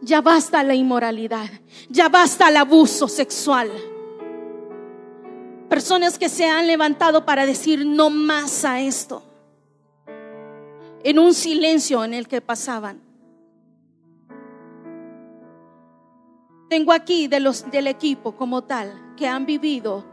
Ya 0.00 0.20
basta 0.20 0.62
la 0.62 0.74
inmoralidad, 0.74 1.50
ya 1.88 2.08
basta 2.08 2.48
el 2.48 2.56
abuso 2.56 3.08
sexual. 3.08 3.70
Personas 5.74 6.20
que 6.20 6.28
se 6.28 6.44
han 6.44 6.68
levantado 6.68 7.26
para 7.26 7.46
decir 7.46 7.84
no 7.84 8.08
más 8.08 8.64
a 8.64 8.80
esto. 8.80 9.24
En 11.02 11.18
un 11.18 11.34
silencio 11.34 12.04
en 12.04 12.14
el 12.14 12.28
que 12.28 12.40
pasaban. 12.40 13.02
Tengo 16.70 16.92
aquí 16.92 17.26
de 17.26 17.40
los 17.40 17.68
del 17.72 17.88
equipo 17.88 18.36
como 18.36 18.62
tal 18.62 19.16
que 19.16 19.26
han 19.26 19.46
vivido 19.46 20.04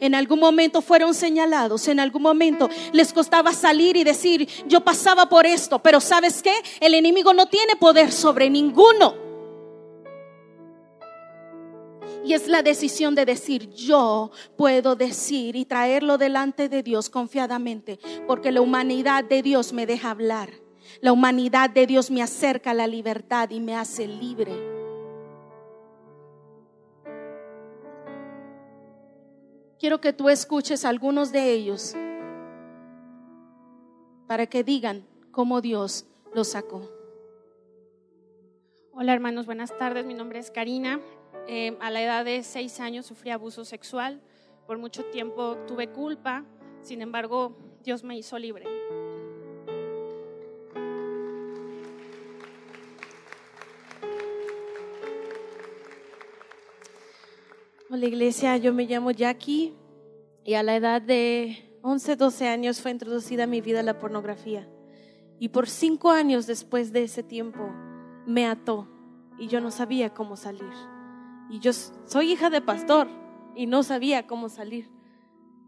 en 0.00 0.16
algún 0.16 0.40
momento 0.40 0.82
fueron 0.82 1.14
señalados, 1.14 1.86
en 1.86 2.00
algún 2.00 2.22
momento 2.22 2.68
les 2.92 3.12
costaba 3.12 3.52
salir 3.52 3.96
y 3.96 4.02
decir, 4.02 4.48
yo 4.66 4.80
pasaba 4.80 5.28
por 5.28 5.46
esto, 5.46 5.78
pero 5.78 6.00
¿sabes 6.00 6.42
qué? 6.42 6.52
El 6.80 6.94
enemigo 6.94 7.32
no 7.32 7.46
tiene 7.46 7.76
poder 7.76 8.10
sobre 8.10 8.50
ninguno. 8.50 9.25
Y 12.26 12.34
es 12.34 12.48
la 12.48 12.64
decisión 12.64 13.14
de 13.14 13.24
decir, 13.24 13.70
yo 13.70 14.32
puedo 14.56 14.96
decir 14.96 15.54
y 15.54 15.64
traerlo 15.64 16.18
delante 16.18 16.68
de 16.68 16.82
Dios 16.82 17.08
confiadamente, 17.08 18.00
porque 18.26 18.50
la 18.50 18.62
humanidad 18.62 19.22
de 19.22 19.42
Dios 19.42 19.72
me 19.72 19.86
deja 19.86 20.10
hablar. 20.10 20.50
La 21.00 21.12
humanidad 21.12 21.70
de 21.70 21.86
Dios 21.86 22.10
me 22.10 22.24
acerca 22.24 22.72
a 22.72 22.74
la 22.74 22.88
libertad 22.88 23.50
y 23.50 23.60
me 23.60 23.76
hace 23.76 24.08
libre. 24.08 24.52
Quiero 29.78 30.00
que 30.00 30.12
tú 30.12 30.28
escuches 30.28 30.84
algunos 30.84 31.30
de 31.30 31.52
ellos 31.52 31.94
para 34.26 34.48
que 34.48 34.64
digan 34.64 35.06
cómo 35.30 35.60
Dios 35.60 36.06
los 36.34 36.48
sacó. 36.48 36.90
Hola 38.92 39.12
hermanos, 39.12 39.46
buenas 39.46 39.78
tardes. 39.78 40.04
Mi 40.06 40.14
nombre 40.14 40.40
es 40.40 40.50
Karina. 40.50 40.98
Eh, 41.48 41.76
a 41.80 41.90
la 41.90 42.02
edad 42.02 42.24
de 42.24 42.42
seis 42.42 42.80
años 42.80 43.06
sufrí 43.06 43.30
abuso 43.30 43.64
sexual. 43.64 44.20
Por 44.66 44.78
mucho 44.78 45.04
tiempo 45.04 45.56
tuve 45.68 45.88
culpa. 45.88 46.44
Sin 46.82 47.02
embargo, 47.02 47.56
Dios 47.84 48.02
me 48.02 48.18
hizo 48.18 48.36
libre. 48.38 48.64
Hola 57.88 58.06
iglesia, 58.06 58.56
yo 58.56 58.74
me 58.74 58.84
llamo 58.84 59.12
Jackie 59.12 59.72
y 60.44 60.54
a 60.54 60.64
la 60.64 60.74
edad 60.74 61.00
de 61.00 61.78
11, 61.82 62.16
12 62.16 62.48
años 62.48 62.80
fue 62.80 62.90
introducida 62.90 63.44
a 63.44 63.46
mi 63.46 63.60
vida 63.60 63.84
la 63.84 64.00
pornografía. 64.00 64.68
Y 65.38 65.50
por 65.50 65.68
cinco 65.68 66.10
años 66.10 66.48
después 66.48 66.92
de 66.92 67.04
ese 67.04 67.22
tiempo 67.22 67.70
me 68.26 68.46
ató 68.46 68.88
y 69.38 69.46
yo 69.46 69.60
no 69.60 69.70
sabía 69.70 70.12
cómo 70.12 70.36
salir. 70.36 70.95
Y 71.48 71.60
yo 71.60 71.72
soy 71.72 72.32
hija 72.32 72.50
de 72.50 72.60
pastor 72.60 73.08
y 73.54 73.66
no 73.66 73.82
sabía 73.82 74.26
cómo 74.26 74.48
salir. 74.48 74.90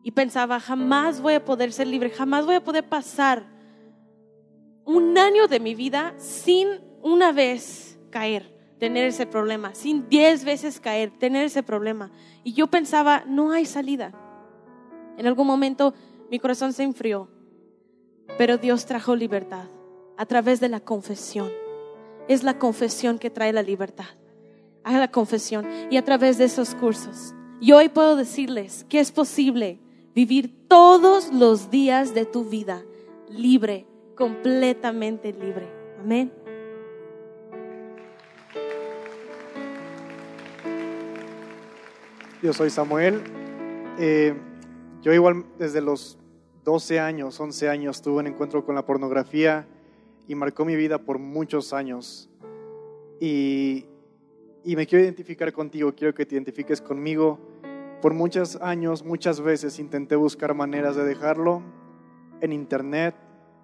Y 0.03 0.13
pensaba, 0.13 0.61
jamás 0.61 1.21
voy 1.21 1.35
a 1.35 1.45
poder 1.45 1.73
ser 1.73 1.87
libre, 1.87 2.11
jamás 2.11 2.47
voy 2.47 2.57
a 2.57 2.65
poder 2.65 2.89
pasar 2.89 3.47
un 4.85 5.19
año 5.19 5.49
de 5.49 5.61
mi 5.61 5.75
vida 5.75 6.15
sin 6.17 6.69
una 7.03 7.33
vez 7.33 7.99
caer, 8.11 8.57
tener 8.79 9.05
ese 9.05 9.27
problema, 9.27 9.75
sin 9.75 10.09
diez 10.09 10.45
veces 10.45 10.81
caer, 10.81 11.11
tener 11.19 11.45
ese 11.45 11.63
problema. 11.63 12.11
Y 12.43 12.55
yo 12.55 12.69
pensaba, 12.69 13.25
no 13.27 13.53
hay 13.53 13.67
salida. 13.67 14.13
En 15.17 15.27
algún 15.27 15.47
momento 15.47 15.95
mi 16.31 16.39
corazón 16.39 16.73
se 16.73 16.85
enfrió, 16.85 17.29
pero 18.37 18.57
Dios 18.57 18.87
trajo 18.87 19.17
libertad 19.17 19.69
a 20.17 20.27
través 20.27 20.61
de 20.61 20.69
la 20.69 20.81
confesión. 20.81 21.51
Es 22.29 22.43
la 22.43 22.59
confesión 22.59 23.19
que 23.19 23.31
trae 23.31 23.53
la 23.53 23.63
libertad 23.63 24.07
haga 24.85 24.99
la 24.99 25.11
confesión 25.11 25.67
y 25.91 25.97
a 25.97 26.05
través 26.05 26.39
de 26.39 26.45
esos 26.45 26.75
cursos. 26.75 27.35
Y 27.61 27.73
hoy 27.73 27.89
puedo 27.89 28.17
decirles 28.17 28.85
que 28.89 29.01
es 29.01 29.11
posible 29.11 29.81
vivir 30.15 30.69
todos 30.69 31.33
los 31.33 31.71
días 31.71 32.15
de 32.15 32.25
tu 32.25 32.45
vida 32.45 32.83
libre, 33.29 33.87
completamente 34.17 35.33
libre. 35.33 35.69
Amén. 36.01 36.33
Yo 42.43 42.53
soy 42.53 42.71
Samuel. 42.71 43.21
Eh, 43.99 44.35
yo 45.03 45.13
igual 45.13 45.45
desde 45.59 45.81
los 45.81 46.19
12 46.65 47.01
años, 47.01 47.41
11 47.41 47.69
años 47.69 48.01
tuve 48.03 48.19
un 48.19 48.29
encuentro 48.29 48.65
con 48.65 48.75
la 48.75 48.87
pornografía 48.87 49.67
y 50.29 50.35
marcó 50.35 50.65
mi 50.65 50.77
vida 50.77 50.99
por 50.99 51.19
muchos 51.19 51.73
años. 51.73 52.29
Y 53.21 53.87
y 54.69 54.77
me 54.77 54.87
quiero 54.87 55.03
identificar 55.03 55.51
contigo, 55.55 55.95
quiero 55.95 56.15
que 56.15 56.27
te 56.27 56.35
identifiques 56.35 56.83
conmigo. 56.83 57.39
Por 58.03 58.13
muchos 58.13 58.57
años, 58.57 59.03
muchas 59.03 59.41
veces 59.41 59.79
intenté 59.79 60.15
buscar 60.15 60.53
maneras 60.53 60.95
de 60.95 61.07
dejarlo 61.07 61.63
en 62.43 62.53
internet, 62.53 63.15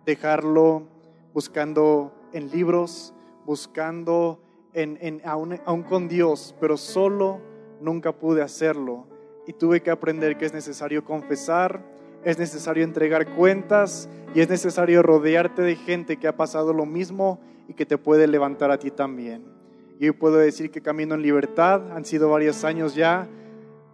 dejarlo 0.07 0.89
buscando 1.35 2.15
en 2.33 2.51
libros, 2.51 3.13
buscando 3.45 4.41
en, 4.73 4.97
en, 5.03 5.21
aún, 5.27 5.61
aún 5.67 5.83
con 5.83 6.09
Dios, 6.09 6.55
pero 6.59 6.79
solo 6.79 7.39
nunca 7.83 8.13
pude 8.13 8.41
hacerlo. 8.41 9.07
Y 9.47 9.53
tuve 9.53 9.83
que 9.83 9.91
aprender 9.91 10.39
que 10.39 10.47
es 10.47 10.55
necesario 10.55 11.05
confesar, 11.05 11.85
es 12.25 12.39
necesario 12.39 12.83
entregar 12.83 13.35
cuentas 13.35 14.09
y 14.35 14.41
es 14.41 14.49
necesario 14.49 15.03
rodearte 15.03 15.61
de 15.61 15.77
gente 15.77 16.17
que 16.17 16.29
ha 16.29 16.37
pasado 16.39 16.73
lo 16.73 16.87
mismo 16.87 17.41
y 17.69 17.75
que 17.75 17.85
te 17.85 17.99
puede 17.99 18.27
levantar 18.27 18.71
a 18.71 18.79
ti 18.79 18.91
también. 18.91 19.54
Y 19.99 20.07
hoy 20.07 20.13
puedo 20.13 20.37
decir 20.37 20.71
que 20.71 20.83
camino 20.83 21.15
en 21.15 21.23
libertad, 21.23 21.93
han 21.93 22.05
sido 22.05 22.29
varios 22.29 22.65
años 22.65 22.95
ya, 22.95 23.29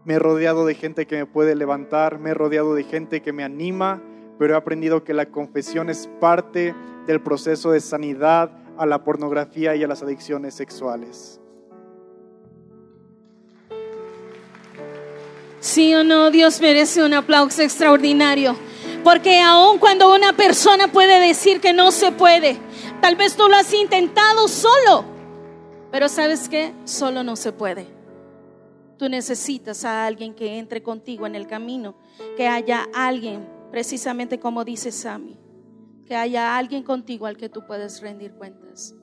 me 0.04 0.14
he 0.14 0.18
rodeado 0.18 0.64
de 0.64 0.74
gente 0.74 1.06
que 1.06 1.16
me 1.16 1.26
puede 1.26 1.54
levantar, 1.54 2.18
me 2.18 2.30
he 2.30 2.34
rodeado 2.34 2.74
de 2.74 2.84
gente 2.84 3.20
que 3.20 3.32
me 3.32 3.44
anima, 3.44 4.02
pero 4.38 4.54
he 4.54 4.56
aprendido 4.56 5.04
que 5.04 5.12
la 5.12 5.26
confesión 5.26 5.90
es 5.90 6.08
parte 6.20 6.74
del 7.06 7.20
proceso 7.20 7.70
de 7.72 7.80
sanidad 7.80 8.50
a 8.78 8.86
la 8.86 9.04
pornografía 9.04 9.76
y 9.76 9.84
a 9.84 9.88
las 9.88 10.02
adicciones 10.02 10.54
sexuales. 10.54 11.40
Sí 15.60 15.94
o 15.94 16.02
no, 16.02 16.30
Dios 16.30 16.60
merece 16.62 17.04
un 17.04 17.12
aplauso 17.12 17.60
extraordinario. 17.60 18.56
Porque 19.04 19.40
aun 19.40 19.78
cuando 19.78 20.14
una 20.14 20.32
persona 20.32 20.88
puede 20.88 21.20
decir 21.20 21.60
que 21.60 21.72
no 21.72 21.90
se 21.90 22.12
puede, 22.12 22.58
tal 23.00 23.16
vez 23.16 23.36
tú 23.36 23.48
lo 23.48 23.56
has 23.56 23.72
intentado 23.72 24.48
solo, 24.48 25.04
pero 25.90 26.08
sabes 26.08 26.48
qué? 26.48 26.72
Solo 26.84 27.22
no 27.24 27.36
se 27.36 27.52
puede. 27.52 27.86
Tú 28.96 29.08
necesitas 29.08 29.84
a 29.84 30.06
alguien 30.06 30.34
que 30.34 30.58
entre 30.58 30.82
contigo 30.82 31.26
en 31.26 31.34
el 31.34 31.46
camino, 31.46 31.96
que 32.36 32.46
haya 32.46 32.86
alguien, 32.94 33.48
precisamente 33.70 34.38
como 34.38 34.64
dice 34.64 34.92
Sammy, 34.92 35.38
que 36.06 36.14
haya 36.14 36.56
alguien 36.56 36.82
contigo 36.82 37.26
al 37.26 37.36
que 37.36 37.48
tú 37.48 37.66
puedes 37.66 38.00
rendir 38.00 38.34
cuentas. 38.34 38.94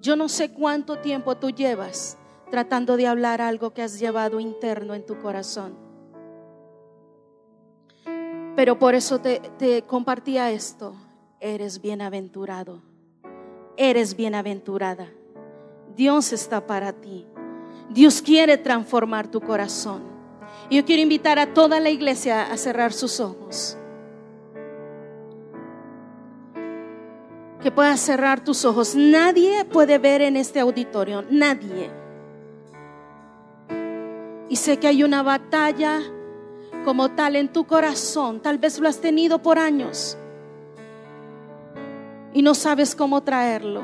Yo 0.00 0.16
no 0.16 0.28
sé 0.28 0.52
cuánto 0.52 0.98
tiempo 0.98 1.36
tú 1.36 1.50
llevas 1.50 2.16
tratando 2.50 2.96
de 2.96 3.06
hablar 3.06 3.40
algo 3.40 3.72
que 3.72 3.82
has 3.82 3.98
llevado 3.98 4.38
interno 4.38 4.94
en 4.94 5.06
tu 5.06 5.18
corazón. 5.18 5.74
Pero 8.54 8.78
por 8.78 8.94
eso 8.94 9.20
te, 9.20 9.40
te 9.58 9.82
compartía 9.82 10.50
esto. 10.50 10.94
Eres 11.40 11.80
bienaventurado 11.80 12.91
eres 13.90 14.16
bienaventurada. 14.16 15.08
Dios 15.96 16.32
está 16.32 16.66
para 16.66 16.92
ti. 16.92 17.26
Dios 17.90 18.22
quiere 18.22 18.56
transformar 18.56 19.28
tu 19.28 19.40
corazón. 19.40 20.02
Y 20.70 20.76
yo 20.76 20.84
quiero 20.84 21.02
invitar 21.02 21.38
a 21.38 21.52
toda 21.52 21.80
la 21.80 21.90
iglesia 21.90 22.50
a 22.50 22.56
cerrar 22.56 22.92
sus 22.92 23.20
ojos. 23.20 23.76
Que 27.60 27.70
puedas 27.70 28.00
cerrar 28.00 28.42
tus 28.42 28.64
ojos. 28.64 28.94
Nadie 28.94 29.64
puede 29.64 29.98
ver 29.98 30.22
en 30.22 30.36
este 30.36 30.60
auditorio, 30.60 31.24
nadie. 31.28 31.90
Y 34.48 34.56
sé 34.56 34.78
que 34.78 34.88
hay 34.88 35.02
una 35.02 35.22
batalla 35.22 36.00
como 36.84 37.10
tal 37.10 37.36
en 37.36 37.52
tu 37.52 37.64
corazón. 37.64 38.40
Tal 38.40 38.58
vez 38.58 38.78
lo 38.78 38.88
has 38.88 39.00
tenido 39.00 39.40
por 39.40 39.58
años 39.58 40.16
y 42.34 42.42
no 42.42 42.54
sabes 42.54 42.94
cómo 42.94 43.22
traerlo. 43.22 43.82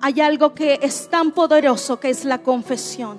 Hay 0.00 0.20
algo 0.20 0.54
que 0.54 0.80
es 0.82 1.08
tan 1.08 1.32
poderoso 1.32 2.00
que 2.00 2.10
es 2.10 2.24
la 2.24 2.38
confesión. 2.42 3.18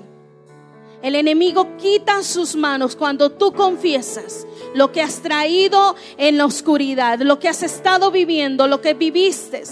El 1.02 1.16
enemigo 1.16 1.76
quita 1.78 2.24
sus 2.24 2.56
manos 2.56 2.96
cuando 2.96 3.30
tú 3.30 3.52
confiesas 3.54 4.48
lo 4.74 4.92
que 4.92 5.02
has 5.02 5.22
traído 5.22 5.96
en 6.18 6.38
la 6.38 6.46
oscuridad, 6.46 7.20
lo 7.20 7.40
que 7.40 7.50
has 7.50 7.62
estado 7.62 8.10
viviendo, 8.10 8.68
lo 8.68 8.80
que 8.82 8.94
viviste. 8.94 9.64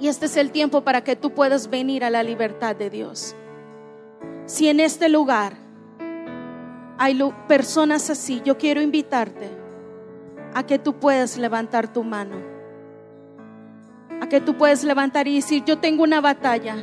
Y 0.00 0.08
este 0.08 0.26
es 0.26 0.36
el 0.36 0.50
tiempo 0.50 0.82
para 0.82 1.02
que 1.02 1.16
tú 1.16 1.30
puedas 1.30 1.70
venir 1.70 2.04
a 2.04 2.10
la 2.10 2.22
libertad 2.22 2.76
de 2.76 2.90
Dios. 2.90 3.34
Si 4.44 4.68
en 4.68 4.78
este 4.78 5.08
lugar 5.08 5.56
hay 6.98 7.18
personas 7.48 8.10
así, 8.10 8.42
yo 8.44 8.58
quiero 8.58 8.82
invitarte 8.82 9.55
a 10.56 10.62
que 10.62 10.78
tú 10.78 10.94
puedas 10.94 11.36
levantar 11.36 11.92
tu 11.92 12.02
mano. 12.02 12.36
A 14.22 14.26
que 14.26 14.40
tú 14.40 14.56
puedas 14.56 14.82
levantar 14.84 15.28
y 15.28 15.36
decir, 15.36 15.62
yo 15.66 15.76
tengo 15.76 16.02
una 16.02 16.22
batalla. 16.22 16.76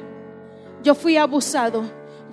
Yo 0.84 0.93
fui 0.93 1.17
abusado 1.17 1.84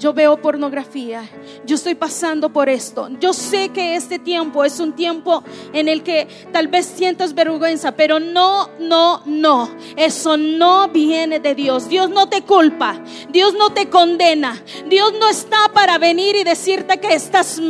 yo 0.00 0.14
veo 0.14 0.38
pornografía, 0.38 1.28
yo 1.66 1.76
estoy 1.76 1.94
pasando 1.94 2.48
por 2.48 2.70
esto. 2.70 3.10
Yo 3.20 3.34
sé 3.34 3.68
que 3.68 3.96
este 3.96 4.18
tiempo 4.18 4.64
es 4.64 4.80
un 4.80 4.94
tiempo 4.94 5.44
en 5.74 5.88
el 5.88 6.02
que 6.02 6.26
tal 6.52 6.68
vez 6.68 6.86
sientas 6.86 7.34
vergüenza, 7.34 7.92
pero 7.92 8.18
no, 8.18 8.70
no, 8.80 9.20
no. 9.26 9.68
Eso 9.96 10.38
no 10.38 10.88
viene 10.88 11.38
de 11.38 11.54
Dios. 11.54 11.90
Dios 11.90 12.08
no 12.08 12.30
te 12.30 12.42
culpa, 12.42 12.98
Dios 13.28 13.52
no 13.52 13.74
te 13.74 13.90
condena. 13.90 14.64
Dios 14.88 15.12
no 15.20 15.28
está 15.28 15.70
para 15.74 15.98
venir 15.98 16.34
y 16.34 16.44
decirte 16.44 16.98
que 16.98 17.12
estás 17.12 17.60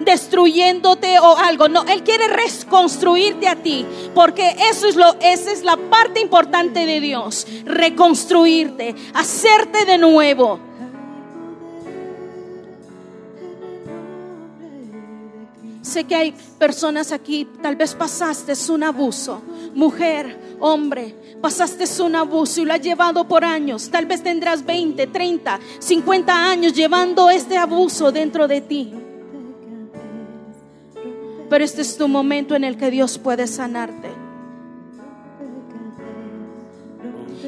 destruyéndote 0.00 1.20
o 1.20 1.36
algo. 1.36 1.68
No, 1.68 1.84
Él 1.84 2.02
quiere 2.02 2.26
reconstruirte 2.26 3.46
a 3.46 3.54
ti, 3.54 3.86
porque 4.12 4.56
eso 4.70 4.88
es 4.88 4.96
lo, 4.96 5.14
esa 5.20 5.52
es 5.52 5.62
la 5.62 5.76
parte 5.76 6.18
importante 6.20 6.84
de 6.84 7.00
Dios, 7.00 7.46
reconstruirte, 7.64 8.96
hacerte 9.14 9.84
de 9.84 9.98
nuevo. 9.98 10.65
Sé 15.86 16.02
que 16.02 16.16
hay 16.16 16.34
personas 16.58 17.12
aquí, 17.12 17.46
tal 17.62 17.76
vez 17.76 17.94
pasaste 17.94 18.54
un 18.72 18.82
abuso, 18.82 19.40
mujer, 19.72 20.56
hombre, 20.58 21.14
pasaste 21.40 21.84
un 22.02 22.16
abuso 22.16 22.60
y 22.60 22.64
lo 22.64 22.72
has 22.72 22.80
llevado 22.80 23.28
por 23.28 23.44
años. 23.44 23.88
Tal 23.88 24.04
vez 24.04 24.20
tendrás 24.20 24.66
20, 24.66 25.06
30, 25.06 25.60
50 25.78 26.50
años 26.50 26.72
llevando 26.72 27.30
este 27.30 27.56
abuso 27.56 28.10
dentro 28.10 28.48
de 28.48 28.60
ti. 28.62 28.94
Pero 31.48 31.64
este 31.64 31.82
es 31.82 31.96
tu 31.96 32.08
momento 32.08 32.56
en 32.56 32.64
el 32.64 32.76
que 32.76 32.90
Dios 32.90 33.16
puede 33.18 33.46
sanarte. 33.46 34.15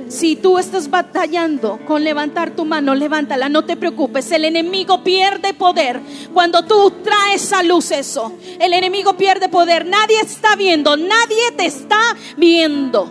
Si 0.09 0.37
tú 0.37 0.59
estás 0.59 0.89
batallando 0.89 1.79
con 1.87 2.03
levantar 2.03 2.51
tu 2.53 2.65
mano, 2.65 2.95
levántala, 2.95 3.49
no 3.49 3.65
te 3.65 3.77
preocupes. 3.77 4.31
El 4.33 4.47
enemigo 4.47 5.05
pierde 5.05 5.53
poder 5.53 6.01
cuando 6.33 6.65
tú 6.65 6.91
traes 7.05 7.53
a 7.53 7.63
luz 7.63 7.91
eso. 7.91 8.33
El 8.59 8.73
enemigo 8.73 9.17
pierde 9.17 9.49
poder. 9.49 9.87
Nadie 9.87 10.21
está 10.21 10.57
viendo, 10.57 10.97
nadie 10.97 11.53
te 11.57 11.67
está 11.67 12.17
viendo. 12.37 13.09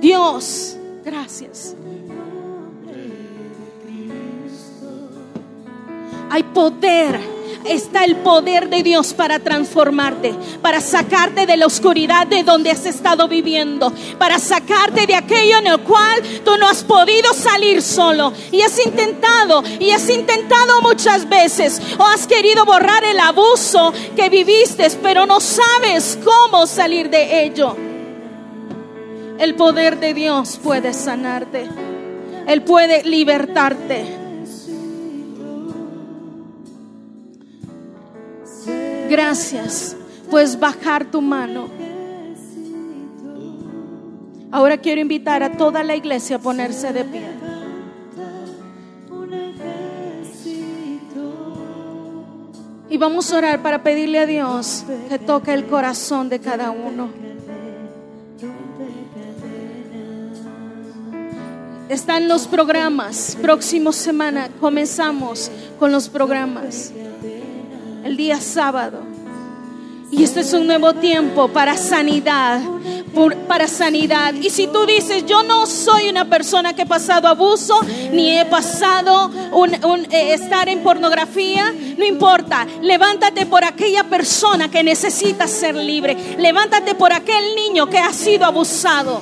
Dios, 0.00 0.76
gracias. 1.04 1.74
Hay 6.30 6.42
poder 6.42 7.37
está 7.64 8.04
el 8.04 8.16
poder 8.16 8.68
de 8.68 8.82
Dios 8.82 9.12
para 9.14 9.38
transformarte, 9.38 10.34
para 10.62 10.80
sacarte 10.80 11.46
de 11.46 11.56
la 11.56 11.66
oscuridad 11.66 12.26
de 12.26 12.42
donde 12.42 12.70
has 12.70 12.86
estado 12.86 13.28
viviendo, 13.28 13.92
para 14.18 14.38
sacarte 14.38 15.06
de 15.06 15.14
aquello 15.14 15.58
en 15.58 15.66
el 15.66 15.80
cual 15.80 16.22
tú 16.44 16.56
no 16.58 16.68
has 16.68 16.84
podido 16.84 17.32
salir 17.34 17.82
solo 17.82 18.32
y 18.52 18.62
has 18.62 18.78
intentado 18.84 19.62
y 19.78 19.90
has 19.90 20.08
intentado 20.08 20.80
muchas 20.82 21.28
veces 21.28 21.80
o 21.98 22.04
has 22.04 22.26
querido 22.26 22.64
borrar 22.64 23.04
el 23.04 23.20
abuso 23.20 23.92
que 24.16 24.28
viviste, 24.28 24.88
pero 25.02 25.26
no 25.26 25.40
sabes 25.40 26.18
cómo 26.24 26.66
salir 26.66 27.10
de 27.10 27.44
ello. 27.44 27.76
El 29.38 29.54
poder 29.54 30.00
de 30.00 30.14
Dios 30.14 30.58
puede 30.62 30.92
sanarte. 30.92 31.68
Él 32.46 32.62
puede 32.62 33.04
libertarte. 33.04 34.17
Gracias. 39.08 39.96
Puedes 40.30 40.58
bajar 40.58 41.10
tu 41.10 41.20
mano. 41.20 41.68
Ahora 44.50 44.78
quiero 44.78 45.00
invitar 45.00 45.42
a 45.42 45.52
toda 45.52 45.82
la 45.82 45.96
iglesia 45.96 46.36
a 46.36 46.38
ponerse 46.38 46.92
de 46.92 47.04
pie. 47.04 47.28
Y 52.90 52.96
vamos 52.96 53.30
a 53.32 53.38
orar 53.38 53.62
para 53.62 53.82
pedirle 53.82 54.18
a 54.18 54.26
Dios 54.26 54.84
que 55.08 55.18
toque 55.18 55.52
el 55.52 55.66
corazón 55.66 56.30
de 56.30 56.40
cada 56.40 56.70
uno. 56.70 57.10
Están 61.90 62.28
los 62.28 62.46
programas. 62.46 63.36
Próxima 63.40 63.92
semana 63.92 64.48
comenzamos 64.60 65.50
con 65.78 65.92
los 65.92 66.08
programas 66.08 66.92
el 68.08 68.16
día 68.16 68.40
sábado. 68.40 69.02
Y 70.10 70.24
este 70.24 70.40
es 70.40 70.54
un 70.54 70.66
nuevo 70.66 70.94
tiempo 70.94 71.48
para 71.48 71.76
sanidad, 71.76 72.58
para 73.46 73.68
sanidad. 73.68 74.32
Y 74.32 74.48
si 74.48 74.66
tú 74.66 74.86
dices, 74.86 75.26
yo 75.26 75.42
no 75.42 75.66
soy 75.66 76.08
una 76.08 76.24
persona 76.24 76.72
que 76.72 76.82
he 76.82 76.86
pasado 76.86 77.28
abuso, 77.28 77.78
ni 78.12 78.38
he 78.38 78.46
pasado 78.46 79.30
un, 79.52 79.74
eh, 79.74 80.32
estar 80.32 80.70
en 80.70 80.82
pornografía, 80.82 81.74
no 81.98 82.06
importa. 82.06 82.66
Levántate 82.80 83.44
por 83.44 83.62
aquella 83.64 84.04
persona 84.04 84.70
que 84.70 84.82
necesita 84.82 85.46
ser 85.46 85.74
libre. 85.74 86.16
Levántate 86.38 86.94
por 86.94 87.12
aquel 87.12 87.54
niño 87.54 87.90
que 87.90 87.98
ha 87.98 88.14
sido 88.14 88.46
abusado 88.46 89.20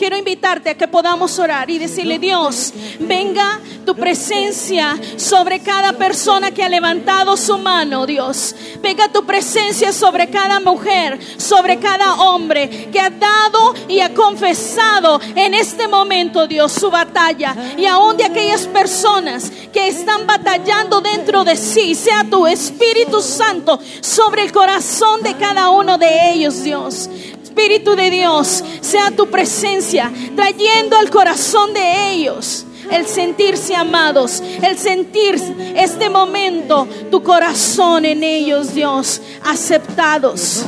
quiero 0.00 0.16
invitarte 0.16 0.70
a 0.70 0.74
que 0.78 0.88
podamos 0.88 1.38
orar 1.38 1.68
y 1.68 1.78
decirle, 1.78 2.18
Dios, 2.18 2.72
venga 3.00 3.60
tu 3.84 3.94
presencia 3.94 4.98
sobre 5.18 5.60
cada 5.60 5.92
persona 5.92 6.52
que 6.52 6.64
ha 6.64 6.70
levantado 6.70 7.36
su 7.36 7.58
mano, 7.58 8.06
Dios. 8.06 8.54
Venga 8.80 9.12
tu 9.12 9.26
presencia 9.26 9.92
sobre 9.92 10.30
cada 10.30 10.58
mujer, 10.58 11.20
sobre 11.36 11.78
cada 11.78 12.14
hombre 12.14 12.88
que 12.90 12.98
ha 12.98 13.10
dado 13.10 13.74
y 13.88 14.00
ha 14.00 14.14
confesado 14.14 15.20
en 15.34 15.52
este 15.52 15.86
momento, 15.86 16.46
Dios, 16.46 16.72
su 16.72 16.90
batalla. 16.90 17.54
Y 17.76 17.84
aún 17.84 18.16
de 18.16 18.24
aquellas 18.24 18.66
personas 18.68 19.52
que 19.70 19.88
están 19.88 20.26
batallando 20.26 21.02
dentro 21.02 21.44
de 21.44 21.56
sí, 21.56 21.94
sea 21.94 22.24
tu 22.24 22.46
Espíritu 22.46 23.20
Santo 23.20 23.78
sobre 24.00 24.44
el 24.44 24.50
corazón 24.52 25.22
de 25.22 25.36
cada 25.36 25.68
uno 25.68 25.98
de 25.98 26.32
ellos, 26.32 26.62
Dios. 26.62 27.10
Espíritu 27.50 27.96
de 27.96 28.10
Dios, 28.10 28.62
sea 28.80 29.10
tu 29.10 29.28
presencia 29.28 30.12
trayendo 30.36 30.96
al 30.96 31.10
corazón 31.10 31.74
de 31.74 32.12
ellos 32.12 32.64
el 32.92 33.06
sentirse 33.06 33.74
amados, 33.74 34.40
el 34.62 34.78
sentir 34.78 35.34
este 35.74 36.08
momento, 36.08 36.86
tu 37.10 37.22
corazón 37.24 38.04
en 38.04 38.22
ellos, 38.22 38.72
Dios, 38.72 39.20
aceptados. 39.44 40.64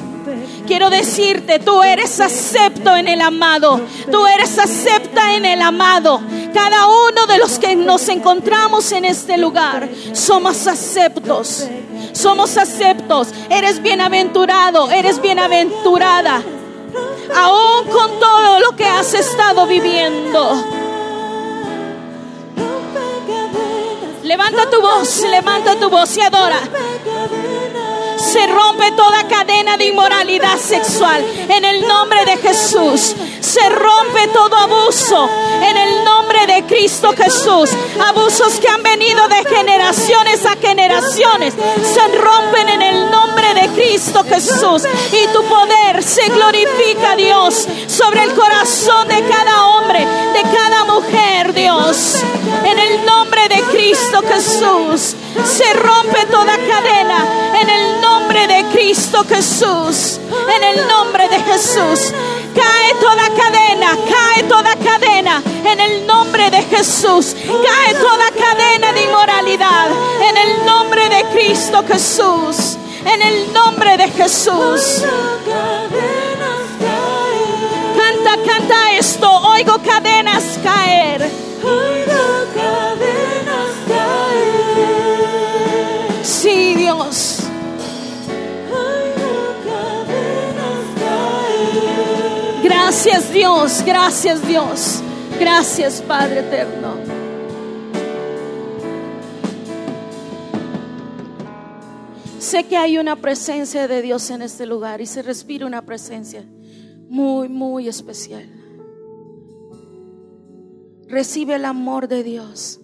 Quiero 0.66 0.90
decirte, 0.90 1.60
tú 1.60 1.84
eres 1.84 2.20
acepto 2.20 2.96
en 2.96 3.06
el 3.06 3.20
amado, 3.20 3.80
tú 4.10 4.26
eres 4.26 4.58
acepta 4.58 5.36
en 5.36 5.44
el 5.44 5.62
amado. 5.62 6.20
Cada 6.52 6.88
uno 6.88 7.26
de 7.28 7.38
los 7.38 7.60
que 7.60 7.76
nos 7.76 8.08
encontramos 8.08 8.90
en 8.90 9.04
este 9.04 9.38
lugar 9.38 9.88
somos 10.12 10.66
aceptos, 10.66 11.68
somos 12.12 12.56
aceptos. 12.56 13.28
Eres 13.50 13.80
bienaventurado, 13.82 14.90
eres 14.90 15.20
bienaventurada 15.20 16.42
aún 17.36 17.86
con 17.88 18.18
todo 18.20 18.60
lo 18.60 18.76
que 18.76 18.86
has 18.86 19.14
estado 19.14 19.66
viviendo. 19.66 20.64
Levanta 24.22 24.70
tu 24.70 24.80
voz, 24.80 25.22
levanta 25.28 25.74
tu 25.76 25.90
voz 25.90 26.16
y 26.16 26.20
adora. 26.20 26.60
Se 28.22 28.46
rompe 28.46 28.92
toda 28.92 29.26
cadena 29.26 29.76
de 29.76 29.86
inmoralidad 29.86 30.56
sexual 30.56 31.24
en 31.48 31.64
el 31.64 31.86
nombre 31.88 32.24
de 32.24 32.36
Jesús. 32.36 33.16
Se 33.40 33.68
rompe 33.68 34.28
todo 34.32 34.56
abuso 34.56 35.28
en 35.60 35.76
el 35.76 36.04
nombre 36.04 36.46
de 36.46 36.64
Cristo 36.64 37.12
Jesús. 37.16 37.70
Abusos 38.00 38.60
que 38.60 38.68
han 38.68 38.82
venido 38.82 39.26
de 39.26 39.44
generaciones 39.44 40.46
a 40.46 40.56
generaciones 40.56 41.54
se 41.54 42.18
rompen 42.18 42.68
en 42.68 42.82
el 42.82 43.10
nombre 43.10 43.54
de 43.54 43.68
Cristo 43.70 44.24
Jesús. 44.24 44.84
Y 45.12 45.26
tu 45.32 45.42
poder 45.44 46.02
se 46.02 46.28
glorifica, 46.28 47.16
Dios, 47.16 47.66
sobre 47.88 48.22
el 48.22 48.34
corazón 48.34 49.08
de 49.08 49.20
cada 49.28 49.66
hombre, 49.66 49.98
de 50.00 50.42
cada 50.42 50.84
mujer, 50.84 51.52
Dios. 51.52 52.22
En 52.64 52.78
el 52.78 53.04
nombre 53.04 53.48
de 53.48 53.60
Cristo 53.62 54.22
Jesús 54.28 55.16
se 55.44 55.72
rompe 55.74 56.26
toda 56.26 56.56
cadena. 56.56 57.52
En 57.60 57.68
el 57.68 58.00
nombre 58.00 58.46
de 58.46 58.64
Cristo 58.72 59.24
Jesús. 59.28 60.18
En 60.54 60.62
el 60.64 60.86
nombre 60.88 61.28
de 61.28 61.38
Jesús. 61.40 62.12
Cae 62.54 62.94
toda 63.00 63.28
cadena, 63.34 63.96
cae 64.10 64.42
toda 64.44 64.76
cadena 64.76 65.42
en 65.64 65.80
el 65.80 66.06
nombre 66.06 66.50
de 66.50 66.62
Jesús. 66.62 67.34
Cae 67.46 67.94
toda 67.94 68.30
cadena 68.30 68.92
de 68.92 69.04
inmoralidad 69.04 69.88
en 70.28 70.36
el 70.36 70.66
nombre 70.66 71.08
de 71.08 71.24
Cristo 71.32 71.82
Jesús. 71.86 72.76
En 73.04 73.22
el 73.22 73.52
nombre 73.52 73.96
de 73.96 74.08
Jesús. 74.08 75.02
Canta, 77.96 78.36
canta 78.46 78.92
esto. 78.92 79.28
Oigo 79.28 79.78
cadenas 79.82 80.58
caer. 80.62 81.30
Gracias 92.92 93.32
Dios, 93.32 93.82
gracias 93.86 94.46
Dios, 94.46 95.02
gracias 95.40 96.02
Padre 96.02 96.40
eterno. 96.40 96.92
Sé 102.38 102.64
que 102.64 102.76
hay 102.76 102.98
una 102.98 103.16
presencia 103.16 103.88
de 103.88 104.02
Dios 104.02 104.28
en 104.28 104.42
este 104.42 104.66
lugar 104.66 105.00
y 105.00 105.06
se 105.06 105.22
respira 105.22 105.66
una 105.66 105.86
presencia 105.86 106.44
muy, 107.08 107.48
muy 107.48 107.88
especial. 107.88 108.46
Recibe 111.08 111.54
el 111.54 111.64
amor 111.64 112.08
de 112.08 112.22
Dios. 112.22 112.78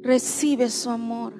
Recibe 0.00 0.70
su 0.70 0.88
amor. 0.88 1.34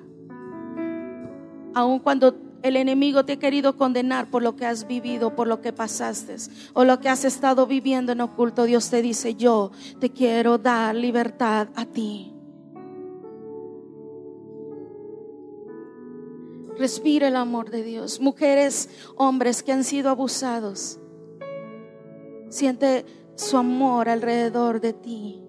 Aun 1.74 2.00
cuando 2.00 2.36
el 2.62 2.76
enemigo 2.76 3.24
te 3.24 3.32
ha 3.34 3.38
querido 3.38 3.76
condenar 3.76 4.30
por 4.30 4.42
lo 4.42 4.56
que 4.56 4.66
has 4.66 4.86
vivido, 4.86 5.34
por 5.34 5.46
lo 5.46 5.60
que 5.60 5.72
pasaste 5.72 6.36
o 6.72 6.84
lo 6.84 7.00
que 7.00 7.08
has 7.08 7.24
estado 7.24 7.66
viviendo 7.66 8.12
en 8.12 8.20
oculto, 8.20 8.64
Dios 8.64 8.90
te 8.90 9.02
dice, 9.02 9.34
yo 9.34 9.72
te 9.98 10.10
quiero 10.10 10.58
dar 10.58 10.94
libertad 10.94 11.68
a 11.74 11.84
ti. 11.84 12.32
Respira 16.78 17.28
el 17.28 17.36
amor 17.36 17.70
de 17.70 17.82
Dios. 17.82 18.20
Mujeres, 18.20 18.88
hombres 19.16 19.62
que 19.62 19.72
han 19.72 19.84
sido 19.84 20.10
abusados. 20.10 20.98
Siente 22.48 23.04
su 23.34 23.56
amor 23.56 24.08
alrededor 24.08 24.80
de 24.80 24.92
ti. 24.92 25.42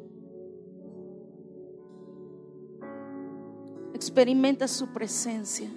Experimenta 3.94 4.68
su 4.68 4.88
presencia. 4.88 5.70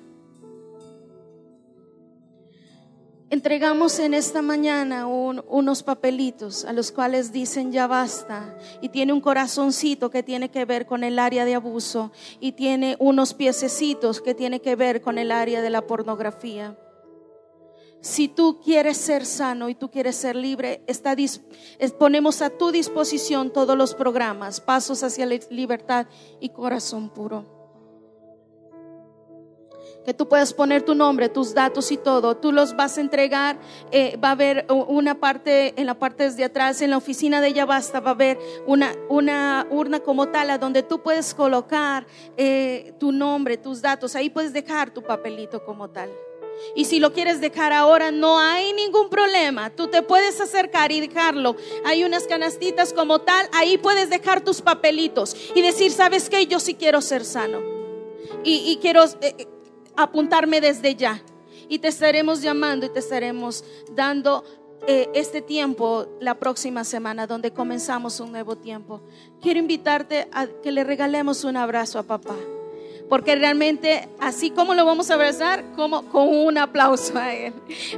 Entregamos 3.28 3.98
en 3.98 4.14
esta 4.14 4.40
mañana 4.40 5.08
unos 5.08 5.82
papelitos 5.82 6.64
a 6.64 6.72
los 6.72 6.92
cuales 6.92 7.32
dicen 7.32 7.72
ya 7.72 7.88
basta 7.88 8.56
y 8.80 8.90
tiene 8.90 9.12
un 9.12 9.20
corazoncito 9.20 10.10
que 10.10 10.22
tiene 10.22 10.48
que 10.48 10.64
ver 10.64 10.86
con 10.86 11.02
el 11.02 11.18
área 11.18 11.44
de 11.44 11.56
abuso 11.56 12.12
y 12.38 12.52
tiene 12.52 12.94
unos 13.00 13.34
piececitos 13.34 14.20
que 14.20 14.34
tiene 14.36 14.60
que 14.60 14.76
ver 14.76 15.00
con 15.00 15.18
el 15.18 15.32
área 15.32 15.60
de 15.60 15.70
la 15.70 15.88
pornografía. 15.88 16.78
Si 18.00 18.28
tú 18.28 18.60
quieres 18.60 18.96
ser 18.96 19.26
sano 19.26 19.68
y 19.68 19.74
tú 19.74 19.90
quieres 19.90 20.14
ser 20.14 20.36
libre, 20.36 20.84
está, 20.86 21.16
ponemos 21.98 22.42
a 22.42 22.50
tu 22.50 22.70
disposición 22.70 23.52
todos 23.52 23.76
los 23.76 23.96
programas, 23.96 24.60
Pasos 24.60 25.02
hacia 25.02 25.26
la 25.26 25.36
Libertad 25.50 26.06
y 26.38 26.50
Corazón 26.50 27.10
Puro 27.10 27.55
que 30.06 30.14
tú 30.14 30.28
puedas 30.28 30.54
poner 30.54 30.82
tu 30.82 30.94
nombre, 30.94 31.28
tus 31.28 31.52
datos 31.52 31.90
y 31.90 31.96
todo. 31.96 32.36
Tú 32.36 32.52
los 32.52 32.76
vas 32.76 32.96
a 32.96 33.00
entregar. 33.00 33.58
Eh, 33.90 34.16
va 34.22 34.28
a 34.28 34.32
haber 34.32 34.64
una 34.68 35.18
parte, 35.18 35.74
en 35.76 35.86
la 35.86 35.98
parte 35.98 36.22
desde 36.22 36.44
atrás, 36.44 36.80
en 36.80 36.90
la 36.90 36.96
oficina 36.96 37.40
de 37.40 37.48
ella 37.48 37.66
basta, 37.66 37.98
va 37.98 38.10
a 38.10 38.14
haber 38.14 38.38
una, 38.66 38.94
una 39.08 39.66
urna 39.68 39.98
como 39.98 40.28
tal, 40.28 40.50
a 40.50 40.58
donde 40.58 40.84
tú 40.84 41.02
puedes 41.02 41.34
colocar 41.34 42.06
eh, 42.36 42.94
tu 43.00 43.10
nombre, 43.10 43.56
tus 43.56 43.82
datos. 43.82 44.14
Ahí 44.14 44.30
puedes 44.30 44.52
dejar 44.52 44.94
tu 44.94 45.02
papelito 45.02 45.64
como 45.64 45.90
tal. 45.90 46.08
Y 46.76 46.84
si 46.84 47.00
lo 47.00 47.12
quieres 47.12 47.40
dejar 47.40 47.72
ahora, 47.72 48.12
no 48.12 48.38
hay 48.38 48.72
ningún 48.74 49.10
problema. 49.10 49.70
Tú 49.70 49.88
te 49.88 50.02
puedes 50.02 50.40
acercar 50.40 50.92
y 50.92 51.00
dejarlo. 51.00 51.56
Hay 51.84 52.04
unas 52.04 52.28
canastitas 52.28 52.92
como 52.92 53.22
tal, 53.22 53.48
ahí 53.52 53.76
puedes 53.76 54.08
dejar 54.08 54.42
tus 54.42 54.62
papelitos 54.62 55.36
y 55.54 55.62
decir, 55.62 55.90
¿sabes 55.90 56.30
qué? 56.30 56.46
Yo 56.46 56.60
sí 56.60 56.74
quiero 56.74 57.00
ser 57.00 57.24
sano. 57.24 57.60
Y, 58.44 58.70
y 58.70 58.78
quiero, 58.80 59.04
eh, 59.20 59.46
apuntarme 59.96 60.60
desde 60.60 60.94
ya. 60.94 61.22
Y 61.68 61.78
te 61.78 61.88
estaremos 61.88 62.42
llamando 62.42 62.86
y 62.86 62.90
te 62.90 63.00
estaremos 63.00 63.64
dando 63.94 64.44
eh, 64.86 65.08
este 65.14 65.42
tiempo 65.42 66.06
la 66.20 66.36
próxima 66.36 66.84
semana 66.84 67.26
donde 67.26 67.52
comenzamos 67.52 68.20
un 68.20 68.30
nuevo 68.30 68.56
tiempo. 68.56 69.02
Quiero 69.40 69.58
invitarte 69.58 70.28
a 70.32 70.46
que 70.46 70.70
le 70.70 70.84
regalemos 70.84 71.44
un 71.44 71.56
abrazo 71.56 71.98
a 71.98 72.04
papá. 72.04 72.36
Porque 73.08 73.36
realmente, 73.36 74.08
así 74.18 74.50
como 74.50 74.74
lo 74.74 74.84
vamos 74.84 75.10
a 75.10 75.14
abrazar, 75.14 75.64
como 75.76 76.02
con 76.10 76.28
un 76.28 76.58
aplauso 76.58 77.16
a 77.16 77.32
Él. 77.32 77.52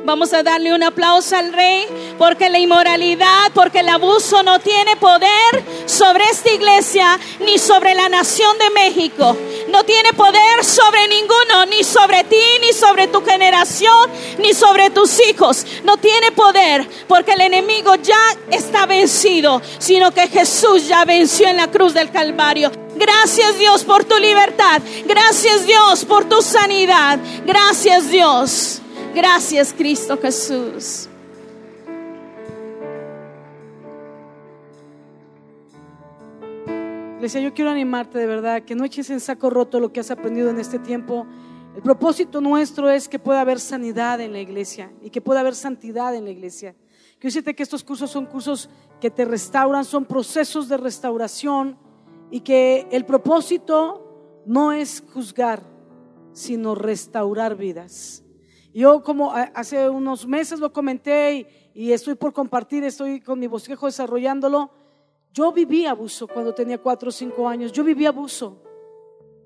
Vamos 0.05 0.35
a 0.35 0.43
darle 0.43 0.75
un 0.75 0.83
aplauso 0.83 1.35
al 1.35 1.53
Rey, 1.53 1.87
porque 2.19 2.51
la 2.51 2.59
inmoralidad, 2.59 3.51
porque 3.55 3.81
el 3.81 3.89
abuso 3.89 4.43
no 4.43 4.59
tiene 4.59 4.97
poder 4.97 5.65
sobre 5.87 6.25
esta 6.25 6.51
iglesia 6.51 7.19
ni 7.41 7.57
sobre 7.57 7.95
la 7.95 8.11
nación 8.11 8.59
de 8.59 8.71
México. 8.71 9.35
No 9.69 9.83
tiene 9.85 10.13
poder 10.13 10.63
sobre 10.63 11.09
ninguno, 11.09 11.67
ni 11.71 11.83
sobre 11.85 12.25
ti, 12.25 12.37
ni 12.61 12.73
sobre 12.75 13.09
tu 13.09 13.25
generación, 13.25 14.11
ni 14.39 14.53
sobre 14.53 14.91
tus 14.91 15.19
hijos. 15.27 15.67
No 15.85 15.97
tiene 15.97 16.33
poder, 16.33 16.87
porque 17.07 17.33
el 17.33 17.41
enemigo 17.41 17.95
ya 17.97 18.37
está 18.51 18.85
vencido, 18.85 19.63
sino 19.79 20.11
que 20.13 20.29
Jesús 20.29 20.87
ya 20.87 21.05
venció 21.07 21.49
en 21.49 21.57
la 21.57 21.71
cruz 21.71 21.95
del 21.95 22.11
Calvario. 22.11 22.71
Gracias 22.99 23.59
Dios 23.59 23.85
por 23.85 24.05
tu 24.05 24.19
libertad. 24.19 24.83
Gracias 25.07 25.67
Dios 25.67 26.05
por 26.05 26.29
tu 26.29 26.43
sanidad. 26.43 27.19
Gracias 27.47 28.11
Dios. 28.11 28.83
Gracias 29.15 29.73
Cristo 29.73 30.19
Jesús. 30.21 31.09
Iglesia, 37.17 37.41
yo 37.41 37.53
quiero 37.53 37.71
animarte 37.73 38.17
de 38.17 38.27
verdad, 38.27 38.63
que 38.63 38.77
no 38.77 38.85
eches 38.85 39.11
en 39.11 39.19
saco 39.19 39.51
roto 39.51 39.81
lo 39.81 39.93
que 39.93 39.99
has 39.99 40.11
aprendido 40.13 40.51
en 40.51 40.61
este 40.61 40.79
tiempo. 40.79 41.27
El 41.75 41.83
propósito 41.83 42.41
nuestro 42.41 42.89
es 42.91 43.09
que 43.09 43.19
pueda 43.19 43.41
haber 43.41 43.59
sanidad 43.59 44.21
en 44.21 44.33
la 44.33 44.39
iglesia 44.39 44.93
y 45.03 45.11
que 45.11 45.21
pueda 45.21 45.41
haber 45.41 45.57
santidad 45.57 46.15
en 46.15 46.25
la 46.25 46.31
iglesia. 46.31 46.77
Quiero 47.19 47.31
decirte 47.31 47.57
que 47.57 47.65
estos 47.65 47.83
cursos 47.83 48.09
son 48.09 48.27
cursos 48.27 48.71
que 49.01 49.11
te 49.11 49.25
restauran, 49.25 49.85
son 49.85 50.05
procesos 50.05 50.69
de 50.69 50.77
restauración 50.77 51.77
y 52.31 52.41
que 52.41 52.87
el 52.93 53.05
propósito 53.05 54.08
no 54.49 54.73
es 54.73 55.05
juzgar, 55.13 55.63
sino 56.33 56.75
restaurar 56.75 57.55
vidas. 57.55 58.25
Yo 58.73 59.03
como 59.03 59.33
hace 59.33 59.91
unos 59.91 60.27
meses 60.27 60.59
lo 60.59 60.73
comenté 60.73 61.71
y, 61.75 61.93
estoy 61.93 62.15
por 62.15 62.33
compartir, 62.33 62.83
estoy 62.83 63.21
con 63.21 63.39
mi 63.39 63.47
bosquejo 63.47 63.85
desarrollándolo. 63.85 64.71
Yo 65.35 65.53
viví 65.53 65.85
abuso 65.85 66.27
cuando 66.27 66.55
tenía 66.55 66.79
cuatro 66.79 67.11
o 67.11 67.13
cinco 67.13 67.47
años, 67.47 67.73
yo 67.73 67.85
viví 67.85 68.07
abuso. 68.07 68.63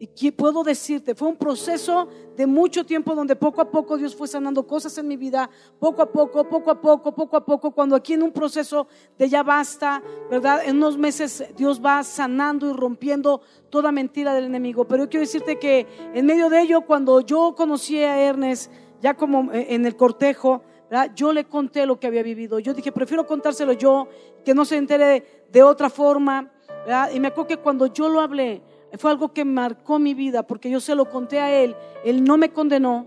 Y 0.03 0.33
puedo 0.33 0.65
decirte, 0.65 1.15
fue 1.15 1.29
un 1.29 1.37
proceso 1.37 2.09
de 2.37 2.45
mucho 2.45 2.85
tiempo 2.85 3.15
donde 3.15 3.37
poco 3.37 3.61
a 3.61 3.71
poco 3.71 3.97
Dios 3.97 4.17
fue 4.17 4.27
sanando 4.27 4.67
cosas 4.67 4.99
en 4.99 5.07
mi 5.07 5.17
vida, 5.17 5.49
poco 5.79 6.03
a 6.03 6.11
poco, 6.11 6.43
poco 6.49 6.73
a 6.73 6.81
poco, 6.81 7.15
poco 7.15 7.37
a 7.37 7.45
poco, 7.45 7.71
cuando 7.71 7.95
aquí 7.95 8.15
en 8.15 8.25
un 8.25 8.33
proceso 8.33 8.89
de 9.17 9.29
ya 9.29 9.45
basta, 9.45 10.03
¿verdad? 10.29 10.63
En 10.67 10.79
unos 10.79 10.99
meses 10.99 11.45
Dios 11.57 11.81
va 11.81 12.03
sanando 12.03 12.69
y 12.69 12.73
rompiendo 12.73 13.43
toda 13.71 13.93
mentira 13.93 14.35
del 14.35 14.47
enemigo. 14.47 14.89
Pero 14.89 15.05
yo 15.05 15.09
quiero 15.09 15.25
decirte 15.25 15.61
que 15.61 15.87
en 16.13 16.27
medio 16.27 16.51
de 16.51 16.63
ello, 16.63 16.81
cuando 16.81 17.21
yo 17.21 17.55
conocí 17.57 18.03
a 18.03 18.19
Ernest, 18.19 18.73
ya 19.01 19.15
como 19.15 19.53
eh, 19.53 19.69
en 19.71 19.87
el 19.87 19.95
cortejo, 19.95 20.63
¿verdad? 20.91 21.13
yo 21.15 21.33
le 21.33 21.45
conté 21.45 21.87
lo 21.87 22.01
que 22.01 22.09
había 22.09 22.25
vivido. 22.25 22.59
Yo 22.59 22.75
dije, 22.75 22.91
prefiero 22.91 23.25
contárselo 23.25 23.73
yo, 23.73 24.09
que 24.45 24.53
no 24.53 24.65
se 24.65 24.79
entere 24.79 25.47
de, 25.49 25.63
otra 25.63 25.89
forma. 25.89 26.51
¿verdad? 26.67 27.13
Y 27.15 27.21
me 27.21 27.29
acuerdo 27.29 27.47
que 27.47 27.57
cuando 27.59 27.87
yo 27.87 28.09
lo 28.09 28.21
hablé, 28.21 28.63
fue 28.99 29.11
algo 29.11 29.33
que 29.33 29.45
marcó 29.45 29.99
mi 29.99 30.15
vida 30.15 30.47
porque 30.47 30.71
yo 30.71 30.81
se 30.81 30.95
lo 30.95 31.09
conté 31.09 31.41
a 31.41 31.51
él, 31.51 31.75
él 32.05 32.25
no 32.25 32.37
me 32.37 32.51
condenó 32.51 33.07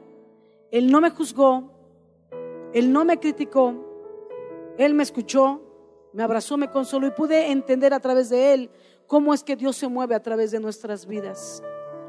Él 0.71 0.91
no 0.91 0.99
me 0.99 1.09
juzgó, 1.09 1.71
Él 2.73 2.91
no 2.91 3.05
me 3.05 3.19
criticó, 3.19 3.73
Él 4.77 4.93
me 4.93 5.03
escuchó, 5.03 5.61
me 6.11 6.23
abrazó, 6.23 6.57
me 6.57 6.69
consoló 6.69 7.07
y 7.07 7.11
pude 7.11 7.51
entender 7.51 7.93
a 7.93 7.99
través 7.99 8.29
de 8.29 8.53
Él 8.53 8.69
cómo 9.07 9.33
es 9.33 9.43
que 9.43 9.55
Dios 9.55 9.75
se 9.75 9.87
mueve 9.87 10.15
a 10.15 10.21
través 10.21 10.51
de 10.51 10.59
nuestras 10.59 11.05
vidas. 11.05 11.63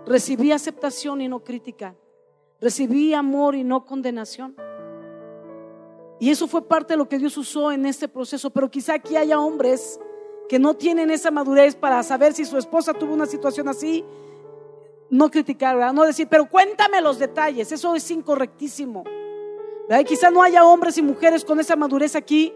Recibí 0.06 0.52
aceptación 0.52 1.20
y 1.20 1.28
no 1.28 1.44
crítica. 1.44 1.94
Recibí 2.60 3.12
amor 3.12 3.54
y 3.54 3.64
no 3.64 3.84
condenación. 3.84 4.56
Y 6.18 6.30
eso 6.30 6.46
fue 6.46 6.66
parte 6.66 6.94
de 6.94 6.96
lo 6.96 7.08
que 7.08 7.18
Dios 7.18 7.36
usó 7.36 7.70
en 7.70 7.84
este 7.84 8.08
proceso. 8.08 8.50
Pero 8.50 8.70
quizá 8.70 8.94
aquí 8.94 9.16
haya 9.16 9.38
hombres 9.38 10.00
que 10.48 10.58
no 10.58 10.74
tienen 10.74 11.10
esa 11.10 11.30
madurez 11.30 11.74
para 11.74 12.02
saber 12.02 12.32
si 12.32 12.44
su 12.44 12.58
esposa 12.58 12.94
tuvo 12.94 13.14
una 13.14 13.26
situación 13.26 13.68
así. 13.68 14.04
No 15.08 15.30
criticar, 15.30 15.94
no 15.94 16.04
decir, 16.04 16.26
pero 16.28 16.48
cuéntame 16.48 17.00
los 17.00 17.18
detalles. 17.18 17.70
Eso 17.70 17.94
es 17.94 18.10
incorrectísimo. 18.10 19.04
Quizá 20.06 20.30
no 20.30 20.42
haya 20.42 20.64
hombres 20.64 20.98
y 20.98 21.02
mujeres 21.02 21.44
con 21.44 21.60
esa 21.60 21.76
madurez 21.76 22.16
aquí, 22.16 22.52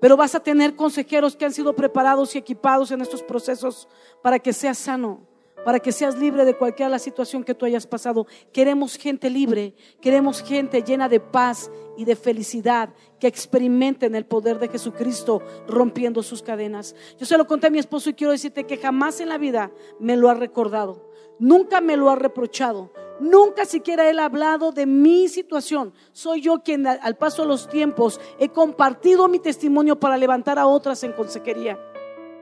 pero 0.00 0.16
vas 0.16 0.34
a 0.34 0.40
tener 0.40 0.76
consejeros 0.76 1.34
que 1.36 1.44
han 1.44 1.52
sido 1.52 1.74
preparados 1.74 2.34
y 2.34 2.38
equipados 2.38 2.90
en 2.92 3.00
estos 3.00 3.22
procesos 3.22 3.88
para 4.22 4.38
que 4.38 4.52
seas 4.52 4.78
sano 4.78 5.31
para 5.64 5.80
que 5.80 5.92
seas 5.92 6.18
libre 6.18 6.44
de 6.44 6.56
cualquier 6.56 6.90
la 6.90 6.98
situación 6.98 7.44
que 7.44 7.54
tú 7.54 7.64
hayas 7.64 7.86
pasado. 7.86 8.26
Queremos 8.52 8.96
gente 8.96 9.30
libre, 9.30 9.74
queremos 10.00 10.42
gente 10.42 10.82
llena 10.82 11.08
de 11.08 11.20
paz 11.20 11.70
y 11.96 12.04
de 12.04 12.16
felicidad, 12.16 12.90
que 13.20 13.26
experimenten 13.26 14.14
el 14.14 14.26
poder 14.26 14.58
de 14.58 14.68
Jesucristo 14.68 15.42
rompiendo 15.68 16.22
sus 16.22 16.42
cadenas. 16.42 16.94
Yo 17.18 17.26
se 17.26 17.38
lo 17.38 17.46
conté 17.46 17.68
a 17.68 17.70
mi 17.70 17.78
esposo 17.78 18.10
y 18.10 18.14
quiero 18.14 18.32
decirte 18.32 18.64
que 18.64 18.76
jamás 18.76 19.20
en 19.20 19.28
la 19.28 19.38
vida 19.38 19.70
me 20.00 20.16
lo 20.16 20.28
ha 20.28 20.34
recordado, 20.34 21.10
nunca 21.38 21.80
me 21.80 21.96
lo 21.96 22.10
ha 22.10 22.16
reprochado. 22.16 22.92
Nunca 23.20 23.66
siquiera 23.66 24.10
él 24.10 24.18
ha 24.18 24.24
hablado 24.24 24.72
de 24.72 24.84
mi 24.84 25.28
situación. 25.28 25.92
Soy 26.10 26.40
yo 26.40 26.64
quien 26.64 26.88
al 26.88 27.16
paso 27.16 27.42
de 27.42 27.48
los 27.48 27.68
tiempos 27.68 28.20
he 28.40 28.48
compartido 28.48 29.28
mi 29.28 29.38
testimonio 29.38 30.00
para 30.00 30.16
levantar 30.16 30.58
a 30.58 30.66
otras 30.66 31.04
en 31.04 31.12
consejería. 31.12 31.78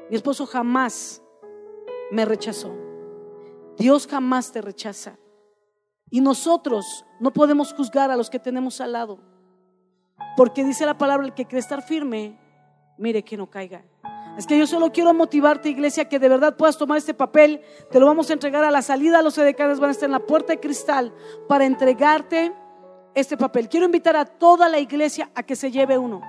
Mi 0.09 0.17
esposo 0.17 0.47
jamás 0.47 1.23
me 2.11 2.25
rechazó. 2.25 2.90
Dios 3.81 4.07
jamás 4.07 4.53
te 4.53 4.61
rechaza. 4.61 5.17
Y 6.11 6.21
nosotros 6.21 7.07
no 7.19 7.33
podemos 7.33 7.73
juzgar 7.73 8.11
a 8.11 8.17
los 8.17 8.29
que 8.29 8.39
tenemos 8.39 8.79
al 8.83 8.93
lado. 8.93 9.19
Porque 10.37 10.65
dice 10.65 10.85
la 10.85 10.99
palabra, 10.99 11.27
el 11.27 11.33
que 11.33 11.47
cree 11.47 11.61
estar 11.61 11.83
firme, 11.83 12.39
mire 12.99 13.25
que 13.25 13.39
no 13.39 13.49
caiga. 13.49 13.83
Es 14.37 14.47
que 14.47 14.59
yo 14.59 14.67
solo 14.67 14.93
quiero 14.93 15.15
motivarte, 15.15 15.71
iglesia, 15.71 16.11
que 16.11 16.19
de 16.19 16.29
verdad 16.29 16.59
puedas 16.59 16.77
tomar 16.77 16.99
este 16.99 17.15
papel. 17.15 17.63
Te 17.91 17.99
lo 17.99 18.05
vamos 18.05 18.29
a 18.29 18.35
entregar 18.35 18.63
a 18.65 18.71
la 18.71 18.83
salida. 18.83 19.23
Los 19.23 19.39
edecanes 19.39 19.81
van 19.81 19.89
a 19.89 19.93
estar 19.93 20.09
en 20.09 20.13
la 20.13 20.27
puerta 20.27 20.53
de 20.53 20.61
cristal 20.61 21.15
para 21.49 21.65
entregarte 21.65 22.53
este 23.15 23.39
papel. 23.39 23.71
Quiero 23.71 23.87
invitar 23.87 24.15
a 24.15 24.27
toda 24.27 24.69
la 24.69 24.79
iglesia 24.79 25.31
a 25.35 25.43
que 25.43 25.57
se 25.57 25.71
lleve 25.71 25.97
uno. 25.97 26.21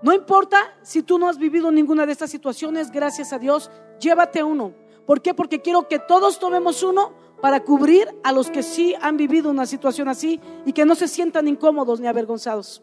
No 0.00 0.14
importa 0.14 0.56
si 0.80 1.02
tú 1.02 1.18
no 1.18 1.28
has 1.28 1.36
vivido 1.36 1.70
ninguna 1.70 2.06
de 2.06 2.12
estas 2.12 2.30
situaciones, 2.30 2.90
gracias 2.90 3.34
a 3.34 3.38
Dios, 3.38 3.70
llévate 4.00 4.42
uno. 4.42 4.87
¿Por 5.08 5.22
qué? 5.22 5.32
Porque 5.32 5.62
quiero 5.62 5.88
que 5.88 5.98
todos 5.98 6.38
tomemos 6.38 6.82
uno 6.82 7.14
para 7.40 7.64
cubrir 7.64 8.14
a 8.22 8.30
los 8.30 8.50
que 8.50 8.62
sí 8.62 8.94
han 9.00 9.16
vivido 9.16 9.48
una 9.48 9.64
situación 9.64 10.06
así 10.06 10.38
y 10.66 10.74
que 10.74 10.84
no 10.84 10.94
se 10.94 11.08
sientan 11.08 11.48
incómodos 11.48 11.98
ni 11.98 12.06
avergonzados. 12.06 12.82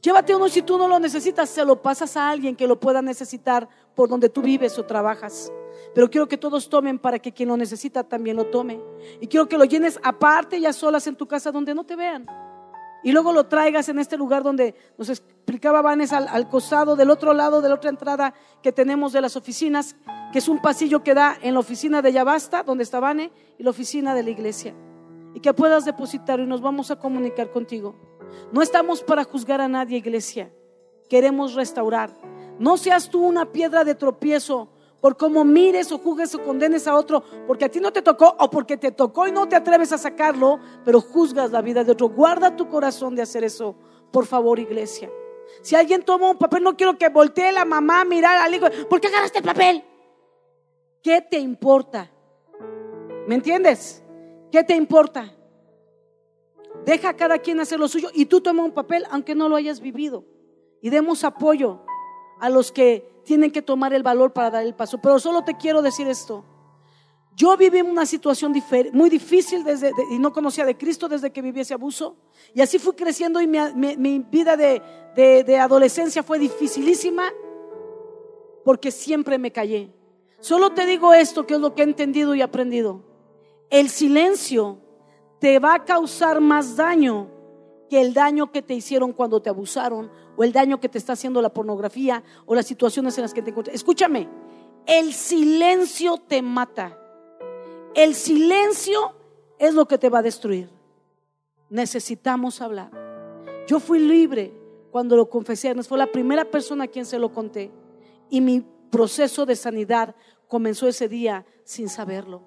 Llévate 0.00 0.34
uno 0.34 0.48
si 0.48 0.60
tú 0.62 0.78
no 0.78 0.88
lo 0.88 0.98
necesitas, 0.98 1.50
se 1.50 1.64
lo 1.64 1.80
pasas 1.80 2.16
a 2.16 2.28
alguien 2.28 2.56
que 2.56 2.66
lo 2.66 2.80
pueda 2.80 3.00
necesitar 3.00 3.68
por 3.94 4.08
donde 4.08 4.28
tú 4.28 4.42
vives 4.42 4.76
o 4.76 4.84
trabajas. 4.84 5.52
Pero 5.94 6.10
quiero 6.10 6.26
que 6.26 6.36
todos 6.36 6.68
tomen 6.68 6.98
para 6.98 7.20
que 7.20 7.30
quien 7.30 7.50
lo 7.50 7.56
necesita 7.56 8.02
también 8.02 8.36
lo 8.36 8.46
tome. 8.46 8.80
Y 9.20 9.28
quiero 9.28 9.48
que 9.48 9.58
lo 9.58 9.64
llenes 9.64 10.00
aparte 10.02 10.58
y 10.58 10.66
a 10.66 10.72
solas 10.72 11.06
en 11.06 11.14
tu 11.14 11.28
casa 11.28 11.52
donde 11.52 11.76
no 11.76 11.84
te 11.84 11.94
vean 11.94 12.26
y 13.02 13.12
luego 13.12 13.32
lo 13.32 13.46
traigas 13.46 13.88
en 13.88 13.98
este 13.98 14.16
lugar 14.16 14.42
donde 14.42 14.74
nos 14.96 15.08
explicaba 15.08 15.82
Vanes 15.82 16.12
al, 16.12 16.48
costado 16.48 16.94
del 16.96 17.10
otro 17.10 17.34
lado 17.34 17.60
de 17.60 17.68
la 17.68 17.74
otra 17.74 17.90
entrada 17.90 18.34
que 18.62 18.72
tenemos 18.72 19.12
de 19.12 19.20
las 19.20 19.36
oficinas, 19.36 19.96
que 20.32 20.38
es 20.38 20.48
un 20.48 20.62
pasillo 20.62 21.02
que 21.02 21.14
da 21.14 21.36
en 21.42 21.54
la 21.54 21.60
oficina 21.60 22.00
de 22.00 22.12
Yabasta, 22.12 22.62
donde 22.62 22.84
está 22.84 23.00
Vane, 23.00 23.32
y 23.58 23.62
la 23.62 23.70
oficina 23.70 24.14
de 24.14 24.22
la 24.22 24.30
iglesia. 24.30 24.74
Y 25.34 25.40
que 25.40 25.52
puedas 25.52 25.84
depositar 25.84 26.40
y 26.40 26.46
nos 26.46 26.60
vamos 26.60 26.90
a 26.90 26.96
comunicar 26.96 27.50
contigo. 27.50 27.96
No 28.52 28.62
estamos 28.62 29.02
para 29.02 29.24
juzgar 29.24 29.60
a 29.60 29.68
nadie, 29.68 29.98
iglesia. 29.98 30.52
Queremos 31.08 31.54
restaurar. 31.54 32.10
No 32.58 32.76
seas 32.76 33.08
tú 33.10 33.24
una 33.24 33.50
piedra 33.50 33.84
de 33.84 33.94
tropiezo 33.94 34.68
por 35.02 35.16
cómo 35.16 35.44
mires 35.44 35.90
o 35.90 35.98
juzgues 35.98 36.32
o 36.36 36.44
condenes 36.44 36.86
a 36.86 36.94
otro, 36.94 37.24
porque 37.48 37.64
a 37.64 37.68
ti 37.68 37.80
no 37.80 37.92
te 37.92 38.02
tocó 38.02 38.36
o 38.38 38.48
porque 38.48 38.76
te 38.76 38.92
tocó 38.92 39.26
y 39.26 39.32
no 39.32 39.48
te 39.48 39.56
atreves 39.56 39.90
a 39.90 39.98
sacarlo, 39.98 40.60
pero 40.84 41.00
juzgas 41.00 41.50
la 41.50 41.60
vida 41.60 41.82
de 41.82 41.90
otro. 41.90 42.08
Guarda 42.08 42.54
tu 42.54 42.68
corazón 42.68 43.16
de 43.16 43.22
hacer 43.22 43.42
eso, 43.42 43.74
por 44.12 44.26
favor, 44.26 44.60
iglesia. 44.60 45.10
Si 45.60 45.74
alguien 45.74 46.04
toma 46.04 46.30
un 46.30 46.38
papel, 46.38 46.62
no 46.62 46.76
quiero 46.76 46.96
que 46.96 47.08
voltee 47.08 47.50
la 47.50 47.64
mamá 47.64 48.02
a 48.02 48.04
mirar 48.04 48.38
al 48.38 48.54
hijo. 48.54 48.66
¿Por 48.88 49.00
qué 49.00 49.08
agarraste 49.08 49.38
el 49.38 49.44
papel? 49.44 49.82
¿Qué 51.02 51.20
te 51.20 51.40
importa? 51.40 52.08
¿Me 53.26 53.34
entiendes? 53.34 54.04
¿Qué 54.52 54.62
te 54.62 54.76
importa? 54.76 55.34
Deja 56.84 57.08
a 57.08 57.16
cada 57.16 57.38
quien 57.38 57.58
hacer 57.58 57.80
lo 57.80 57.88
suyo 57.88 58.08
y 58.14 58.26
tú 58.26 58.40
toma 58.40 58.62
un 58.62 58.72
papel 58.72 59.04
aunque 59.10 59.34
no 59.34 59.48
lo 59.48 59.56
hayas 59.56 59.80
vivido. 59.80 60.24
Y 60.80 60.90
demos 60.90 61.24
apoyo 61.24 61.80
a 62.38 62.48
los 62.48 62.70
que 62.70 63.11
tienen 63.24 63.50
que 63.50 63.62
tomar 63.62 63.92
el 63.92 64.02
valor 64.02 64.32
para 64.32 64.50
dar 64.50 64.64
el 64.64 64.74
paso. 64.74 64.98
Pero 64.98 65.18
solo 65.18 65.42
te 65.42 65.56
quiero 65.56 65.82
decir 65.82 66.08
esto. 66.08 66.44
Yo 67.34 67.56
viví 67.56 67.80
una 67.80 68.04
situación 68.04 68.52
muy 68.92 69.08
difícil 69.08 69.64
desde, 69.64 69.90
y 70.10 70.18
no 70.18 70.32
conocía 70.32 70.66
de 70.66 70.76
Cristo 70.76 71.08
desde 71.08 71.30
que 71.30 71.40
viví 71.40 71.60
ese 71.60 71.74
abuso. 71.74 72.16
Y 72.54 72.60
así 72.60 72.78
fui 72.78 72.92
creciendo 72.94 73.40
y 73.40 73.46
mi, 73.46 74.18
vida 74.30 74.56
de, 74.56 74.82
de 75.14 75.58
adolescencia 75.58 76.22
fue 76.22 76.38
dificilísima 76.38 77.24
porque 78.64 78.90
siempre 78.90 79.38
me 79.38 79.50
callé. 79.50 79.92
Solo 80.40 80.70
te 80.70 80.86
digo 80.86 81.14
esto 81.14 81.46
que 81.46 81.54
es 81.54 81.60
lo 81.60 81.74
que 81.74 81.82
he 81.82 81.84
entendido 81.84 82.34
y 82.34 82.42
aprendido. 82.42 83.02
El 83.70 83.88
silencio 83.88 84.78
te 85.38 85.58
va 85.58 85.74
a 85.74 85.84
causar 85.84 86.40
más 86.40 86.76
daño 86.76 87.30
que 87.88 88.00
el 88.00 88.14
daño 88.14 88.52
que 88.52 88.62
te 88.62 88.74
hicieron 88.74 89.12
cuando 89.12 89.40
te 89.40 89.50
abusaron 89.50 90.10
o 90.36 90.44
el 90.44 90.52
daño 90.52 90.80
que 90.80 90.88
te 90.88 90.98
está 90.98 91.12
haciendo 91.12 91.42
la 91.42 91.52
pornografía 91.52 92.22
o 92.46 92.54
las 92.54 92.66
situaciones 92.66 93.16
en 93.18 93.22
las 93.22 93.34
que 93.34 93.42
te 93.42 93.50
encuentras. 93.50 93.74
Escúchame, 93.74 94.28
el 94.86 95.12
silencio 95.12 96.16
te 96.16 96.42
mata. 96.42 96.98
El 97.94 98.14
silencio 98.14 99.14
es 99.58 99.74
lo 99.74 99.86
que 99.86 99.98
te 99.98 100.08
va 100.08 100.20
a 100.20 100.22
destruir. 100.22 100.70
Necesitamos 101.68 102.60
hablar. 102.60 102.90
Yo 103.66 103.78
fui 103.80 103.98
libre 103.98 104.52
cuando 104.90 105.16
lo 105.16 105.28
confesé. 105.28 105.74
Fue 105.82 105.98
la 105.98 106.10
primera 106.10 106.44
persona 106.44 106.84
a 106.84 106.88
quien 106.88 107.04
se 107.04 107.18
lo 107.18 107.32
conté. 107.32 107.70
Y 108.28 108.40
mi 108.40 108.64
proceso 108.90 109.46
de 109.46 109.56
sanidad 109.56 110.14
comenzó 110.48 110.88
ese 110.88 111.08
día 111.08 111.46
sin 111.64 111.88
saberlo. 111.88 112.44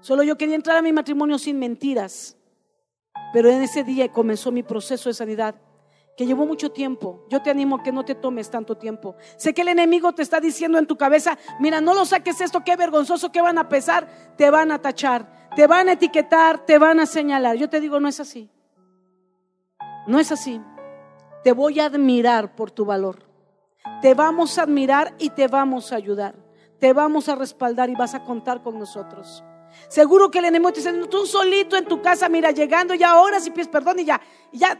Solo 0.00 0.22
yo 0.22 0.36
quería 0.36 0.54
entrar 0.54 0.76
a 0.76 0.82
mi 0.82 0.92
matrimonio 0.92 1.38
sin 1.38 1.58
mentiras. 1.58 2.36
Pero 3.32 3.50
en 3.50 3.62
ese 3.62 3.82
día 3.82 4.10
comenzó 4.10 4.52
mi 4.52 4.62
proceso 4.62 5.08
de 5.08 5.14
sanidad 5.14 5.54
que 6.16 6.26
llevó 6.26 6.46
mucho 6.46 6.70
tiempo. 6.70 7.24
Yo 7.28 7.42
te 7.42 7.50
animo 7.50 7.76
a 7.76 7.82
que 7.82 7.92
no 7.92 8.04
te 8.04 8.14
tomes 8.14 8.50
tanto 8.50 8.76
tiempo. 8.76 9.16
Sé 9.36 9.54
que 9.54 9.62
el 9.62 9.68
enemigo 9.68 10.12
te 10.12 10.22
está 10.22 10.40
diciendo 10.40 10.78
en 10.78 10.86
tu 10.86 10.96
cabeza, 10.96 11.38
mira, 11.58 11.80
no 11.80 11.94
lo 11.94 12.04
saques 12.04 12.40
esto, 12.40 12.62
qué 12.64 12.76
vergonzoso, 12.76 13.32
qué 13.32 13.40
van 13.40 13.58
a 13.58 13.68
pesar, 13.68 14.34
te 14.36 14.50
van 14.50 14.72
a 14.72 14.80
tachar, 14.80 15.50
te 15.56 15.66
van 15.66 15.88
a 15.88 15.92
etiquetar, 15.92 16.64
te 16.66 16.78
van 16.78 17.00
a 17.00 17.06
señalar. 17.06 17.56
Yo 17.56 17.68
te 17.68 17.80
digo, 17.80 17.98
no 18.00 18.08
es 18.08 18.20
así. 18.20 18.50
No 20.06 20.18
es 20.18 20.32
así. 20.32 20.60
Te 21.44 21.52
voy 21.52 21.80
a 21.80 21.86
admirar 21.86 22.54
por 22.54 22.70
tu 22.70 22.84
valor. 22.84 23.24
Te 24.00 24.14
vamos 24.14 24.58
a 24.58 24.62
admirar 24.62 25.14
y 25.18 25.30
te 25.30 25.48
vamos 25.48 25.92
a 25.92 25.96
ayudar. 25.96 26.34
Te 26.78 26.92
vamos 26.92 27.28
a 27.28 27.34
respaldar 27.34 27.88
y 27.90 27.94
vas 27.94 28.14
a 28.14 28.24
contar 28.24 28.62
con 28.62 28.78
nosotros. 28.78 29.42
Seguro 29.88 30.30
que 30.30 30.38
el 30.38 30.46
enemigo 30.46 30.72
te 30.72 30.80
dice, 30.80 30.92
tú 31.08 31.26
solito 31.26 31.76
en 31.76 31.86
tu 31.86 32.02
casa, 32.02 32.28
mira, 32.28 32.50
llegando 32.50 32.94
ya 32.94 33.12
ahora 33.12 33.40
si 33.40 33.50
pides 33.50 33.68
perdón 33.68 34.00
y 34.00 34.04
ya, 34.04 34.20
ya 34.52 34.78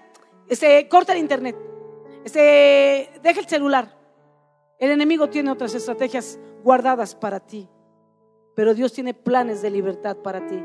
este, 0.53 0.87
corta 0.87 1.13
el 1.13 1.19
internet. 1.19 1.57
Este, 2.25 3.11
deja 3.23 3.41
el 3.41 3.47
celular. 3.47 3.97
El 4.79 4.91
enemigo 4.91 5.31
tiene 5.31 5.51
otras 5.51 5.75
estrategias 5.75 6.39
guardadas 6.63 7.15
para 7.15 7.41
ti. 7.41 7.69
Pero 8.55 8.75
Dios 8.75 8.93
tiene 8.93 9.15
planes 9.15 9.63
de 9.63 9.71
libertad 9.71 10.17
para 10.19 10.47
ti. 10.47 10.63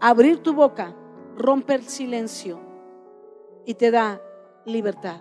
Abrir 0.00 0.42
tu 0.42 0.52
boca, 0.52 0.94
rompe 1.34 1.74
el 1.74 1.84
silencio 1.84 2.60
y 3.64 3.72
te 3.72 3.90
da 3.90 4.20
libertad. 4.66 5.20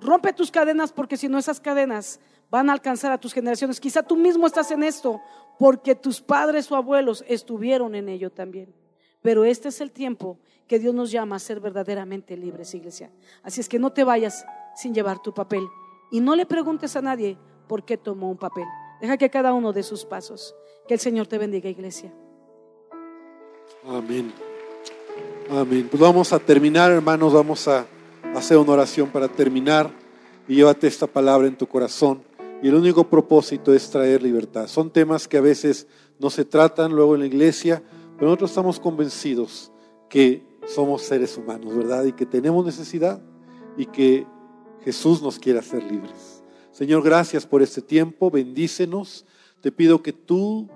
Rompe 0.00 0.32
tus 0.32 0.50
cadenas 0.50 0.90
porque 0.90 1.18
si 1.18 1.28
no 1.28 1.36
esas 1.36 1.60
cadenas 1.60 2.18
van 2.50 2.70
a 2.70 2.72
alcanzar 2.72 3.12
a 3.12 3.18
tus 3.18 3.34
generaciones. 3.34 3.78
Quizá 3.78 4.02
tú 4.02 4.16
mismo 4.16 4.46
estás 4.46 4.70
en 4.70 4.84
esto 4.84 5.20
porque 5.58 5.94
tus 5.94 6.22
padres 6.22 6.72
o 6.72 6.76
abuelos 6.76 7.22
estuvieron 7.28 7.94
en 7.94 8.08
ello 8.08 8.30
también. 8.30 8.72
Pero 9.22 9.44
este 9.44 9.68
es 9.68 9.80
el 9.80 9.90
tiempo 9.90 10.38
que 10.66 10.78
Dios 10.78 10.94
nos 10.94 11.10
llama 11.10 11.36
a 11.36 11.38
ser 11.38 11.60
verdaderamente 11.60 12.36
libres, 12.36 12.74
iglesia. 12.74 13.10
Así 13.42 13.60
es 13.60 13.68
que 13.68 13.78
no 13.78 13.92
te 13.92 14.04
vayas 14.04 14.44
sin 14.76 14.94
llevar 14.94 15.20
tu 15.20 15.32
papel 15.32 15.66
y 16.10 16.20
no 16.20 16.36
le 16.36 16.46
preguntes 16.46 16.94
a 16.96 17.02
nadie 17.02 17.36
por 17.66 17.84
qué 17.84 17.96
tomó 17.96 18.30
un 18.30 18.36
papel. 18.36 18.64
Deja 19.00 19.16
que 19.16 19.30
cada 19.30 19.52
uno 19.52 19.72
de 19.72 19.82
sus 19.82 20.04
pasos. 20.04 20.54
Que 20.86 20.94
el 20.94 21.00
Señor 21.00 21.26
te 21.26 21.38
bendiga, 21.38 21.68
iglesia. 21.68 22.12
Amén. 23.86 24.32
Amén. 25.50 25.88
Pues 25.90 26.00
vamos 26.00 26.32
a 26.32 26.38
terminar, 26.38 26.90
hermanos, 26.90 27.32
vamos 27.32 27.68
a 27.68 27.86
hacer 28.34 28.56
una 28.56 28.72
oración 28.72 29.08
para 29.10 29.28
terminar 29.28 29.90
y 30.46 30.56
llévate 30.56 30.86
esta 30.86 31.06
palabra 31.06 31.46
en 31.46 31.56
tu 31.56 31.66
corazón. 31.66 32.22
Y 32.62 32.68
el 32.68 32.74
único 32.74 33.04
propósito 33.04 33.72
es 33.72 33.88
traer 33.90 34.22
libertad. 34.22 34.66
Son 34.66 34.90
temas 34.90 35.28
que 35.28 35.36
a 35.36 35.40
veces 35.40 35.86
no 36.18 36.30
se 36.30 36.44
tratan 36.44 36.92
luego 36.92 37.14
en 37.14 37.20
la 37.20 37.26
iglesia, 37.26 37.82
pero 38.18 38.26
nosotros 38.26 38.50
estamos 38.50 38.80
convencidos 38.80 39.70
que 40.08 40.42
somos 40.66 41.02
seres 41.02 41.36
humanos, 41.38 41.74
¿verdad? 41.74 42.04
Y 42.04 42.12
que 42.12 42.26
tenemos 42.26 42.66
necesidad 42.66 43.22
y 43.76 43.86
que 43.86 44.26
Jesús 44.82 45.22
nos 45.22 45.38
quiere 45.38 45.60
hacer 45.60 45.84
libres. 45.84 46.42
Señor, 46.72 47.02
gracias 47.02 47.46
por 47.46 47.62
este 47.62 47.80
tiempo, 47.80 48.30
bendícenos. 48.30 49.24
Te 49.60 49.70
pido 49.70 50.02
que 50.02 50.12
tu 50.12 50.68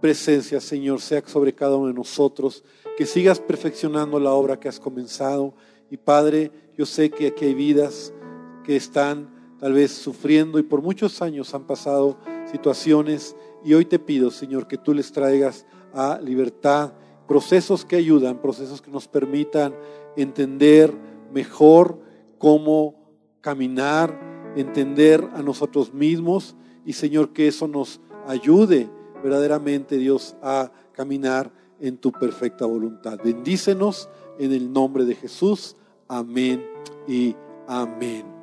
presencia, 0.00 0.60
Señor, 0.60 1.00
sea 1.00 1.22
sobre 1.26 1.54
cada 1.54 1.76
uno 1.76 1.88
de 1.88 1.94
nosotros, 1.94 2.64
que 2.96 3.06
sigas 3.06 3.40
perfeccionando 3.40 4.18
la 4.18 4.32
obra 4.32 4.58
que 4.58 4.68
has 4.68 4.80
comenzado. 4.80 5.54
Y 5.90 5.96
Padre, 5.96 6.50
yo 6.76 6.84
sé 6.84 7.10
que 7.10 7.28
aquí 7.28 7.46
hay 7.46 7.54
vidas 7.54 8.12
que 8.64 8.76
están 8.76 9.56
tal 9.58 9.72
vez 9.72 9.92
sufriendo 9.92 10.58
y 10.58 10.62
por 10.62 10.82
muchos 10.82 11.20
años 11.22 11.54
han 11.54 11.66
pasado 11.66 12.18
situaciones 12.50 13.34
y 13.64 13.74
hoy 13.74 13.84
te 13.84 13.98
pido, 13.98 14.30
Señor, 14.30 14.68
que 14.68 14.78
tú 14.78 14.94
les 14.94 15.10
traigas 15.10 15.66
a 15.92 16.18
libertad 16.22 16.92
procesos 17.28 17.84
que 17.84 17.96
ayudan, 17.96 18.40
procesos 18.40 18.80
que 18.80 18.90
nos 18.90 19.06
permitan 19.06 19.74
entender 20.16 20.92
mejor 21.32 22.00
cómo 22.38 22.94
caminar, 23.40 24.52
entender 24.56 25.28
a 25.34 25.42
nosotros 25.42 25.92
mismos 25.92 26.56
y 26.84 26.94
Señor 26.94 27.32
que 27.32 27.46
eso 27.46 27.68
nos 27.68 28.00
ayude 28.26 28.90
verdaderamente 29.22 29.98
Dios 29.98 30.36
a 30.42 30.72
caminar 30.92 31.52
en 31.80 31.98
tu 31.98 32.10
perfecta 32.10 32.64
voluntad. 32.66 33.18
Bendícenos 33.22 34.08
en 34.38 34.52
el 34.52 34.72
nombre 34.72 35.04
de 35.04 35.14
Jesús. 35.14 35.76
Amén 36.08 36.64
y 37.06 37.36
amén. 37.66 38.37